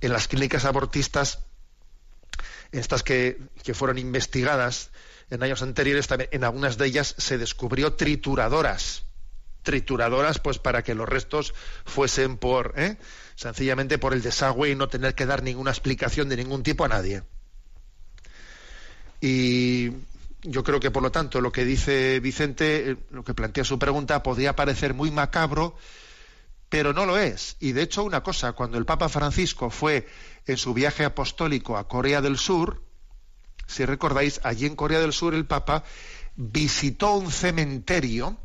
en 0.00 0.12
las 0.12 0.28
clínicas 0.28 0.64
abortistas, 0.64 1.40
estas 2.72 3.02
que, 3.02 3.38
que 3.62 3.74
fueron 3.74 3.98
investigadas 3.98 4.90
en 5.30 5.42
años 5.42 5.62
anteriores, 5.62 6.06
también, 6.06 6.30
en 6.32 6.44
algunas 6.44 6.76
de 6.76 6.86
ellas 6.86 7.14
se 7.18 7.38
descubrió 7.38 7.94
trituradoras. 7.94 9.04
Trituradoras, 9.62 10.38
pues 10.40 10.58
para 10.58 10.82
que 10.82 10.94
los 10.94 11.08
restos 11.08 11.54
fuesen 11.86 12.36
por, 12.36 12.74
¿eh? 12.76 12.98
sencillamente 13.34 13.98
por 13.98 14.12
el 14.12 14.22
desagüe 14.22 14.70
y 14.70 14.76
no 14.76 14.88
tener 14.88 15.14
que 15.14 15.26
dar 15.26 15.42
ninguna 15.42 15.70
explicación 15.70 16.28
de 16.28 16.36
ningún 16.36 16.62
tipo 16.62 16.84
a 16.84 16.88
nadie. 16.88 17.22
Y 19.20 19.90
yo 20.44 20.62
creo 20.62 20.78
que, 20.78 20.90
por 20.90 21.02
lo 21.02 21.10
tanto, 21.10 21.40
lo 21.40 21.50
que 21.52 21.64
dice 21.64 22.20
Vicente, 22.20 22.90
eh, 22.90 22.96
lo 23.10 23.24
que 23.24 23.34
plantea 23.34 23.64
su 23.64 23.78
pregunta, 23.78 24.22
podría 24.22 24.54
parecer 24.54 24.94
muy 24.94 25.10
macabro, 25.10 25.74
pero 26.68 26.92
no 26.92 27.06
lo 27.06 27.18
es. 27.18 27.56
Y 27.60 27.72
de 27.72 27.82
hecho, 27.82 28.04
una 28.04 28.22
cosa, 28.22 28.52
cuando 28.52 28.78
el 28.78 28.84
Papa 28.84 29.08
Francisco 29.08 29.70
fue 29.70 30.06
en 30.46 30.56
su 30.56 30.74
viaje 30.74 31.04
apostólico 31.04 31.76
a 31.76 31.88
Corea 31.88 32.20
del 32.20 32.36
Sur, 32.36 32.82
si 33.66 33.84
recordáis, 33.86 34.40
allí 34.44 34.66
en 34.66 34.76
Corea 34.76 35.00
del 35.00 35.12
Sur 35.12 35.34
el 35.34 35.46
Papa 35.46 35.84
visitó 36.36 37.14
un 37.14 37.30
cementerio, 37.30 38.36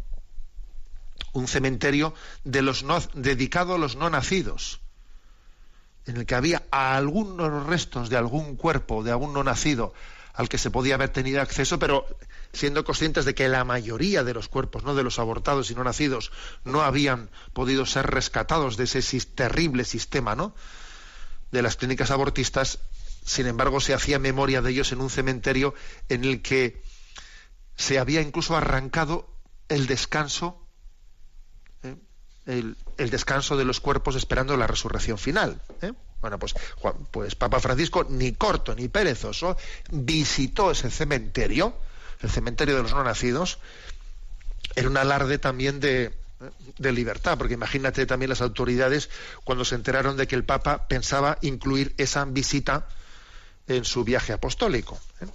un 1.34 1.48
cementerio 1.48 2.14
de 2.46 2.62
los 2.62 2.84
no- 2.84 3.02
dedicado 3.14 3.76
a 3.76 3.78
los 3.78 3.96
no 3.98 4.10
nacidos, 4.10 4.80
en 6.06 6.18
el 6.18 6.26
que 6.26 6.36
había 6.36 6.64
algunos 6.72 7.68
restos 7.68 8.10
de 8.10 8.16
algún 8.18 8.56
cuerpo, 8.56 9.04
de 9.04 9.12
algún 9.12 9.34
no 9.34 9.44
nacido, 9.44 9.94
al 10.34 10.50
que 10.50 10.58
se 10.58 10.72
podía 10.72 10.96
haber 10.96 11.10
tenido 11.10 11.42
acceso, 11.42 11.80
pero 11.80 12.06
siendo 12.54 12.84
conscientes 12.84 13.26
de 13.26 13.36
que 13.36 13.50
la 13.50 13.64
mayoría 13.64 14.24
de 14.24 14.34
los 14.34 14.48
cuerpos, 14.48 14.84
no 14.84 14.96
de 14.96 15.04
los 15.04 15.20
abortados 15.20 15.70
y 15.72 15.76
no 15.76 15.84
nacidos, 15.84 16.32
no 16.64 16.82
habían 16.82 17.30
podido 17.54 17.86
ser 17.86 18.08
rescatados 18.08 18.78
de 18.78 18.86
ese 18.86 19.02
terrible 19.22 19.84
sistema, 19.86 20.36
¿no? 20.36 20.56
de 21.52 21.62
las 21.62 21.76
clínicas 21.76 22.12
abortistas, 22.12 22.80
sin 23.26 23.48
embargo, 23.48 23.80
se 23.80 23.94
hacía 23.94 24.20
memoria 24.20 24.62
de 24.62 24.72
ellos 24.72 24.92
en 24.92 25.02
un 25.02 25.10
cementerio 25.10 25.74
en 26.10 26.24
el 26.24 26.42
que 26.42 26.82
se 27.76 28.00
había 28.00 28.22
incluso 28.22 28.56
arrancado 28.56 29.30
el 29.68 29.88
descanso, 29.88 30.66
¿eh? 31.84 31.96
el, 32.46 32.76
el 32.98 33.10
descanso 33.10 33.56
de 33.58 33.66
los 33.66 33.80
cuerpos 33.80 34.16
esperando 34.16 34.58
la 34.58 34.68
resurrección 34.68 35.18
final. 35.18 35.62
¿eh? 35.82 35.94
Bueno, 36.22 36.38
pues, 36.38 36.54
pues 37.12 37.36
Papa 37.36 37.60
Francisco, 37.60 38.06
ni 38.10 38.34
corto 38.34 38.76
ni 38.76 38.88
perezoso, 38.88 39.58
visitó 39.90 40.72
ese 40.72 40.90
cementerio, 40.90 41.74
el 42.22 42.30
cementerio 42.30 42.76
de 42.76 42.84
los 42.84 42.94
no 42.94 43.04
nacidos, 43.04 43.60
era 44.76 44.90
un 44.90 44.98
alarde 44.98 45.38
también 45.38 45.80
de, 45.80 46.14
de 46.78 46.92
libertad, 46.92 47.38
porque 47.38 47.54
imagínate 47.54 48.06
también 48.06 48.30
las 48.30 48.42
autoridades 48.42 49.10
cuando 49.44 49.66
se 49.66 49.76
enteraron 49.76 50.18
de 50.18 50.28
que 50.28 50.36
el 50.36 50.44
Papa 50.44 50.88
pensaba 50.88 51.38
incluir 51.42 51.94
esa 51.98 52.26
visita 52.26 52.88
en 53.68 53.86
su 53.86 54.04
viaje 54.04 54.34
apostólico. 54.34 55.00
¿eh? 55.22 55.28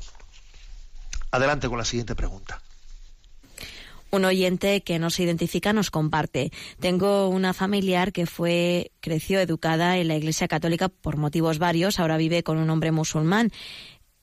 Adelante 1.30 1.68
con 1.68 1.78
la 1.78 1.85
siguiente 1.85 2.14
pregunta. 2.14 2.61
Un 4.15 4.25
oyente 4.25 4.83
que 4.83 5.01
no 5.01 5.11
se 5.11 5.25
identifica 5.25 5.73
nos 5.73 5.91
comparte. 5.91 6.53
Tengo 6.79 7.29
una 7.29 7.53
familiar 7.53 8.12
que 8.12 8.27
fue, 8.27 8.93
creció 9.01 9.41
educada 9.41 9.99
en 9.99 10.07
la 10.07 10.15
Iglesia 10.15 10.47
Católica 10.47 10.89
por 10.89 11.17
motivos 11.17 11.59
varios. 11.59 11.99
Ahora 11.99 12.17
vive 12.17 12.45
con 12.45 12.59
un 12.59 12.71
hombre 12.71 12.93
musulmán. 12.93 13.51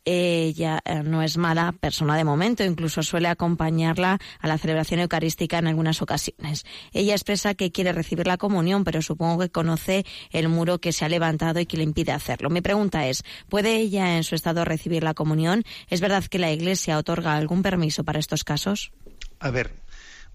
Ella 0.05 0.79
eh, 0.85 1.03
no 1.03 1.21
es 1.21 1.35
mala 1.35 1.73
persona 1.73 2.15
de 2.15 2.23
momento, 2.23 2.63
incluso 2.63 3.03
suele 3.03 3.27
acompañarla 3.27 4.17
a 4.39 4.47
la 4.47 4.57
celebración 4.57 5.01
eucarística 5.01 5.59
en 5.59 5.67
algunas 5.67 6.01
ocasiones. 6.01 6.63
Ella 6.93 7.13
expresa 7.13 7.53
que 7.53 7.73
quiere 7.73 7.91
recibir 7.91 8.27
la 8.27 8.37
comunión, 8.37 8.85
pero 8.85 9.01
supongo 9.01 9.39
que 9.39 9.49
conoce 9.49 10.05
el 10.31 10.47
muro 10.47 10.79
que 10.79 10.93
se 10.93 11.03
ha 11.03 11.09
levantado 11.09 11.59
y 11.59 11.65
que 11.65 11.75
le 11.75 11.83
impide 11.83 12.13
hacerlo. 12.13 12.49
Mi 12.49 12.61
pregunta 12.61 13.07
es, 13.07 13.23
¿puede 13.49 13.75
ella 13.75 14.15
en 14.15 14.23
su 14.23 14.35
estado 14.35 14.63
recibir 14.63 15.03
la 15.03 15.13
comunión? 15.13 15.65
¿Es 15.89 15.99
verdad 15.99 16.23
que 16.23 16.39
la 16.39 16.53
Iglesia 16.53 16.97
otorga 16.97 17.35
algún 17.35 17.61
permiso 17.61 18.05
para 18.05 18.19
estos 18.19 18.45
casos? 18.45 18.93
A 19.41 19.49
ver, 19.49 19.80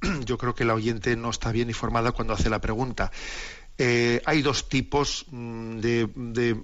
yo 0.25 0.39
creo 0.39 0.55
que 0.55 0.65
la 0.65 0.75
oyente 0.75 1.17
no 1.17 1.31
está 1.31 1.53
bien 1.53 1.69
informada 1.69 2.13
cuando 2.13 2.35
hace 2.35 2.51
la 2.51 2.61
pregunta. 2.61 3.11
Eh, 3.79 4.23
hay 4.25 4.43
dos 4.43 4.69
tipos 4.69 5.27
mm, 5.31 5.79
de, 5.79 6.09
de- 6.15 6.63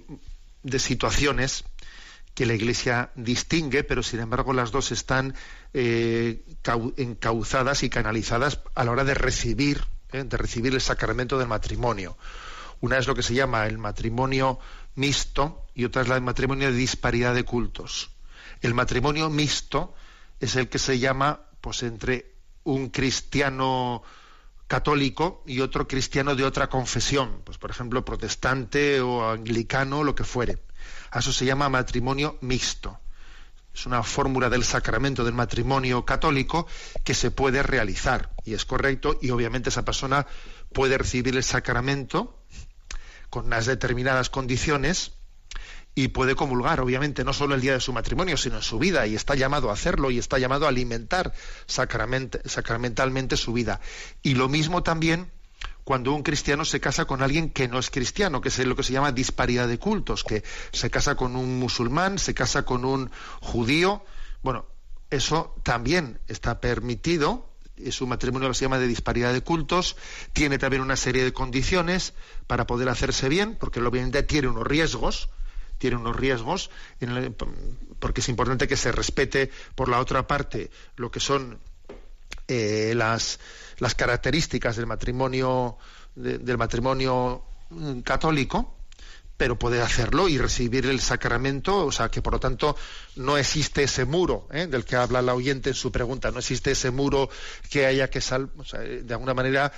de 0.63 0.79
situaciones 0.79 1.65
que 2.33 2.45
la 2.45 2.53
Iglesia 2.55 3.11
distingue, 3.15 3.83
pero 3.83 4.01
sin 4.01 4.19
embargo 4.21 4.53
las 4.53 4.71
dos 4.71 4.91
están 4.91 5.35
eh, 5.73 6.43
cau- 6.63 6.93
encauzadas 6.97 7.83
y 7.83 7.89
canalizadas 7.89 8.59
a 8.73 8.83
la 8.83 8.91
hora 8.91 9.03
de 9.03 9.13
recibir, 9.13 9.83
eh, 10.11 10.23
de 10.23 10.37
recibir 10.37 10.73
el 10.73 10.81
sacramento 10.81 11.37
del 11.37 11.47
matrimonio. 11.47 12.17
Una 12.81 12.97
es 12.97 13.05
lo 13.07 13.13
que 13.13 13.23
se 13.23 13.35
llama 13.35 13.67
el 13.67 13.77
matrimonio 13.77 14.57
mixto 14.95 15.65
y 15.75 15.85
otra 15.85 16.01
es 16.01 16.07
la 16.07 16.15
del 16.15 16.23
matrimonio 16.23 16.71
de 16.71 16.77
disparidad 16.77 17.35
de 17.35 17.43
cultos. 17.43 18.09
El 18.61 18.73
matrimonio 18.73 19.29
mixto 19.29 19.93
es 20.39 20.55
el 20.55 20.69
que 20.69 20.79
se 20.79 20.97
llama, 20.99 21.41
pues, 21.61 21.83
entre 21.83 22.32
un 22.63 22.89
cristiano 22.89 24.03
católico 24.67 25.43
y 25.45 25.59
otro 25.59 25.87
cristiano 25.87 26.35
de 26.35 26.45
otra 26.45 26.69
confesión, 26.69 27.41
pues 27.43 27.57
por 27.57 27.69
ejemplo 27.69 28.03
protestante 28.03 29.01
o 29.01 29.29
anglicano, 29.29 30.03
lo 30.03 30.15
que 30.15 30.23
fuere. 30.23 30.63
A 31.11 31.19
eso 31.19 31.31
se 31.31 31.45
llama 31.45 31.69
matrimonio 31.69 32.37
mixto. 32.41 32.99
Es 33.73 33.85
una 33.85 34.03
fórmula 34.03 34.49
del 34.49 34.63
sacramento 34.63 35.23
del 35.23 35.33
matrimonio 35.33 36.05
católico 36.05 36.67
que 37.03 37.13
se 37.13 37.31
puede 37.31 37.63
realizar 37.63 38.31
y 38.45 38.53
es 38.53 38.65
correcto 38.65 39.17
y 39.21 39.31
obviamente 39.31 39.69
esa 39.69 39.83
persona 39.83 40.27
puede 40.73 40.97
recibir 40.97 41.35
el 41.35 41.43
sacramento 41.43 42.39
con 43.29 43.45
unas 43.45 43.65
determinadas 43.65 44.29
condiciones 44.29 45.13
y 45.95 46.07
puede 46.09 46.35
comulgar, 46.35 46.79
obviamente, 46.79 47.23
no 47.23 47.33
solo 47.33 47.55
el 47.55 47.61
día 47.61 47.73
de 47.73 47.79
su 47.79 47.93
matrimonio, 47.93 48.35
sino 48.37 48.55
en 48.55 48.63
su 48.63 48.79
vida, 48.79 49.05
y 49.05 49.15
está 49.15 49.35
llamado 49.35 49.69
a 49.69 49.73
hacerlo, 49.73 50.09
y 50.09 50.17
está 50.17 50.39
llamado 50.39 50.65
a 50.65 50.69
alimentar 50.69 51.33
sacrament- 51.67 52.41
sacramentalmente 52.45 53.37
su 53.37 53.53
vida. 53.53 53.79
Y 54.23 54.33
lo 54.33 54.49
mismo 54.49 54.81
también 54.83 55.31
cuando 55.83 56.13
un 56.13 56.23
cristiano 56.23 56.63
se 56.65 56.79
casa 56.79 57.05
con 57.05 57.21
alguien 57.21 57.49
que 57.49 57.67
no 57.67 57.77
es 57.77 57.89
cristiano, 57.89 58.41
que 58.41 58.49
es 58.49 58.57
lo 58.59 58.75
que 58.75 58.83
se 58.83 58.93
llama 58.93 59.11
disparidad 59.11 59.67
de 59.67 59.77
cultos, 59.77 60.23
que 60.23 60.43
se 60.71 60.89
casa 60.89 61.15
con 61.15 61.35
un 61.35 61.59
musulmán, 61.59 62.17
se 62.19 62.33
casa 62.33 62.63
con 62.63 62.85
un 62.85 63.11
judío. 63.41 64.03
Bueno, 64.41 64.65
eso 65.09 65.55
también 65.63 66.19
está 66.27 66.61
permitido, 66.61 67.49
es 67.75 68.01
un 68.01 68.09
matrimonio 68.09 68.47
que 68.47 68.55
se 68.55 68.65
llama 68.65 68.79
de 68.79 68.87
disparidad 68.87 69.33
de 69.33 69.41
cultos, 69.41 69.97
tiene 70.31 70.57
también 70.57 70.81
una 70.81 70.95
serie 70.95 71.23
de 71.23 71.33
condiciones 71.33 72.13
para 72.47 72.65
poder 72.65 72.87
hacerse 72.87 73.27
bien, 73.27 73.57
porque 73.59 73.81
obviamente 73.81 74.23
tiene 74.23 74.47
unos 74.47 74.65
riesgos, 74.65 75.29
tiene 75.83 75.97
unos 75.97 76.15
riesgos, 76.15 76.69
en 77.01 77.09
el- 77.09 77.33
porque 77.99 78.21
es 78.21 78.29
importante 78.29 78.69
que 78.69 78.77
se 78.77 78.93
respete 78.93 79.51
por 79.75 79.89
la 79.89 79.99
otra 79.99 80.25
parte 80.25 80.71
lo 80.95 81.11
que 81.11 81.19
son 81.19 81.59
eh, 82.47 82.93
las, 82.95 83.41
las 83.79 83.93
características 83.93 84.77
del 84.77 84.85
matrimonio 84.87 85.77
de- 86.15 86.37
del 86.37 86.57
matrimonio 86.57 87.43
mm, 87.69 87.99
católico 87.99 88.77
pero 89.35 89.57
puede 89.59 89.81
hacerlo 89.81 90.29
y 90.29 90.37
recibir 90.37 90.85
el 90.85 91.01
sacramento, 91.01 91.85
o 91.85 91.91
sea 91.91 92.07
que 92.09 92.21
por 92.21 92.33
lo 92.33 92.39
tanto 92.39 92.77
no 93.17 93.35
existe 93.37 93.83
ese 93.83 94.05
muro 94.05 94.47
¿eh? 94.53 94.67
del 94.67 94.85
que 94.85 94.95
habla 94.95 95.21
la 95.21 95.33
oyente 95.33 95.69
en 95.71 95.75
su 95.75 95.91
pregunta, 95.91 96.31
no 96.31 96.39
existe 96.39 96.71
ese 96.71 96.91
muro 96.91 97.29
que 97.69 97.85
haya 97.85 98.09
que 98.09 98.21
sal, 98.21 98.51
o 98.57 98.63
sea, 98.63 98.79
de 98.79 99.13
alguna 99.13 99.33
manera 99.33 99.73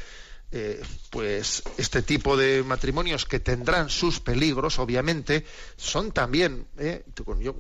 eh, 0.52 0.82
pues 1.10 1.64
este 1.78 2.02
tipo 2.02 2.38
de 2.38 2.64
matrimonios 2.64 3.26
que 3.26 3.40
tendrán 3.40 3.90
sus 3.90 4.20
peligros, 4.20 4.80
obviamente, 4.80 5.46
son 5.76 6.12
también, 6.12 6.68
¿eh? 6.78 7.04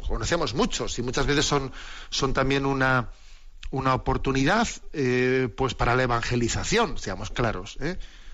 conocemos 0.07 0.53
muchos 0.53 0.97
y 0.99 1.01
muchas 1.01 1.25
veces 1.25 1.45
son, 1.45 1.71
son 2.09 2.33
también 2.33 2.65
una, 2.65 3.09
una 3.71 3.93
oportunidad 3.93 4.67
eh, 4.93 5.49
pues 5.57 5.73
para 5.73 5.95
la 5.95 6.03
evangelización, 6.03 6.97
seamos 6.97 7.31
claros. 7.31 7.77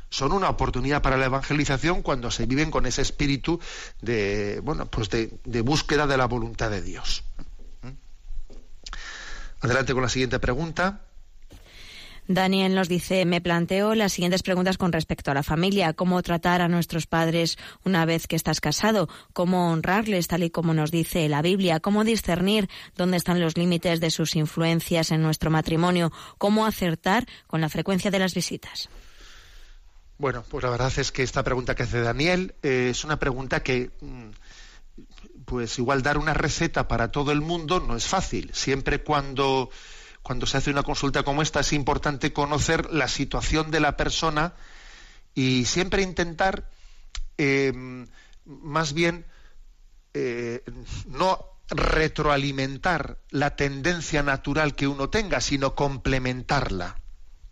Son 0.10 0.34
una 0.34 0.50
oportunidad 0.50 1.02
para 1.02 1.16
la 1.16 1.26
evangelización 1.26 2.02
cuando 2.02 2.30
se 2.32 2.46
viven 2.46 2.70
con 2.70 2.86
ese 2.86 3.02
espíritu 3.02 3.62
de 4.02 4.60
bueno 4.62 4.86
pues 4.86 5.10
de, 5.10 5.62
búsqueda 5.62 6.06
de 6.06 6.18
la 6.18 6.26
voluntad 6.26 6.70
de 6.70 6.82
Dios. 6.82 7.24
Adelante 9.62 9.94
con 9.94 10.02
la 10.02 10.10
siguiente 10.10 10.40
pregunta. 10.40 11.06
Daniel 12.34 12.76
nos 12.76 12.88
dice, 12.90 13.26
me 13.26 13.42
planteo 13.42 13.96
las 13.96 14.14
siguientes 14.14 14.44
preguntas 14.44 14.78
con 14.78 14.92
respecto 14.92 15.32
a 15.32 15.34
la 15.34 15.44
familia. 15.44 15.94
¿Cómo 15.94 16.22
tratar 16.22 16.62
a 16.62 16.68
nuestros 16.68 17.08
padres 17.08 17.58
una 17.84 18.06
vez 18.06 18.28
que 18.28 18.36
estás 18.36 18.62
casado? 18.62 19.10
¿Cómo 19.34 19.72
honrarles 19.72 20.28
tal 20.28 20.44
y 20.44 20.50
como 20.50 20.74
nos 20.74 20.92
dice 20.92 21.28
la 21.30 21.42
Biblia? 21.42 21.80
¿Cómo 21.80 22.04
discernir 22.04 22.70
dónde 22.96 23.18
están 23.18 23.40
los 23.40 23.58
límites 23.58 24.00
de 24.00 24.12
sus 24.12 24.36
influencias 24.36 25.12
en 25.12 25.22
nuestro 25.22 25.52
matrimonio? 25.52 26.12
¿Cómo 26.38 26.66
acertar 26.66 27.28
con 27.48 27.62
la 27.62 27.70
frecuencia 27.70 28.12
de 28.12 28.20
las 28.20 28.34
visitas? 28.34 28.90
Bueno, 30.18 30.44
pues 30.48 30.64
la 30.64 30.70
verdad 30.70 30.94
es 30.98 31.12
que 31.12 31.24
esta 31.24 31.44
pregunta 31.44 31.74
que 31.74 31.84
hace 31.84 32.02
Daniel 32.02 32.54
eh, 32.62 32.90
es 32.92 33.04
una 33.04 33.18
pregunta 33.18 33.64
que, 33.64 33.90
mm, 34.02 34.30
pues 35.46 35.80
igual 35.80 36.04
dar 36.04 36.20
una 36.20 36.36
receta 36.36 36.88
para 36.88 37.12
todo 37.12 37.32
el 37.32 37.42
mundo 37.42 37.80
no 37.80 37.96
es 37.96 38.06
fácil. 38.06 38.52
Siempre 38.54 39.02
cuando, 39.04 39.72
cuando 40.22 40.46
se 40.46 40.58
hace 40.58 40.70
una 40.70 40.84
consulta 40.84 41.24
como 41.24 41.42
esta 41.42 41.62
es 41.62 41.74
importante 41.74 42.34
conocer 42.34 42.92
la 42.92 43.08
situación 43.08 43.72
de 43.72 43.80
la 43.80 43.98
persona 43.98 44.54
y 45.34 45.66
siempre 45.66 46.02
intentar, 46.02 46.70
eh, 47.38 47.74
más 48.46 48.94
bien, 48.94 49.26
eh, 50.14 50.64
no 51.08 51.46
retroalimentar 51.70 53.18
la 53.30 53.56
tendencia 53.56 54.24
natural 54.24 54.76
que 54.76 54.88
uno 54.88 55.10
tenga, 55.10 55.40
sino 55.40 55.74
complementarla. 55.74 56.98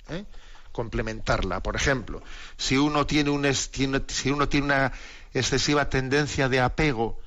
¿eh? 0.09 0.25
complementarla. 0.71 1.61
Por 1.61 1.75
ejemplo, 1.75 2.21
si 2.57 2.77
uno 2.77 3.05
tiene, 3.05 3.29
un 3.29 3.45
si 3.53 4.29
uno 4.29 4.47
tiene 4.49 4.65
una 4.65 4.91
excesiva 5.33 5.89
tendencia 5.89 6.49
de 6.49 6.59
apego 6.59 7.19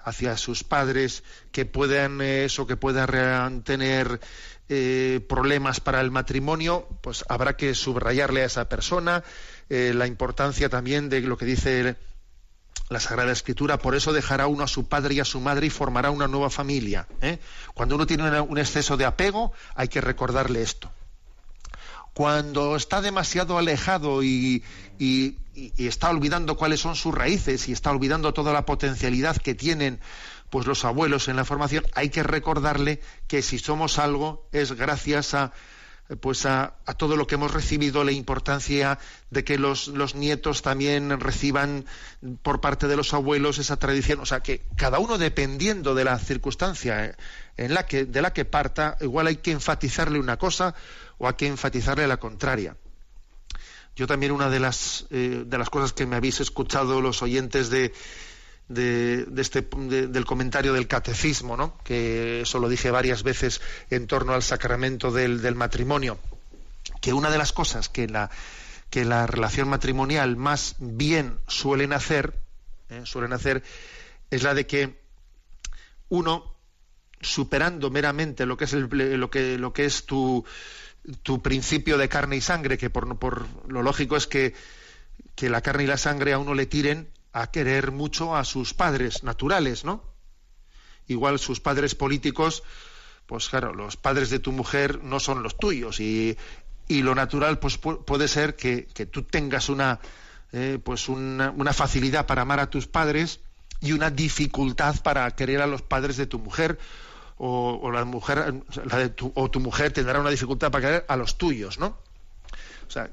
hacia 0.00 0.36
sus 0.36 0.64
padres 0.64 1.22
que 1.52 1.66
puedan 1.66 2.20
eso 2.20 2.66
que 2.66 2.76
puedan 2.76 3.62
tener 3.62 4.20
eh, 4.72 5.18
problemas 5.28 5.80
para 5.80 6.00
el 6.00 6.12
matrimonio 6.12 6.86
pues 7.00 7.24
habrá 7.28 7.56
que 7.56 7.74
subrayarle 7.74 8.42
a 8.42 8.44
esa 8.44 8.68
persona 8.68 9.24
eh, 9.68 9.90
la 9.96 10.06
importancia 10.06 10.68
también 10.68 11.08
de 11.08 11.22
lo 11.22 11.36
que 11.36 11.44
dice 11.44 11.96
la 12.88 13.00
Sagrada 13.00 13.32
Escritura, 13.32 13.78
por 13.78 13.96
eso 13.96 14.12
dejará 14.12 14.46
uno 14.46 14.62
a 14.62 14.68
su 14.68 14.86
padre 14.86 15.14
y 15.14 15.20
a 15.20 15.24
su 15.24 15.40
madre 15.40 15.66
y 15.66 15.70
formará 15.70 16.12
una 16.12 16.28
nueva 16.28 16.50
familia. 16.50 17.08
¿eh? 17.20 17.40
Cuando 17.74 17.96
uno 17.96 18.06
tiene 18.06 18.40
un 18.40 18.58
exceso 18.58 18.96
de 18.96 19.06
apego, 19.06 19.52
hay 19.74 19.88
que 19.88 20.00
recordarle 20.00 20.62
esto 20.62 20.88
cuando 22.14 22.76
está 22.76 23.00
demasiado 23.00 23.58
alejado 23.58 24.22
y 24.22 24.62
está 25.78 26.10
olvidando 26.10 26.56
cuáles 26.56 26.80
son 26.80 26.94
sus 26.94 27.14
raíces 27.14 27.68
y 27.68 27.72
está 27.72 27.90
olvidando 27.90 28.34
toda 28.34 28.52
la 28.52 28.66
potencialidad 28.66 29.36
que 29.36 29.54
tienen 29.54 30.00
pues 30.50 30.66
los 30.66 30.84
abuelos 30.84 31.28
en 31.28 31.36
la 31.36 31.44
formación, 31.44 31.84
hay 31.94 32.10
que 32.10 32.22
recordarle 32.22 33.00
que 33.28 33.42
si 33.42 33.58
somos 33.58 33.98
algo 33.98 34.48
es 34.52 34.72
gracias 34.72 35.34
a 35.34 35.52
pues 36.16 36.44
a, 36.44 36.74
a 36.86 36.94
todo 36.94 37.16
lo 37.16 37.26
que 37.26 37.36
hemos 37.36 37.52
recibido, 37.52 38.02
la 38.02 38.12
importancia 38.12 38.98
de 39.30 39.44
que 39.44 39.58
los, 39.58 39.88
los 39.88 40.14
nietos 40.14 40.62
también 40.62 41.20
reciban 41.20 41.84
por 42.42 42.60
parte 42.60 42.88
de 42.88 42.96
los 42.96 43.14
abuelos 43.14 43.58
esa 43.58 43.76
tradición, 43.76 44.20
o 44.20 44.26
sea 44.26 44.40
que 44.40 44.62
cada 44.76 44.98
uno 44.98 45.18
dependiendo 45.18 45.94
de 45.94 46.04
la 46.04 46.18
circunstancia 46.18 47.04
eh, 47.04 47.14
en 47.56 47.74
la 47.74 47.86
que, 47.86 48.06
de 48.06 48.22
la 48.22 48.32
que 48.32 48.44
parta, 48.44 48.96
igual 49.00 49.28
hay 49.28 49.36
que 49.36 49.52
enfatizarle 49.52 50.18
una 50.18 50.36
cosa 50.36 50.74
o 51.18 51.28
hay 51.28 51.34
que 51.34 51.46
enfatizarle 51.46 52.06
la 52.08 52.16
contraria. 52.16 52.76
Yo 53.94 54.06
también 54.06 54.32
una 54.32 54.48
de 54.48 54.60
las, 54.60 55.06
eh, 55.10 55.44
de 55.46 55.58
las 55.58 55.68
cosas 55.68 55.92
que 55.92 56.06
me 56.06 56.16
habéis 56.16 56.40
escuchado 56.40 57.00
los 57.00 57.22
oyentes 57.22 57.70
de, 57.70 57.92
de, 58.70 59.26
este, 59.36 59.62
de- 59.62 60.06
del 60.06 60.24
comentario 60.24 60.72
del 60.72 60.86
catecismo, 60.86 61.56
¿no? 61.56 61.76
que 61.84 62.42
eso 62.42 62.60
lo 62.60 62.68
dije 62.68 62.90
varias 62.92 63.24
veces 63.24 63.60
en 63.90 64.06
torno 64.06 64.32
al 64.32 64.42
sacramento 64.44 65.10
del, 65.10 65.42
del 65.42 65.56
matrimonio, 65.56 66.18
que 67.00 67.12
una 67.12 67.30
de 67.30 67.38
las 67.38 67.52
cosas 67.52 67.88
que 67.88 68.06
la, 68.06 68.30
que 68.88 69.04
la 69.04 69.26
relación 69.26 69.68
matrimonial 69.68 70.36
más 70.36 70.76
bien 70.78 71.38
suelen 71.48 71.92
hacer, 71.92 72.32
¿eh? 72.90 73.02
suelen 73.04 73.32
hacer, 73.32 73.64
es 74.30 74.44
la 74.44 74.54
de 74.54 74.66
que 74.66 75.00
uno, 76.08 76.54
superando 77.20 77.90
meramente 77.90 78.46
lo 78.46 78.56
que 78.56 78.64
es, 78.64 78.72
el, 78.72 78.88
lo 79.18 79.30
que, 79.30 79.58
lo 79.58 79.72
que 79.72 79.84
es 79.84 80.06
tu, 80.06 80.44
tu 81.24 81.42
principio 81.42 81.98
de 81.98 82.08
carne 82.08 82.36
y 82.36 82.40
sangre, 82.40 82.78
que 82.78 82.88
por, 82.88 83.18
por 83.18 83.46
lo 83.68 83.82
lógico 83.82 84.16
es 84.16 84.28
que, 84.28 84.54
que 85.34 85.50
la 85.50 85.60
carne 85.60 85.82
y 85.84 85.86
la 85.88 85.96
sangre 85.96 86.32
a 86.34 86.38
uno 86.38 86.54
le 86.54 86.66
tiren 86.66 87.08
a 87.32 87.50
querer 87.50 87.92
mucho 87.92 88.36
a 88.36 88.44
sus 88.44 88.74
padres 88.74 89.22
naturales, 89.22 89.84
¿no? 89.84 90.02
Igual 91.06 91.38
sus 91.38 91.60
padres 91.60 91.94
políticos, 91.94 92.62
pues 93.26 93.48
claro, 93.48 93.74
los 93.74 93.96
padres 93.96 94.30
de 94.30 94.38
tu 94.38 94.52
mujer 94.52 95.02
no 95.02 95.20
son 95.20 95.42
los 95.42 95.56
tuyos 95.56 96.00
y, 96.00 96.36
y 96.88 97.02
lo 97.02 97.14
natural 97.14 97.58
pues 97.58 97.80
pu- 97.80 98.04
puede 98.04 98.28
ser 98.28 98.56
que, 98.56 98.86
que 98.86 99.06
tú 99.06 99.22
tengas 99.22 99.68
una 99.68 100.00
eh, 100.52 100.78
pues 100.82 101.08
una, 101.08 101.50
una 101.52 101.72
facilidad 101.72 102.26
para 102.26 102.42
amar 102.42 102.58
a 102.60 102.70
tus 102.70 102.86
padres 102.88 103.40
y 103.80 103.92
una 103.92 104.10
dificultad 104.10 104.96
para 105.02 105.30
querer 105.36 105.62
a 105.62 105.66
los 105.68 105.82
padres 105.82 106.16
de 106.16 106.26
tu 106.26 106.38
mujer 106.40 106.78
o, 107.38 107.78
o 107.82 107.90
la 107.92 108.04
mujer 108.04 108.52
la 108.84 108.98
de 108.98 109.08
tu, 109.10 109.32
o 109.34 109.50
tu 109.50 109.60
mujer 109.60 109.92
tendrá 109.92 110.18
una 110.20 110.30
dificultad 110.30 110.70
para 110.70 110.82
querer 110.86 111.04
a 111.08 111.16
los 111.16 111.38
tuyos, 111.38 111.78
¿no? 111.78 111.96
O 112.88 112.90
sea, 112.90 113.10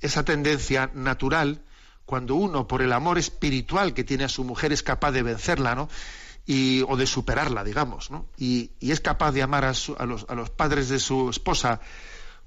esa 0.00 0.24
tendencia 0.24 0.90
natural, 0.94 1.62
cuando 2.10 2.34
uno, 2.34 2.66
por 2.66 2.82
el 2.82 2.92
amor 2.92 3.18
espiritual 3.18 3.94
que 3.94 4.02
tiene 4.04 4.24
a 4.24 4.28
su 4.28 4.42
mujer, 4.44 4.72
es 4.72 4.82
capaz 4.82 5.12
de 5.12 5.22
vencerla, 5.22 5.74
¿no? 5.76 5.88
Y, 6.44 6.82
o 6.88 6.96
de 6.96 7.06
superarla, 7.06 7.62
digamos, 7.62 8.10
¿no? 8.10 8.26
Y, 8.36 8.72
es 8.80 9.00
capaz 9.00 9.30
de 9.32 9.42
amar 9.42 9.64
a, 9.64 9.74
su- 9.74 9.94
a 9.96 10.04
los, 10.06 10.26
a 10.28 10.34
los 10.34 10.50
padres 10.50 10.88
de 10.88 10.98
su 10.98 11.30
esposa, 11.30 11.80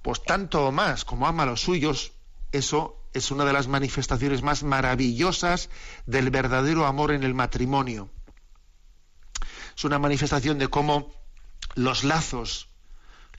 pues 0.01 0.21
tanto 0.21 0.67
o 0.67 0.71
más 0.73 1.05
como 1.05 1.27
ama 1.27 1.43
a 1.43 1.45
los 1.45 1.61
suyos, 1.61 2.11
eso 2.51 2.99
es 3.13 3.31
una 3.31 3.45
de 3.45 3.53
las 3.53 3.67
manifestaciones 3.67 4.41
más 4.43 4.63
maravillosas 4.63 5.69
del 6.05 6.29
verdadero 6.29 6.85
amor 6.85 7.11
en 7.13 7.23
el 7.23 7.33
matrimonio. 7.33 8.09
Es 9.77 9.83
una 9.85 9.97
manifestación 9.99 10.59
de 10.59 10.67
cómo 10.67 11.11
los 11.75 12.03
lazos 12.03 12.67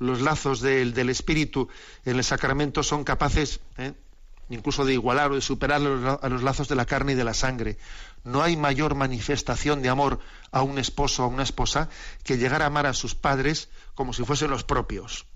los 0.01 0.21
lazos 0.21 0.61
del, 0.61 0.93
del 0.93 1.09
espíritu 1.09 1.69
en 2.05 2.17
el 2.17 2.25
sacramento 2.25 2.83
son 2.83 3.05
capaces 3.05 3.61
¿eh? 3.79 3.93
Incluso 4.49 4.85
de 4.85 4.93
igualar 4.93 5.33
o 5.33 5.35
de 5.35 5.41
superar 5.41 5.81
a 5.81 6.29
los 6.29 6.43
lazos 6.43 6.69
de 6.69 6.75
la 6.75 6.87
carne 6.87 7.13
y 7.13 7.15
de 7.15 7.25
la 7.25 7.35
sangre. 7.35 7.79
No 8.25 8.43
hay 8.43 8.57
mayor 8.57 8.95
manifestación 8.95 9.83
de 9.83 9.89
amor 9.89 10.21
a 10.51 10.63
un 10.63 10.79
esposo 10.79 11.23
o 11.23 11.27
a 11.27 11.29
una 11.29 11.43
esposa 11.43 11.89
que 12.23 12.39
llegar 12.39 12.63
a 12.63 12.67
amar 12.67 12.87
a 12.87 12.95
sus 12.95 13.15
padres 13.15 13.69
como 13.95 14.13
si 14.13 14.25
fuesen 14.25 14.51
los 14.51 14.65
propios. 14.65 15.27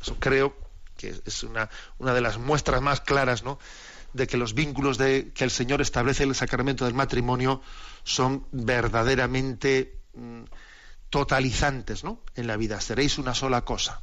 Eso 0.00 0.16
creo 0.18 0.56
que 0.96 1.14
es 1.24 1.42
una, 1.44 1.70
una 1.98 2.12
de 2.12 2.20
las 2.20 2.38
muestras 2.38 2.82
más 2.82 3.00
claras 3.00 3.42
¿no? 3.42 3.58
de 4.12 4.26
que 4.26 4.36
los 4.36 4.54
vínculos 4.54 4.98
de, 4.98 5.32
que 5.32 5.44
el 5.44 5.50
Señor 5.50 5.80
establece 5.80 6.24
en 6.24 6.30
el 6.30 6.34
sacramento 6.34 6.84
del 6.84 6.94
matrimonio 6.94 7.62
son 8.04 8.46
verdaderamente 8.52 10.00
mm, 10.14 10.42
totalizantes 11.08 12.04
¿no? 12.04 12.20
en 12.34 12.46
la 12.46 12.56
vida. 12.56 12.80
Seréis 12.80 13.18
una 13.18 13.34
sola 13.34 13.64
cosa. 13.64 14.02